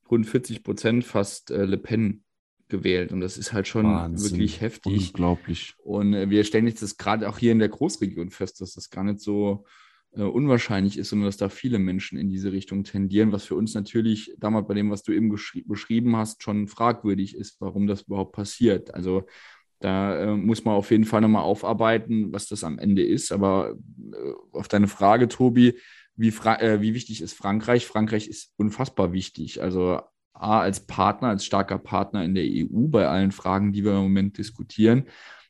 rund 0.09 0.27
40 0.27 0.63
Prozent 0.63 1.03
fast 1.03 1.51
äh, 1.51 1.65
Le 1.65 1.77
Pen 1.77 2.23
gewählt 2.67 3.11
und 3.11 3.21
das 3.21 3.37
ist 3.37 3.53
halt 3.53 3.67
schon 3.67 3.85
Wahnsinn. 3.85 4.31
wirklich 4.31 4.61
heftig. 4.61 5.07
Unglaublich. 5.07 5.73
Und 5.83 6.13
äh, 6.13 6.29
wir 6.29 6.43
stellen 6.43 6.67
jetzt 6.67 6.81
das 6.81 6.97
gerade 6.97 7.27
auch 7.27 7.37
hier 7.37 7.51
in 7.51 7.59
der 7.59 7.69
Großregion 7.69 8.29
fest, 8.29 8.61
dass 8.61 8.73
das 8.73 8.89
gar 8.89 9.03
nicht 9.03 9.19
so 9.21 9.65
äh, 10.15 10.21
unwahrscheinlich 10.23 10.97
ist, 10.97 11.09
sondern 11.09 11.27
dass 11.27 11.37
da 11.37 11.49
viele 11.49 11.79
Menschen 11.79 12.17
in 12.17 12.29
diese 12.29 12.51
Richtung 12.51 12.83
tendieren, 12.83 13.31
was 13.31 13.45
für 13.45 13.55
uns 13.55 13.73
natürlich 13.73 14.33
damals 14.37 14.67
bei 14.67 14.73
dem, 14.73 14.89
was 14.89 15.03
du 15.03 15.11
eben 15.11 15.29
beschrieben 15.29 16.15
hast, 16.15 16.43
schon 16.43 16.67
fragwürdig 16.67 17.35
ist, 17.35 17.59
warum 17.59 17.87
das 17.87 18.03
überhaupt 18.03 18.33
passiert. 18.33 18.93
Also 18.93 19.23
da 19.79 20.17
äh, 20.19 20.35
muss 20.35 20.63
man 20.63 20.75
auf 20.75 20.89
jeden 20.91 21.05
Fall 21.05 21.21
nochmal 21.21 21.43
aufarbeiten, 21.43 22.31
was 22.31 22.47
das 22.47 22.63
am 22.63 22.79
Ende 22.79 23.03
ist. 23.03 23.31
Aber 23.31 23.75
äh, 24.13 24.31
auf 24.51 24.67
deine 24.67 24.87
Frage, 24.87 25.27
Tobi, 25.27 25.77
wie, 26.15 26.29
äh, 26.29 26.81
wie 26.81 26.93
wichtig 26.93 27.21
ist 27.21 27.33
Frankreich? 27.33 27.85
Frankreich 27.85 28.27
ist 28.27 28.53
unfassbar 28.57 29.11
wichtig. 29.11 29.61
Also 29.61 29.99
A, 30.33 30.59
als 30.59 30.85
Partner, 30.85 31.29
als 31.29 31.45
starker 31.45 31.77
Partner 31.77 32.23
in 32.23 32.35
der 32.35 32.45
EU 32.45 32.87
bei 32.87 33.07
allen 33.07 33.31
Fragen, 33.31 33.73
die 33.73 33.83
wir 33.83 33.91
im 33.91 34.03
Moment 34.03 34.37
diskutieren. 34.37 35.05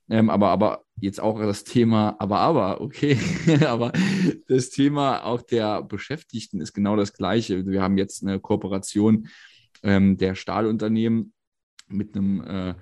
Ähm, 0.10 0.30
aber, 0.30 0.50
aber 0.50 0.84
jetzt 1.00 1.20
auch 1.20 1.40
das 1.40 1.64
Thema, 1.64 2.16
aber, 2.20 2.40
aber, 2.40 2.82
okay, 2.82 3.18
aber 3.68 3.92
das 4.48 4.70
Thema 4.70 5.24
auch 5.24 5.42
der 5.42 5.82
Beschäftigten 5.82 6.62
ist 6.62 6.74
genau 6.74 6.96
das 6.96 7.14
Gleiche. 7.14 7.66
Wir 7.66 7.82
haben 7.82 7.98
jetzt 7.98 8.24
eine 8.24 8.40
Kooperation 8.40 9.28
ähm, 9.84 10.18
der 10.18 10.36
Stahlunternehmen 10.36 11.34
mit 11.88 12.16
einem 12.16 12.42
äh, 12.42 12.76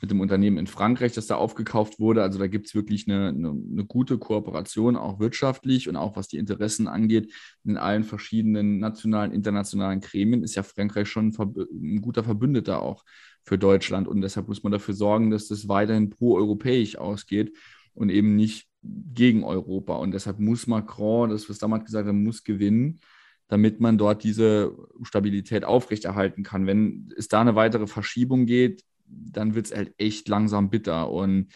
mit 0.00 0.10
dem 0.10 0.20
Unternehmen 0.20 0.58
in 0.58 0.66
Frankreich, 0.66 1.12
das 1.12 1.26
da 1.26 1.36
aufgekauft 1.36 1.98
wurde. 1.98 2.22
Also 2.22 2.38
da 2.38 2.46
gibt 2.46 2.66
es 2.66 2.74
wirklich 2.74 3.08
eine, 3.08 3.28
eine, 3.28 3.50
eine, 3.50 3.84
gute 3.84 4.18
Kooperation, 4.18 4.96
auch 4.96 5.18
wirtschaftlich 5.18 5.88
und 5.88 5.96
auch 5.96 6.16
was 6.16 6.28
die 6.28 6.36
Interessen 6.36 6.86
angeht. 6.86 7.32
In 7.64 7.76
allen 7.76 8.04
verschiedenen 8.04 8.78
nationalen, 8.78 9.32
internationalen 9.32 10.00
Gremien 10.00 10.42
ist 10.42 10.54
ja 10.54 10.62
Frankreich 10.62 11.08
schon 11.08 11.28
ein, 11.28 11.54
ein 11.70 12.00
guter 12.02 12.24
Verbündeter 12.24 12.82
auch 12.82 13.04
für 13.46 13.56
Deutschland. 13.56 14.08
Und 14.08 14.20
deshalb 14.20 14.48
muss 14.48 14.62
man 14.62 14.72
dafür 14.72 14.94
sorgen, 14.94 15.30
dass 15.30 15.48
das 15.48 15.68
weiterhin 15.68 16.10
pro-europäisch 16.10 16.98
ausgeht 16.98 17.56
und 17.94 18.10
eben 18.10 18.36
nicht 18.36 18.68
gegen 18.82 19.44
Europa. 19.44 19.96
Und 19.96 20.12
deshalb 20.12 20.38
muss 20.38 20.66
Macron, 20.66 21.30
das 21.30 21.48
was 21.48 21.58
damals 21.58 21.86
gesagt 21.86 22.06
hat, 22.06 22.14
muss 22.14 22.44
gewinnen 22.44 23.00
damit 23.48 23.80
man 23.80 23.98
dort 23.98 24.24
diese 24.24 24.76
Stabilität 25.02 25.64
aufrechterhalten 25.64 26.42
kann. 26.42 26.66
Wenn 26.66 27.12
es 27.16 27.28
da 27.28 27.40
eine 27.40 27.54
weitere 27.54 27.86
Verschiebung 27.86 28.46
geht, 28.46 28.84
dann 29.06 29.54
wird 29.54 29.66
es 29.66 29.74
halt 29.74 29.94
echt 29.98 30.28
langsam 30.28 30.68
bitter. 30.68 31.10
Und 31.10 31.48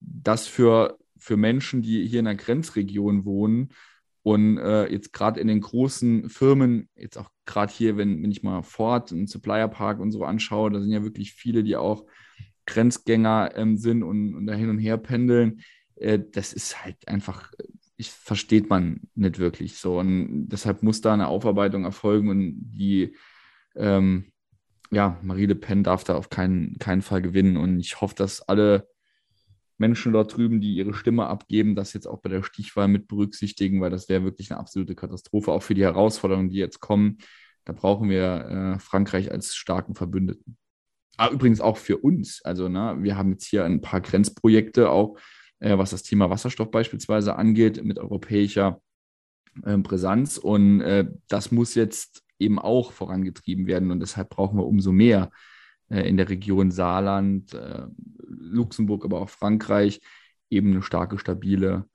das 0.00 0.46
für, 0.46 0.98
für 1.18 1.36
Menschen, 1.36 1.82
die 1.82 2.06
hier 2.06 2.20
in 2.20 2.24
der 2.24 2.36
Grenzregion 2.36 3.24
wohnen 3.24 3.70
und 4.26 4.58
äh, 4.58 4.90
jetzt 4.90 5.12
gerade 5.12 5.38
in 5.38 5.46
den 5.46 5.60
großen 5.60 6.28
Firmen, 6.28 6.88
jetzt 6.96 7.16
auch 7.16 7.30
gerade 7.44 7.72
hier, 7.72 7.96
wenn, 7.96 8.24
wenn 8.24 8.32
ich 8.32 8.42
mal 8.42 8.62
Ford, 8.62 9.12
einen 9.12 9.28
Supplier 9.28 9.68
Park 9.68 10.00
und 10.00 10.10
so 10.10 10.24
anschaue, 10.24 10.72
da 10.72 10.80
sind 10.80 10.90
ja 10.90 11.04
wirklich 11.04 11.32
viele, 11.32 11.62
die 11.62 11.76
auch 11.76 12.06
Grenzgänger 12.66 13.52
ähm, 13.54 13.76
sind 13.76 14.02
und, 14.02 14.34
und 14.34 14.46
da 14.48 14.54
hin 14.54 14.68
und 14.68 14.80
her 14.80 14.96
pendeln. 14.96 15.60
Äh, 15.94 16.18
das 16.32 16.52
ist 16.52 16.84
halt 16.84 17.06
einfach, 17.06 17.52
ich 17.96 18.10
versteht 18.10 18.68
man 18.68 19.02
nicht 19.14 19.38
wirklich 19.38 19.76
so. 19.76 20.00
Und 20.00 20.48
deshalb 20.48 20.82
muss 20.82 21.00
da 21.00 21.14
eine 21.14 21.28
Aufarbeitung 21.28 21.84
erfolgen 21.84 22.28
und 22.28 22.56
die 22.72 23.14
ähm, 23.76 24.32
ja, 24.90 25.20
Marie 25.22 25.46
Le 25.46 25.54
Pen 25.54 25.84
darf 25.84 26.02
da 26.02 26.16
auf 26.16 26.30
keinen, 26.30 26.80
keinen 26.80 27.02
Fall 27.02 27.22
gewinnen. 27.22 27.56
Und 27.56 27.78
ich 27.78 28.00
hoffe, 28.00 28.16
dass 28.16 28.42
alle 28.42 28.88
Menschen 29.78 30.12
dort 30.12 30.36
drüben, 30.36 30.60
die 30.60 30.74
ihre 30.74 30.94
Stimme 30.94 31.26
abgeben, 31.26 31.74
das 31.74 31.92
jetzt 31.92 32.06
auch 32.06 32.20
bei 32.20 32.28
der 32.28 32.42
Stichwahl 32.42 32.88
mit 32.88 33.08
berücksichtigen, 33.08 33.80
weil 33.80 33.90
das 33.90 34.08
wäre 34.08 34.24
wirklich 34.24 34.50
eine 34.50 34.60
absolute 34.60 34.94
Katastrophe, 34.94 35.52
auch 35.52 35.62
für 35.62 35.74
die 35.74 35.84
Herausforderungen, 35.84 36.48
die 36.48 36.58
jetzt 36.58 36.80
kommen. 36.80 37.18
Da 37.64 37.72
brauchen 37.72 38.08
wir 38.08 38.76
äh, 38.76 38.78
Frankreich 38.78 39.30
als 39.30 39.54
starken 39.54 39.94
Verbündeten. 39.94 40.56
Ah, 41.18 41.30
übrigens 41.30 41.60
auch 41.60 41.76
für 41.76 41.98
uns. 41.98 42.42
Also, 42.44 42.68
ne, 42.68 42.96
wir 43.00 43.16
haben 43.16 43.32
jetzt 43.32 43.46
hier 43.46 43.64
ein 43.64 43.80
paar 43.80 44.00
Grenzprojekte, 44.00 44.90
auch 44.90 45.18
äh, 45.60 45.76
was 45.76 45.90
das 45.90 46.02
Thema 46.02 46.30
Wasserstoff 46.30 46.70
beispielsweise 46.70 47.36
angeht, 47.36 47.82
mit 47.82 47.98
europäischer 47.98 48.80
äh, 49.64 49.76
Brisanz. 49.78 50.38
Und 50.38 50.80
äh, 50.82 51.06
das 51.28 51.50
muss 51.50 51.74
jetzt 51.74 52.22
eben 52.38 52.58
auch 52.58 52.92
vorangetrieben 52.92 53.66
werden. 53.66 53.90
Und 53.90 54.00
deshalb 54.00 54.30
brauchen 54.30 54.58
wir 54.58 54.66
umso 54.66 54.92
mehr 54.92 55.30
in 55.88 56.16
der 56.16 56.28
Region 56.28 56.70
Saarland, 56.70 57.54
äh, 57.54 57.86
Luxemburg, 58.28 59.04
aber 59.04 59.20
auch 59.20 59.30
Frankreich 59.30 60.00
eben 60.50 60.72
eine 60.72 60.82
starke, 60.82 61.18
stabile 61.18 61.88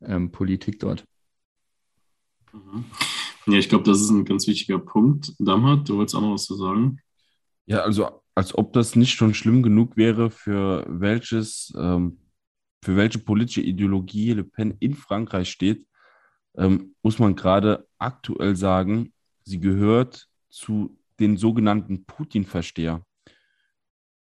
ähm, 0.00 0.32
Politik 0.32 0.80
dort. 0.80 1.04
Mhm. 2.52 2.84
Ja, 3.46 3.58
ich 3.58 3.68
glaube, 3.68 3.84
das 3.84 4.00
ist 4.00 4.10
ein 4.10 4.24
ganz 4.24 4.46
wichtiger 4.46 4.78
Punkt. 4.78 5.32
Damhat, 5.38 5.88
du 5.88 5.96
wolltest 5.96 6.16
auch 6.16 6.20
noch 6.20 6.34
was 6.34 6.46
zu 6.46 6.56
sagen? 6.56 6.98
Ja, 7.66 7.80
also 7.80 8.22
als 8.34 8.56
ob 8.56 8.72
das 8.72 8.96
nicht 8.96 9.14
schon 9.14 9.34
schlimm 9.34 9.62
genug 9.62 9.96
wäre, 9.96 10.30
für 10.30 10.84
welches, 10.88 11.72
ähm, 11.76 12.18
für 12.82 12.96
welche 12.96 13.18
politische 13.18 13.62
Ideologie 13.62 14.32
Le 14.32 14.44
Pen 14.44 14.76
in 14.80 14.94
Frankreich 14.94 15.50
steht, 15.50 15.86
ähm, 16.56 16.94
muss 17.02 17.18
man 17.18 17.36
gerade 17.36 17.86
aktuell 17.98 18.56
sagen, 18.56 19.12
sie 19.42 19.60
gehört 19.60 20.28
zu 20.50 20.98
den 21.18 21.36
sogenannten 21.36 22.04
Putin-Versteher. 22.04 23.04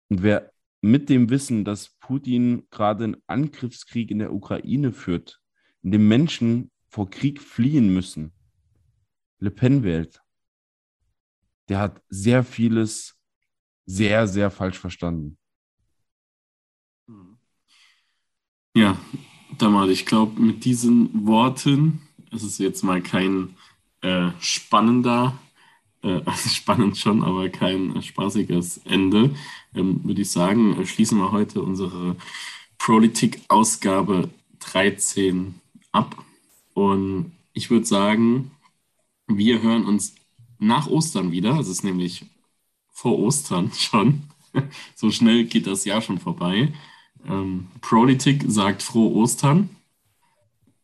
Und 0.09 0.23
wer 0.23 0.51
mit 0.81 1.09
dem 1.09 1.29
Wissen, 1.29 1.65
dass 1.65 1.89
Putin 1.99 2.67
gerade 2.69 3.05
einen 3.05 3.17
Angriffskrieg 3.27 4.11
in 4.11 4.19
der 4.19 4.33
Ukraine 4.33 4.91
führt, 4.91 5.41
in 5.81 5.91
dem 5.91 6.07
Menschen 6.07 6.71
vor 6.87 7.09
Krieg 7.09 7.41
fliehen 7.41 7.93
müssen. 7.93 8.33
Le 9.39 9.51
Pen 9.51 9.83
wählt. 9.83 10.21
Der 11.69 11.79
hat 11.79 12.01
sehr 12.09 12.43
vieles 12.43 13.19
sehr, 13.87 14.27
sehr 14.27 14.51
falsch 14.51 14.79
verstanden. 14.79 15.37
Ja, 18.75 18.97
Damal, 19.57 19.89
ich 19.89 20.05
glaube, 20.05 20.39
mit 20.41 20.65
diesen 20.65 21.25
Worten, 21.27 22.01
es 22.31 22.43
ist 22.43 22.57
jetzt 22.57 22.83
mal 22.83 23.01
kein 23.01 23.55
äh, 24.01 24.31
spannender, 24.39 25.39
äh, 26.05 26.21
also 26.25 26.49
spannend 26.49 26.97
schon, 26.97 27.23
aber 27.23 27.49
kein 27.49 28.01
spaßiges 28.01 28.81
Ende, 28.85 29.35
ähm, 29.73 30.01
würde 30.03 30.21
ich 30.21 30.31
sagen, 30.31 30.85
schließen 30.85 31.17
wir 31.17 31.31
heute 31.31 31.61
unsere 31.61 32.15
Politik-Ausgabe 32.77 34.29
13 34.59 35.55
ab. 35.91 36.23
Und 36.73 37.31
ich 37.53 37.69
würde 37.69 37.85
sagen, 37.85 38.51
wir 39.27 39.61
hören 39.61 39.85
uns 39.85 40.15
nach 40.59 40.87
Ostern 40.87 41.31
wieder. 41.31 41.59
Es 41.59 41.67
ist 41.67 41.83
nämlich 41.83 42.25
vor 42.91 43.17
Ostern 43.19 43.71
schon. 43.77 44.23
so 44.95 45.11
schnell 45.11 45.45
geht 45.45 45.67
das 45.67 45.85
Jahr 45.85 46.01
schon 46.01 46.19
vorbei. 46.19 46.73
Ähm, 47.27 47.67
Prolitik 47.81 48.45
sagt 48.47 48.83
frohe 48.83 49.15
Ostern. 49.15 49.69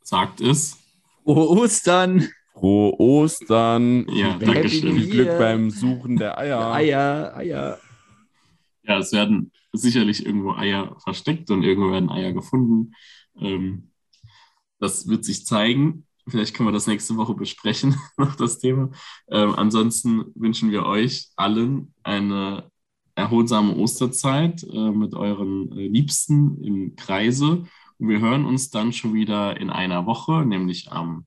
Sagt 0.02 0.42
es. 0.42 0.78
Frohe 1.24 1.50
Ostern! 1.50 2.30
Frohe 2.62 2.94
Ostern! 3.00 4.06
Ja, 4.08 4.38
danke 4.38 4.70
schön. 4.70 4.96
Viel 4.96 5.10
Glück 5.10 5.40
beim 5.40 5.72
Suchen 5.72 6.18
der 6.18 6.38
Eier. 6.38 6.72
Eier, 6.72 7.36
Eier. 7.36 7.80
Ja, 8.84 9.00
es 9.00 9.12
werden 9.14 9.52
sicherlich 9.74 10.24
irgendwo 10.24 10.52
Eier 10.52 10.96
versteckt 11.00 11.50
und 11.50 11.64
irgendwo 11.64 11.92
werden 11.92 12.12
Eier 12.12 12.34
gefunden. 12.34 12.94
Ähm, 13.40 13.90
das 14.80 15.08
wird 15.08 15.26
sich 15.26 15.44
zeigen. 15.44 16.06
Vielleicht 16.28 16.54
können 16.54 16.70
wir 16.70 16.74
das 16.74 16.86
nächste 16.86 17.18
Woche 17.18 17.34
besprechen, 17.34 17.96
noch 18.18 18.36
das 18.36 18.60
Thema. 18.60 18.92
Ähm, 19.32 19.56
ansonsten 19.56 20.26
wünschen 20.36 20.70
wir 20.70 20.86
euch 20.86 21.30
allen 21.36 21.96
eine 22.04 22.70
erholsame 23.16 23.76
Osterzeit 23.76 24.64
äh, 24.72 24.92
mit 24.92 25.16
euren 25.16 25.72
äh, 25.72 25.88
Liebsten 25.88 26.64
im 26.64 26.96
Kreise. 26.96 27.64
Und 27.98 28.08
wir 28.08 28.20
hören 28.20 28.46
uns 28.46 28.70
dann 28.70 28.94
schon 28.94 29.16
wieder 29.16 29.60
in 29.60 29.72
einer 29.72 30.06
Woche, 30.06 30.46
nämlich 30.46 30.92
am 30.92 31.26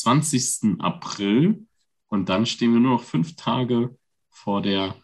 20. 0.00 0.80
April. 0.80 1.66
Und 2.08 2.28
dann 2.28 2.46
stehen 2.46 2.72
wir 2.72 2.80
nur 2.80 2.92
noch 2.92 3.04
fünf 3.04 3.36
Tage 3.36 3.96
vor 4.30 4.62
der 4.62 4.94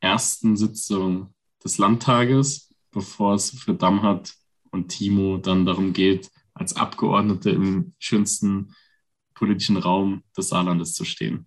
ersten 0.00 0.56
Sitzung 0.56 1.34
des 1.62 1.78
Landtages, 1.78 2.74
bevor 2.90 3.34
es 3.34 3.50
für 3.50 3.74
Damhat 3.74 4.34
und 4.70 4.88
Timo 4.88 5.36
dann 5.36 5.66
darum 5.66 5.92
geht, 5.92 6.30
als 6.54 6.74
Abgeordnete 6.74 7.50
im 7.50 7.94
schönsten 7.98 8.74
politischen 9.34 9.76
Raum 9.76 10.22
des 10.36 10.48
Saarlandes 10.48 10.94
zu 10.94 11.04
stehen. 11.04 11.46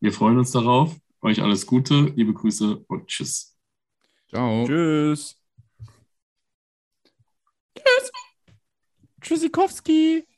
Wir 0.00 0.12
freuen 0.12 0.38
uns 0.38 0.52
darauf. 0.52 0.96
Euch 1.22 1.42
alles 1.42 1.66
Gute, 1.66 2.12
liebe 2.16 2.32
Grüße 2.32 2.84
und 2.88 3.06
tschüss. 3.06 3.58
Ciao. 4.28 4.66
Tschüss. 4.66 5.36
Tschüss. 7.74 8.12
Tschüssikowski. 9.20 10.29